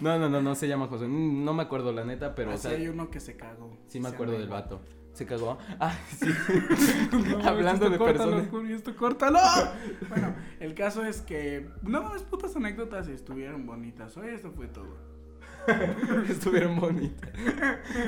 no, 0.00 0.18
no, 0.18 0.28
no, 0.28 0.42
no 0.42 0.54
se 0.54 0.66
llama 0.68 0.88
Josué. 0.88 1.08
No 1.08 1.54
me 1.54 1.62
acuerdo 1.62 1.92
la 1.92 2.04
neta, 2.04 2.34
pero 2.34 2.52
o 2.52 2.58
sea, 2.58 2.72
hay 2.72 2.88
uno 2.88 3.10
que 3.10 3.20
se 3.20 3.36
cagó. 3.36 3.78
Sí 3.86 4.00
me 4.00 4.08
acuerdo 4.08 4.38
del 4.38 4.48
vato. 4.48 4.61
¿Se 5.12 5.26
cagó? 5.26 5.58
Ah, 5.80 5.94
sí. 6.18 6.26
Hablando 7.44 7.90
de 7.90 7.98
personas. 7.98 8.48
Esto 8.70 8.96
córtalo. 8.96 9.38
bueno, 10.08 10.34
el 10.60 10.74
caso 10.74 11.04
es 11.04 11.20
que. 11.20 11.68
No, 11.82 12.12
las 12.14 12.22
putas 12.22 12.56
anécdotas 12.56 13.08
estuvieron 13.08 13.66
bonitas. 13.66 14.16
Hoy 14.16 14.28
esto 14.30 14.52
fue 14.52 14.68
todo. 14.68 15.11
Estuvieron 16.28 16.78
bonitas. 16.78 17.30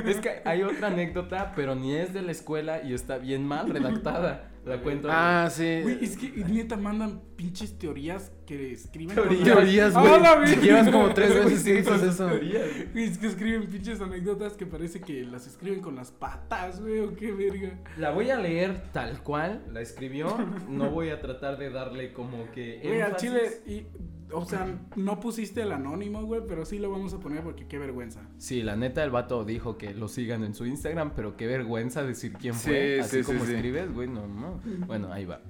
Es 0.05 0.17
que 0.19 0.43
hay 0.45 0.63
otra 0.63 0.89
anécdota, 0.89 1.53
pero 1.55 1.75
ni 1.75 1.95
es 1.95 2.13
de 2.13 2.23
la 2.23 2.33
escuela 2.33 2.83
y 2.83 2.95
está 2.95 3.19
bien 3.19 3.47
mal 3.47 3.69
redactada. 3.71 4.51
La 4.65 4.81
cuento. 4.81 5.09
Ah, 5.11 5.49
sí. 5.51 5.81
Güey, 5.83 6.03
es 6.03 6.17
que 6.17 6.31
neta 6.49 6.79
mandan 6.79 7.21
pinches 7.37 7.79
teorías 7.79 8.33
que 8.47 8.73
escriben. 8.73 9.15
Teorías, 9.15 9.93
güey. 9.93 10.57
Llevas 10.57 10.89
como 10.89 11.13
tres 11.13 11.35
veces 11.35 11.67
escritos 11.67 12.03
eso. 12.03 12.31
es 12.31 13.19
que 13.19 13.27
escriben 13.27 13.67
pinches 13.67 14.01
anécdotas 14.01 14.55
que 14.55 14.65
parece 14.65 15.01
que 15.01 15.25
las 15.25 15.47
escriben 15.47 15.81
con 15.81 15.97
las 15.97 16.11
patas, 16.11 16.81
güey, 16.81 17.01
o 17.01 17.15
qué 17.15 17.33
verga. 17.33 17.79
La 17.99 18.11
voy 18.11 18.31
a 18.31 18.37
leer 18.37 18.91
tal 18.93 19.23
cual 19.23 19.63
la 19.71 19.83
escribió. 19.83 20.35
No 20.67 20.91
voy 20.91 21.11
a 21.11 21.21
tratar 21.21 21.59
de 21.59 21.69
darle 21.69 22.15
como 22.15 22.51
que. 22.53 22.81
Güey, 22.83 23.03
al 23.03 23.17
chile. 23.17 23.61
Y 23.67 23.87
o 24.35 24.45
sea, 24.45 24.79
no 24.97 25.21
pusiste 25.21 25.63
el 25.63 25.73
anónimo, 25.73 26.25
güey, 26.25 26.43
pero 26.47 26.65
sí 26.65 26.79
lo 26.79 26.91
vamos 26.91 27.15
a 27.15 27.21
poner 27.21 27.43
porque 27.43 27.67
qué 27.67 27.79
vergüenza. 27.79 28.21
Sí, 28.39 28.63
la 28.63 28.77
neta, 28.77 29.03
el 29.05 29.11
vato 29.11 29.45
dijo 29.45 29.79
que 29.79 29.95
lo 29.95 30.09
sigan 30.09 30.45
en 30.45 30.55
su 30.55 30.67
Instagram, 30.67 31.13
pero 31.15 31.37
qué 31.37 31.47
vergüenza 31.47 32.03
decir 32.03 32.33
quién 32.35 32.55
fue. 32.55 33.01
así 33.01 33.23
como 33.23 33.45
escribes, 33.45 33.93
güey, 33.93 34.09
no, 34.09 34.27
no. 34.27 34.61
Bueno, 34.87 35.13
ahí 35.13 35.25
va. 35.25 35.41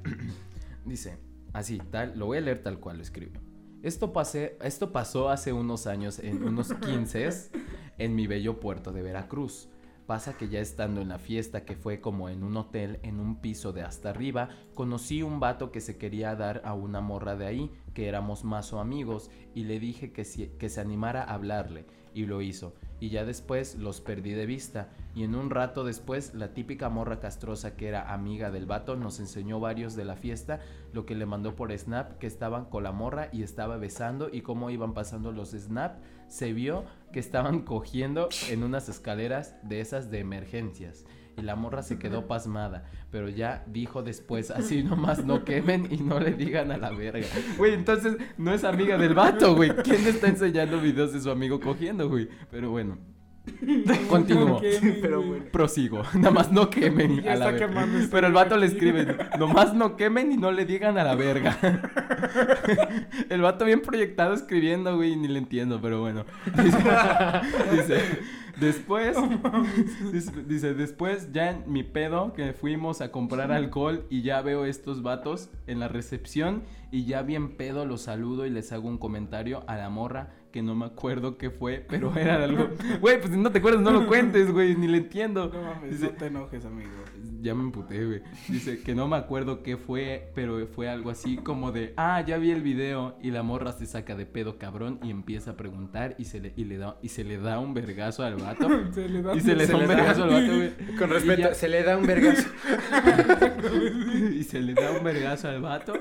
Dice, 0.84 1.18
así, 1.52 1.80
tal, 1.90 2.18
lo 2.18 2.26
voy 2.26 2.38
a 2.38 2.40
leer 2.40 2.62
tal 2.62 2.78
cual 2.78 2.98
lo 2.98 3.02
escribe. 3.02 3.32
Esto, 3.82 4.12
pasé, 4.12 4.56
esto 4.62 4.92
pasó 4.92 5.28
hace 5.28 5.52
unos 5.52 5.86
años, 5.86 6.18
en 6.18 6.42
unos 6.42 6.72
15 6.72 7.28
en 7.98 8.14
mi 8.14 8.26
bello 8.26 8.60
puerto 8.60 8.92
de 8.92 9.02
Veracruz. 9.02 9.68
Pasa 10.06 10.36
que 10.36 10.48
ya 10.48 10.60
estando 10.60 11.00
en 11.00 11.08
la 11.08 11.18
fiesta, 11.18 11.64
que 11.64 11.76
fue 11.76 12.00
como 12.00 12.28
en 12.28 12.42
un 12.42 12.56
hotel, 12.58 12.98
en 13.02 13.20
un 13.20 13.40
piso 13.40 13.72
de 13.72 13.82
hasta 13.82 14.10
arriba, 14.10 14.50
conocí 14.74 15.22
un 15.22 15.40
vato 15.40 15.72
que 15.72 15.80
se 15.80 15.96
quería 15.96 16.36
dar 16.36 16.60
a 16.64 16.74
una 16.74 17.00
morra 17.00 17.36
de 17.36 17.46
ahí, 17.46 17.70
que 17.94 18.06
éramos 18.06 18.44
más 18.44 18.72
o 18.74 18.80
amigos, 18.80 19.30
y 19.54 19.64
le 19.64 19.80
dije 19.80 20.12
que, 20.12 20.24
que 20.58 20.68
se 20.68 20.80
animara 20.80 21.22
a 21.22 21.34
hablarle, 21.34 21.86
y 22.12 22.26
lo 22.26 22.42
hizo. 22.42 22.74
Y 23.04 23.10
ya 23.10 23.26
después 23.26 23.74
los 23.74 24.00
perdí 24.00 24.32
de 24.32 24.46
vista, 24.46 24.88
y 25.14 25.24
en 25.24 25.34
un 25.34 25.50
rato 25.50 25.84
después 25.84 26.32
la 26.32 26.54
típica 26.54 26.88
morra 26.88 27.20
castrosa 27.20 27.76
que 27.76 27.86
era 27.86 28.14
amiga 28.14 28.50
del 28.50 28.64
vato 28.64 28.96
nos 28.96 29.20
enseñó 29.20 29.60
varios 29.60 29.94
de 29.94 30.06
la 30.06 30.16
fiesta, 30.16 30.60
lo 30.94 31.04
que 31.04 31.14
le 31.14 31.26
mandó 31.26 31.54
por 31.54 31.70
snap, 31.76 32.16
que 32.16 32.26
estaban 32.26 32.64
con 32.64 32.82
la 32.82 32.92
morra 32.92 33.28
y 33.30 33.42
estaba 33.42 33.76
besando, 33.76 34.30
y 34.32 34.40
cómo 34.40 34.70
iban 34.70 34.94
pasando 34.94 35.32
los 35.32 35.50
snap, 35.50 35.98
se 36.28 36.54
vio 36.54 36.84
que 37.12 37.20
estaban 37.20 37.60
cogiendo 37.60 38.30
en 38.48 38.62
unas 38.62 38.88
escaleras 38.88 39.54
de 39.62 39.80
esas 39.80 40.10
de 40.10 40.20
emergencias. 40.20 41.04
Y 41.36 41.42
la 41.42 41.56
morra 41.56 41.82
se 41.82 41.98
quedó 41.98 42.26
pasmada, 42.26 42.84
pero 43.10 43.28
ya 43.28 43.64
dijo 43.66 44.02
después, 44.02 44.50
así 44.50 44.84
nomás 44.84 45.24
no 45.24 45.44
quemen 45.44 45.88
y 45.90 45.96
no 45.96 46.20
le 46.20 46.32
digan 46.32 46.70
a 46.70 46.76
la 46.76 46.90
verga. 46.90 47.26
Güey, 47.58 47.74
entonces 47.74 48.16
no 48.38 48.54
es 48.54 48.62
amiga 48.62 48.96
del 48.98 49.14
vato, 49.14 49.54
güey. 49.56 49.70
¿Quién 49.82 50.06
está 50.06 50.28
enseñando 50.28 50.80
videos 50.80 51.12
de 51.12 51.20
su 51.20 51.30
amigo 51.30 51.60
cogiendo, 51.60 52.08
güey? 52.08 52.28
Pero 52.50 52.70
bueno. 52.70 52.98
Continúo. 54.08 54.60
pero 55.02 55.22
bueno. 55.22 55.44
Prosigo. 55.52 56.02
Nada 56.14 56.30
más 56.30 56.50
no 56.50 56.70
quemen. 56.70 57.28
A 57.28 57.34
la 57.34 57.50
verga. 57.50 57.86
Pero 58.10 58.26
el 58.26 58.32
vato 58.32 58.56
le 58.56 58.66
escribe: 58.66 59.16
Nomás 59.38 59.74
no 59.74 59.96
quemen 59.96 60.32
y 60.32 60.36
no 60.36 60.50
le 60.50 60.64
digan 60.64 60.96
a 60.96 61.04
la 61.04 61.14
verga. 61.14 61.58
el 63.28 63.42
vato 63.42 63.64
bien 63.64 63.82
proyectado 63.82 64.34
escribiendo, 64.34 64.96
güey, 64.96 65.16
ni 65.16 65.28
le 65.28 65.38
entiendo, 65.38 65.78
pero 65.82 66.00
bueno. 66.00 66.24
dice 67.72 68.00
Después, 68.60 69.16
dice, 70.46 70.74
después 70.74 71.32
ya 71.32 71.50
en 71.50 71.70
mi 71.70 71.82
pedo 71.82 72.32
que 72.32 72.52
fuimos 72.52 73.00
a 73.00 73.10
comprar 73.10 73.52
alcohol 73.52 74.06
y 74.10 74.22
ya 74.22 74.40
veo 74.42 74.64
estos 74.64 75.02
vatos 75.02 75.50
en 75.66 75.80
la 75.80 75.88
recepción 75.88 76.62
y 76.90 77.04
ya 77.04 77.22
bien 77.22 77.56
pedo 77.56 77.84
los 77.84 78.02
saludo 78.02 78.46
y 78.46 78.50
les 78.50 78.72
hago 78.72 78.88
un 78.88 78.98
comentario 78.98 79.64
a 79.66 79.76
la 79.76 79.90
morra 79.90 80.30
que 80.54 80.62
no 80.62 80.76
me 80.76 80.86
acuerdo 80.86 81.36
qué 81.36 81.50
fue, 81.50 81.84
pero 81.88 82.14
era 82.16 82.44
algo. 82.44 82.68
Güey, 83.00 83.18
pues 83.18 83.32
si 83.32 83.36
no 83.36 83.50
te 83.50 83.58
acuerdas, 83.58 83.82
no 83.82 83.90
lo 83.90 84.06
cuentes, 84.06 84.52
güey, 84.52 84.76
ni 84.76 84.86
le 84.86 84.98
entiendo. 84.98 85.50
No 85.52 85.60
mames, 85.60 85.98
no 85.98 86.10
te 86.10 86.26
enojes, 86.26 86.64
amigo. 86.64 86.92
Ya 87.40 87.56
me 87.56 87.64
emputé, 87.64 88.06
güey. 88.06 88.22
Dice 88.48 88.80
que 88.80 88.94
no 88.94 89.08
me 89.08 89.16
acuerdo 89.16 89.64
qué 89.64 89.76
fue, 89.76 90.30
pero 90.32 90.64
fue 90.68 90.88
algo 90.88 91.10
así 91.10 91.38
como 91.38 91.72
de, 91.72 91.92
ah, 91.96 92.22
ya 92.24 92.38
vi 92.38 92.52
el 92.52 92.62
video 92.62 93.18
y 93.20 93.32
la 93.32 93.42
morra 93.42 93.72
se 93.72 93.84
saca 93.84 94.14
de 94.14 94.26
pedo 94.26 94.56
cabrón 94.56 95.00
y 95.02 95.10
empieza 95.10 95.50
a 95.50 95.56
preguntar 95.56 96.14
y 96.18 96.26
se 96.26 96.38
le, 96.38 96.52
y 96.54 96.62
le 96.66 96.78
da 96.78 96.98
y 97.02 97.08
se 97.08 97.24
le 97.24 97.38
da 97.38 97.58
un 97.58 97.74
vergazo 97.74 98.22
al 98.22 98.36
vato. 98.36 98.68
se 98.94 99.08
le 99.08 99.22
da, 99.22 99.34
y 99.34 99.40
se 99.40 99.56
le 99.56 99.66
da 99.66 99.76
un 99.76 99.88
vergazo 99.88 100.22
al 100.22 100.30
vato, 100.30 100.54
güey. 100.54 100.70
Con 101.00 101.10
respeto, 101.10 101.52
se 101.54 101.68
le 101.68 101.82
da 101.82 101.96
un 101.96 102.06
vergazo. 102.06 102.48
y 104.32 104.44
se 104.44 104.60
le 104.60 104.74
da 104.74 104.92
un 104.92 105.02
vergazo 105.02 105.48
al 105.48 105.60
vato. 105.60 105.94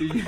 Y, 0.00 0.22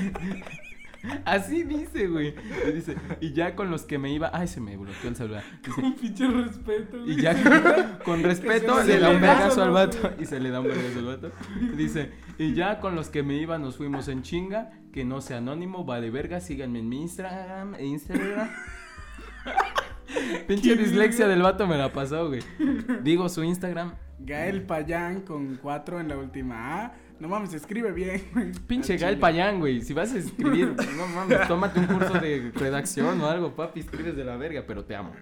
Así 1.25 1.63
dice, 1.63 2.07
güey. 2.07 2.33
Y 2.67 2.71
dice, 2.71 2.95
y 3.21 3.33
ya 3.33 3.55
con 3.55 3.69
los 3.69 3.83
que 3.83 3.97
me 3.97 4.11
iba. 4.11 4.29
Ay, 4.33 4.47
se 4.47 4.59
me 4.59 4.77
bloqueó 4.77 5.09
el 5.09 5.15
celular. 5.15 5.43
Dice, 5.63 5.81
con 5.81 5.93
pinche 5.95 6.27
respeto. 6.27 7.05
Y 7.05 7.21
ya 7.21 7.99
con, 8.05 8.23
respeto 8.23 8.83
le 8.83 8.99
da 8.99 9.09
un 9.09 9.21
vergazo 9.21 9.63
al 9.63 9.71
vato. 9.71 10.13
Y 10.19 10.25
se 10.25 10.39
le 10.39 10.49
da 10.49 10.59
un 10.59 10.67
vergazo 10.67 10.99
al 10.99 11.05
vato. 11.05 11.31
Dice, 11.75 12.11
y 12.37 12.53
ya 12.53 12.79
con 12.79 12.95
los 12.95 13.09
que 13.09 13.23
me 13.23 13.35
iba 13.35 13.57
nos 13.57 13.77
fuimos 13.77 14.07
en 14.07 14.21
chinga. 14.23 14.71
Que 14.91 15.05
no 15.05 15.21
sea 15.21 15.37
anónimo, 15.37 15.85
vale 15.85 16.09
verga. 16.09 16.39
Síganme 16.39 16.79
en 16.79 16.89
mi 16.89 17.01
Instagram. 17.01 17.75
Instagram. 17.79 18.49
Pinche 20.47 20.75
dislexia 20.75 21.27
del 21.27 21.41
vato 21.41 21.67
me 21.67 21.77
la 21.77 21.91
pasó, 21.91 22.27
güey. 22.27 22.41
Digo 23.03 23.29
su 23.29 23.43
Instagram. 23.43 23.93
Gael 24.19 24.63
Payán 24.63 25.21
con 25.21 25.57
cuatro 25.57 25.99
en 25.99 26.07
la 26.07 26.17
última 26.17 26.85
A. 26.85 26.93
No 27.19 27.27
mames, 27.27 27.53
escribe 27.53 27.91
bien, 27.91 28.21
güey. 28.33 28.51
Pinche 28.67 28.97
Gael 28.97 29.17
Payán, 29.19 29.59
güey. 29.59 29.81
Si 29.81 29.93
vas 29.93 30.13
a 30.13 30.17
escribir, 30.17 30.75
no 30.97 31.07
mames, 31.07 31.47
tómate 31.47 31.79
un 31.79 31.87
curso 31.87 32.13
de 32.13 32.51
redacción 32.53 33.19
o 33.21 33.27
algo, 33.27 33.55
papi. 33.55 33.79
Escribes 33.79 34.15
de 34.15 34.23
la 34.23 34.37
verga, 34.37 34.63
pero 34.67 34.85
te 34.85 34.95
amo. 34.95 35.13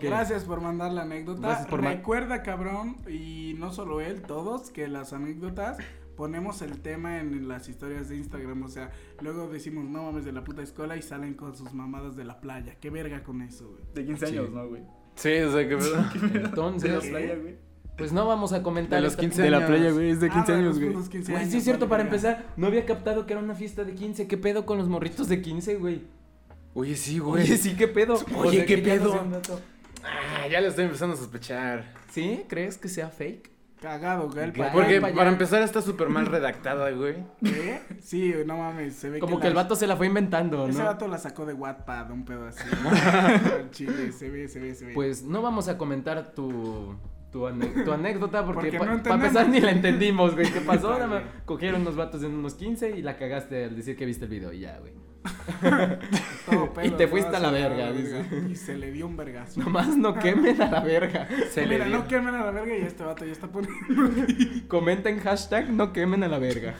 Gracias 0.00 0.44
por 0.44 0.60
mandar 0.60 0.92
la 0.92 1.02
anécdota. 1.02 1.66
Recuerda, 1.66 2.42
cabrón, 2.42 2.96
y 3.08 3.54
no 3.58 3.72
solo 3.72 4.00
él, 4.00 4.22
todos, 4.22 4.70
que 4.70 4.88
las 4.88 5.12
anécdotas 5.12 5.78
ponemos 6.16 6.60
el 6.60 6.80
tema 6.80 7.18
en 7.18 7.48
las 7.48 7.68
historias 7.68 8.10
de 8.10 8.16
Instagram. 8.16 8.62
O 8.62 8.68
sea, 8.68 8.90
luego 9.20 9.48
decimos, 9.48 9.84
no 9.84 10.02
mames, 10.02 10.24
de 10.24 10.32
la 10.32 10.44
puta 10.44 10.62
escuela 10.62 10.96
y 10.96 11.02
salen 11.02 11.34
con 11.34 11.56
sus 11.56 11.72
mamadas 11.72 12.16
de 12.16 12.24
la 12.24 12.40
playa. 12.40 12.76
Qué 12.80 12.90
verga 12.90 13.22
con 13.22 13.40
eso, 13.40 13.70
güey. 13.70 13.82
De 13.94 14.04
15 14.04 14.26
años, 14.26 14.50
¿no, 14.50 14.68
güey? 14.68 14.82
Sí, 15.14 15.38
o 15.38 15.52
sea, 15.52 15.66
que 15.66 15.74
Entonces. 16.34 16.90
De 16.90 17.10
la 17.12 17.18
playa, 17.18 17.36
güey. 17.36 17.69
Pues 18.00 18.12
no 18.12 18.26
vamos 18.26 18.54
a 18.54 18.62
comentar. 18.62 18.98
De 18.98 19.04
los 19.04 19.14
15 19.14 19.42
De 19.42 19.50
la 19.50 19.66
playa, 19.66 19.90
güey. 19.90 20.08
Es 20.08 20.20
de 20.20 20.30
15 20.30 20.52
ah, 20.52 20.56
años, 20.56 20.80
güey. 20.80 20.94
sí, 21.22 21.58
es 21.58 21.64
cierto, 21.64 21.86
para 21.86 22.02
empezar. 22.02 22.46
No 22.56 22.66
había 22.66 22.86
captado 22.86 23.26
que 23.26 23.34
era 23.34 23.42
una 23.42 23.54
fiesta 23.54 23.84
de 23.84 23.94
15. 23.94 24.26
¿Qué 24.26 24.38
pedo 24.38 24.64
con 24.64 24.78
los 24.78 24.88
morritos 24.88 25.28
de 25.28 25.42
15, 25.42 25.76
güey? 25.76 26.04
Oye, 26.72 26.96
sí, 26.96 27.18
güey. 27.18 27.42
Oye, 27.42 27.58
sí, 27.58 27.76
¿qué 27.76 27.88
pedo? 27.88 28.18
Oye, 28.36 28.64
¿qué 28.64 28.78
pedo? 28.78 29.22
Ah, 30.02 30.48
ya 30.50 30.62
lo 30.62 30.68
estoy 30.68 30.86
empezando 30.86 31.14
a 31.14 31.18
sospechar. 31.18 31.92
¿Sí? 32.10 32.46
¿Crees 32.48 32.78
que 32.78 32.88
sea 32.88 33.10
fake? 33.10 33.50
Cagado, 33.82 34.30
güey. 34.30 34.50
Porque 34.72 35.00
para 35.02 35.28
empezar 35.28 35.62
está 35.62 35.82
súper 35.82 36.08
mal 36.08 36.24
redactada, 36.24 36.90
güey. 36.92 37.16
¿Qué? 37.42 37.82
Sí, 38.00 38.32
no 38.46 38.56
mames, 38.56 38.96
se 38.96 39.10
ve 39.10 39.18
Como 39.20 39.40
que, 39.40 39.46
el 39.46 39.54
vato 39.54 39.76
se 39.76 39.86
la 39.86 39.96
fue 39.96 40.06
inventando, 40.06 40.56
¿no? 40.56 40.68
Ese 40.68 40.82
vato 40.82 41.06
la 41.06 41.18
sacó 41.18 41.44
de 41.44 41.52
Wattpad, 41.52 42.10
un 42.10 42.24
pedo 42.24 42.46
así. 42.46 42.64
Chile, 43.72 44.12
se 44.12 44.30
ve, 44.30 44.48
se 44.48 44.58
ve, 44.58 44.74
se 44.74 44.86
ve. 44.86 44.94
Pues 44.94 45.22
no 45.22 45.42
vamos 45.42 45.68
a 45.68 45.76
comentar 45.76 46.32
tu 46.32 46.96
tu, 47.30 47.46
anécdota 47.46 48.44
porque, 48.44 48.72
para 48.72 48.94
empezar 48.94 49.48
ni 49.48 49.60
la 49.60 49.70
entendimos, 49.70 50.34
güey. 50.34 50.50
¿Qué 50.50 50.60
pasó? 50.60 50.96
cogieron 51.44 51.82
unos 51.82 51.96
vatos 51.96 52.22
en 52.22 52.34
unos 52.34 52.54
15 52.54 52.96
y 52.96 53.02
la 53.02 53.16
cagaste 53.16 53.64
al 53.64 53.76
decir 53.76 53.96
que 53.96 54.06
viste 54.06 54.24
el 54.24 54.30
video 54.30 54.52
y 54.52 54.60
ya, 54.60 54.78
güey. 54.78 54.92
y 56.84 56.90
te 56.90 57.06
fuiste 57.06 57.36
a 57.36 57.40
la 57.40 57.50
verga, 57.50 57.92
dice. 57.92 58.24
Y 58.50 58.56
se 58.56 58.76
le 58.76 58.90
dio 58.90 59.06
un 59.06 59.16
vergazo. 59.16 59.60
Nomás 59.60 59.96
no 59.96 60.14
quemen 60.18 60.60
a 60.60 60.70
la 60.70 60.80
verga. 60.80 61.28
Se 61.50 61.66
Mira, 61.66 61.86
no 61.86 62.06
quemen 62.08 62.34
a 62.34 62.44
la 62.44 62.50
verga 62.50 62.76
y 62.76 62.82
este 62.82 63.04
vato 63.04 63.24
ya 63.24 63.32
está 63.32 63.48
poniendo. 63.48 63.78
Comenten 64.68 65.20
hashtag 65.20 65.70
no 65.70 65.92
quemen 65.92 66.22
a 66.24 66.28
la 66.28 66.38
verga. 66.38 66.74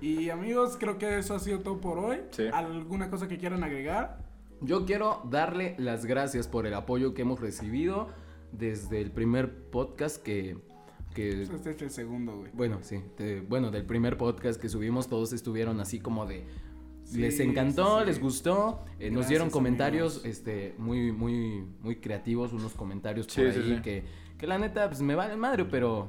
Y 0.00 0.30
amigos, 0.30 0.76
creo 0.80 0.98
que 0.98 1.18
eso 1.18 1.34
ha 1.34 1.38
sido 1.38 1.60
todo 1.60 1.80
por 1.80 1.98
hoy. 1.98 2.18
¿Alguna 2.52 3.10
cosa 3.10 3.28
que 3.28 3.36
quieran 3.36 3.62
agregar? 3.62 4.18
Yo 4.62 4.84
quiero 4.84 5.22
darle 5.30 5.74
las 5.78 6.04
gracias 6.04 6.46
por 6.46 6.66
el 6.66 6.74
apoyo 6.74 7.14
que 7.14 7.22
hemos 7.22 7.40
recibido 7.40 8.08
desde 8.52 9.00
el 9.00 9.10
primer 9.10 9.70
podcast 9.70 10.22
que 10.22 10.56
que... 11.14 11.42
Este 11.42 11.70
es 11.70 11.82
el 11.82 11.90
segundo, 11.90 12.36
güey. 12.36 12.52
Bueno, 12.54 12.78
sí. 12.82 13.02
bueno, 13.48 13.70
del 13.70 13.84
primer 13.84 14.16
podcast 14.16 14.60
que 14.60 14.68
subimos 14.68 15.08
todos 15.08 15.32
estuvieron 15.32 15.80
así 15.80 15.98
como 15.98 16.24
de... 16.24 16.46
les 17.12 17.40
encantó, 17.40 18.04
les 18.04 18.20
gustó, 18.20 18.84
eh, 19.00 19.10
nos 19.10 19.28
dieron 19.28 19.50
comentarios 19.50 20.24
este 20.24 20.74
muy 20.78 21.10
muy 21.10 21.64
muy 21.82 21.96
creativos, 21.96 22.52
unos 22.52 22.74
comentarios 22.74 23.26
por 23.26 23.46
ahí 23.46 23.80
que 23.82 24.04
que 24.38 24.46
la 24.46 24.58
neta 24.58 24.88
pues 24.88 25.02
me 25.02 25.14
vale 25.14 25.36
madre, 25.36 25.64
pero 25.64 26.08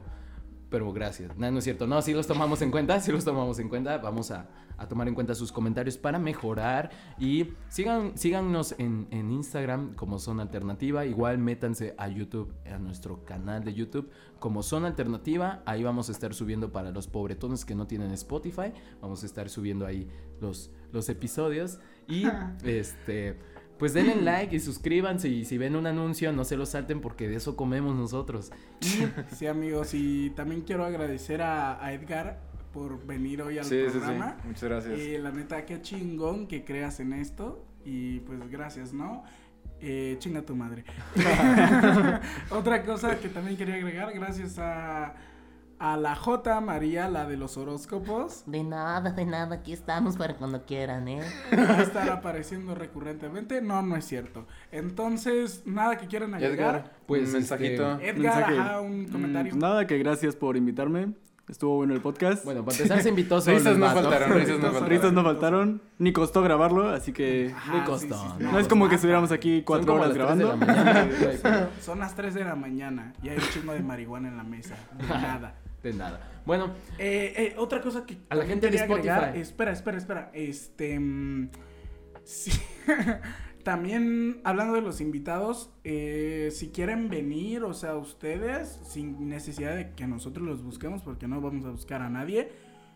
pero 0.71 0.91
gracias. 0.93 1.37
No, 1.37 1.51
no 1.51 1.57
es 1.59 1.65
cierto. 1.65 1.85
No, 1.85 2.01
sí 2.01 2.13
los 2.13 2.25
tomamos 2.25 2.61
en 2.61 2.71
cuenta, 2.71 2.99
sí 3.01 3.11
los 3.11 3.25
tomamos 3.25 3.59
en 3.59 3.69
cuenta. 3.69 3.97
Vamos 3.97 4.31
a, 4.31 4.49
tomar 4.87 5.07
en 5.07 5.15
cuenta 5.15 5.35
sus 5.35 5.51
comentarios 5.51 5.97
para 5.97 6.19
mejorar. 6.19 6.91
Y 7.19 7.53
sigan, 7.69 8.17
síganos 8.17 8.75
en, 8.77 9.07
Instagram 9.11 9.95
como 9.95 10.19
Son 10.19 10.39
Alternativa. 10.39 11.05
Igual 11.05 11.37
métanse 11.37 11.95
a 11.97 12.07
YouTube, 12.07 12.53
a 12.65 12.77
nuestro 12.77 13.23
canal 13.25 13.63
de 13.63 13.73
YouTube 13.73 14.09
como 14.39 14.63
Son 14.63 14.85
Alternativa. 14.85 15.61
Ahí 15.65 15.83
vamos 15.83 16.09
a 16.09 16.11
estar 16.11 16.33
subiendo 16.33 16.71
para 16.71 16.91
los 16.91 17.07
pobretones 17.07 17.65
que 17.65 17.75
no 17.75 17.87
tienen 17.87 18.11
Spotify. 18.11 18.73
Vamos 19.01 19.23
a 19.23 19.25
estar 19.25 19.49
subiendo 19.49 19.85
ahí 19.85 20.07
los, 20.39 20.71
los 20.91 21.09
episodios. 21.09 21.79
Y 22.07 22.25
este 22.63 23.37
pues 23.81 23.95
denle 23.95 24.21
like 24.21 24.55
y 24.55 24.59
suscríbanse 24.59 25.27
y 25.27 25.43
si 25.43 25.57
ven 25.57 25.75
un 25.75 25.87
anuncio 25.87 26.31
no 26.31 26.45
se 26.45 26.55
lo 26.55 26.67
salten 26.67 27.01
porque 27.01 27.27
de 27.27 27.37
eso 27.37 27.55
comemos 27.55 27.95
nosotros. 27.95 28.51
Sí 29.35 29.47
amigos 29.47 29.95
y 29.95 30.29
también 30.35 30.61
quiero 30.61 30.85
agradecer 30.85 31.41
a, 31.41 31.91
Edgar 31.91 32.39
por 32.73 33.05
venir 33.05 33.41
hoy 33.41 33.57
al 33.57 33.67
programa. 33.67 34.29
Sí, 34.29 34.35
sí. 34.41 34.47
Muchas 34.47 34.63
gracias. 34.63 34.99
Eh, 34.99 35.19
la 35.21 35.31
neta 35.31 35.65
qué 35.65 35.81
chingón 35.81 36.47
que 36.47 36.63
creas 36.63 36.99
en 36.99 37.13
esto 37.13 37.65
y 37.85 38.19
pues 38.21 38.39
gracias, 38.49 38.93
¿no? 38.93 39.23
Eh, 39.79 40.15
chinga 40.19 40.43
tu 40.43 40.55
madre. 40.55 40.83
Otra 42.51 42.83
cosa 42.83 43.19
que 43.19 43.29
también 43.29 43.57
quería 43.57 43.75
agregar, 43.75 44.13
gracias 44.13 44.57
a 44.59 45.15
a 45.81 45.97
la 45.97 46.15
J 46.15 46.61
María, 46.61 47.09
la 47.09 47.25
de 47.25 47.37
los 47.37 47.57
horóscopos. 47.57 48.43
De 48.45 48.63
nada, 48.63 49.09
de 49.09 49.25
nada, 49.25 49.55
aquí 49.55 49.73
estamos 49.73 50.15
para 50.15 50.35
cuando 50.35 50.63
quieran, 50.63 51.07
¿eh? 51.07 51.23
Va 51.51 51.79
a 51.79 51.81
estar 51.81 52.07
apareciendo 52.11 52.75
recurrentemente. 52.75 53.63
No, 53.63 53.81
no 53.81 53.95
es 53.95 54.05
cierto. 54.05 54.45
Entonces, 54.71 55.63
nada 55.65 55.97
que 55.97 56.05
quieran 56.05 56.35
agregar. 56.35 56.75
Edgar, 56.75 56.91
pues 57.07 57.29
un 57.29 57.33
mensajito. 57.33 57.93
Este, 57.93 58.09
Edgar, 58.09 58.79
un 58.81 59.07
comentario. 59.07 59.55
Nada, 59.55 59.87
que 59.87 59.97
gracias 59.97 60.35
por 60.35 60.55
invitarme. 60.55 61.15
Estuvo 61.51 61.75
bueno 61.75 61.93
el 61.93 61.99
podcast. 61.99 62.45
Bueno, 62.45 62.63
para 62.63 62.77
empezar 62.77 63.03
se 63.03 63.09
invitó 63.09 63.41
solo. 63.41 63.57
Risas 63.57 63.77
no 63.77 63.89
faltaron, 63.89 64.39
risas 64.39 64.57
no 64.57 64.71
faltaron. 64.71 64.89
Risas 64.89 65.11
no 65.11 65.23
faltaron. 65.23 65.81
Ni 65.97 66.13
costó 66.13 66.41
grabarlo, 66.41 66.87
así 66.87 67.11
que... 67.11 67.53
Ni 67.73 67.81
costó. 67.81 68.37
no, 68.39 68.57
es 68.57 68.69
como 68.69 68.87
que 68.87 68.95
estuviéramos 68.95 69.33
aquí 69.33 69.61
cuatro 69.63 69.95
horas 69.95 70.13
grabando. 70.13 70.57
Son 71.81 71.99
las 71.99 72.15
3 72.15 72.35
de 72.35 72.45
la 72.45 72.55
mañana 72.55 73.11
y 73.21 73.27
hay 73.27 73.37
un 73.37 73.43
chingo 73.49 73.73
de 73.73 73.81
marihuana 73.81 74.29
en 74.29 74.37
la 74.37 74.43
mesa. 74.43 74.77
nada. 75.09 75.55
De 75.83 75.91
nada. 75.91 76.41
Bueno. 76.45 76.71
Eh, 76.97 77.33
eh, 77.35 77.55
otra 77.57 77.81
cosa 77.81 78.05
que. 78.05 78.17
A 78.29 78.35
la 78.35 78.45
gente 78.45 78.69
de 78.69 78.77
Spotify. 78.77 79.37
espera, 79.37 79.73
espera, 79.73 79.97
espera. 79.97 80.31
Este. 80.33 80.97
Mm, 80.97 81.49
sí. 82.23 82.51
También 83.63 84.41
hablando 84.43 84.73
de 84.73 84.81
los 84.81 85.01
invitados, 85.01 85.71
eh, 85.83 86.49
si 86.51 86.69
quieren 86.69 87.09
venir, 87.09 87.63
o 87.63 87.73
sea, 87.73 87.95
ustedes, 87.95 88.79
sin 88.83 89.29
necesidad 89.29 89.75
de 89.75 89.91
que 89.91 90.07
nosotros 90.07 90.45
los 90.45 90.63
busquemos, 90.63 91.01
porque 91.01 91.27
no 91.27 91.41
vamos 91.41 91.65
a 91.65 91.69
buscar 91.69 92.01
a 92.01 92.09
nadie, 92.09 92.51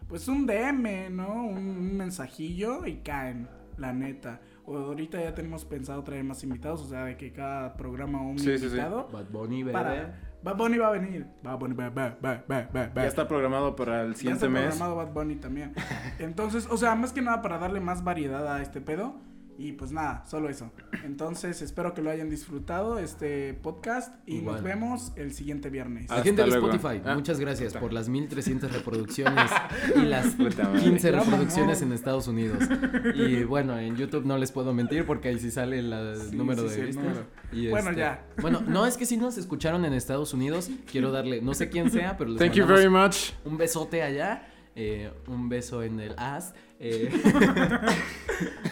pues 0.07 0.27
un 0.27 0.45
DM, 0.45 1.09
¿no? 1.11 1.45
Un, 1.45 1.97
mensajillo 1.97 2.85
y 2.85 2.97
caen, 2.97 3.47
la 3.77 3.93
neta. 3.93 4.41
O 4.65 4.77
ahorita 4.77 5.21
ya 5.21 5.35
tenemos 5.35 5.65
pensado 5.65 6.03
traer 6.03 6.23
más 6.23 6.43
invitados, 6.43 6.81
o 6.81 6.87
sea, 6.87 7.05
de 7.05 7.17
que 7.17 7.31
cada 7.31 7.75
programa 7.77 8.21
un 8.21 8.39
invitado. 8.39 9.07
Bad 9.11 9.29
Bunny, 9.29 9.63
para, 9.65 10.19
Bad 10.41 10.57
Bunny 10.57 10.77
va 10.77 10.87
a 10.87 10.91
venir. 10.91 11.27
Bad 11.43 11.59
Bunny, 11.59 11.75
va, 11.75 11.89
va, 11.89 12.17
va, 12.23 12.43
va, 12.49 12.91
Ya 12.95 13.05
está 13.05 13.27
programado 13.27 13.75
para 13.75 14.01
el 14.01 14.15
siguiente 14.15 14.47
mes. 14.47 14.63
Ya 14.63 14.69
está 14.69 14.85
programado 14.85 14.95
Bad 14.95 15.13
Bunny 15.13 15.35
también. 15.35 15.73
Entonces, 16.19 16.67
o 16.69 16.77
sea, 16.77 16.95
más 16.95 17.13
que 17.13 17.21
nada 17.21 17.41
para 17.41 17.59
darle 17.59 17.79
más 17.79 18.03
variedad 18.03 18.47
a 18.55 18.61
este 18.61 18.81
pedo. 18.81 19.15
Y 19.57 19.71
pues 19.71 19.91
nada, 19.91 20.25
solo 20.25 20.49
eso. 20.49 20.71
Entonces, 21.05 21.61
espero 21.61 21.93
que 21.93 22.01
lo 22.01 22.09
hayan 22.09 22.29
disfrutado 22.29 22.99
este 22.99 23.53
podcast 23.53 24.13
y 24.27 24.41
nos 24.41 24.61
vemos 24.61 25.13
el 25.15 25.33
siguiente 25.33 25.69
viernes. 25.69 26.11
A 26.11 26.17
la 26.17 26.23
gente 26.23 26.43
de 26.43 26.49
Spotify, 26.49 27.01
ah. 27.05 27.15
muchas 27.15 27.39
gracias 27.39 27.73
por 27.73 27.93
las 27.93 28.09
1300 28.09 28.71
reproducciones 28.71 29.51
y 29.95 29.99
las 29.99 30.35
15 30.35 31.11
reproducciones 31.11 31.81
en 31.81 31.93
Estados 31.93 32.27
Unidos. 32.27 32.63
Y 33.15 33.43
bueno, 33.43 33.77
en 33.79 33.95
YouTube 33.95 34.25
no 34.25 34.37
les 34.37 34.51
puedo 34.51 34.73
mentir 34.73 35.05
porque 35.05 35.29
ahí 35.29 35.39
sí 35.39 35.51
sale 35.51 35.79
el 35.79 35.89
número 36.35 36.63
de 36.63 36.85
vistas. 36.85 37.05
bueno, 37.51 37.89
este, 37.89 37.99
ya. 37.99 38.25
Bueno, 38.41 38.61
no 38.61 38.85
es 38.85 38.97
que 38.97 39.05
si 39.05 39.15
nos 39.15 39.37
escucharon 39.37 39.85
en 39.85 39.93
Estados 39.93 40.33
Unidos, 40.33 40.69
quiero 40.91 41.11
darle, 41.11 41.41
no 41.41 41.53
sé 41.53 41.69
quién 41.69 41.89
sea, 41.89 42.17
pero 42.17 42.31
les 42.31 42.39
Thank 42.39 42.53
you 42.53 42.65
very 42.65 42.89
much. 42.89 43.31
un 43.45 43.57
besote 43.57 44.01
allá. 44.01 44.47
Eh, 44.75 45.09
un 45.27 45.47
beso 45.47 45.81
en 45.83 46.01
el 46.01 46.15
as. 46.17 46.53
Eh, 46.79 47.09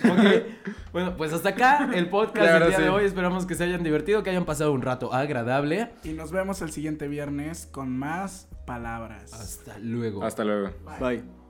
bueno, 0.93 1.15
pues 1.17 1.33
hasta 1.33 1.49
acá 1.49 1.89
el 1.93 2.09
podcast 2.09 2.59
del 2.59 2.69
día 2.69 2.79
de 2.79 2.89
hoy. 2.89 3.05
Esperamos 3.05 3.45
que 3.45 3.55
se 3.55 3.63
hayan 3.63 3.83
divertido, 3.83 4.23
que 4.23 4.29
hayan 4.29 4.45
pasado 4.45 4.71
un 4.71 4.81
rato 4.81 5.13
agradable. 5.13 5.91
Y 6.03 6.09
nos 6.09 6.31
vemos 6.31 6.61
el 6.61 6.71
siguiente 6.71 7.07
viernes 7.07 7.67
con 7.71 7.97
más 7.97 8.47
palabras. 8.65 9.33
Hasta 9.33 9.77
luego. 9.79 10.23
Hasta 10.23 10.43
luego. 10.43 10.71
Bye. 10.99 11.42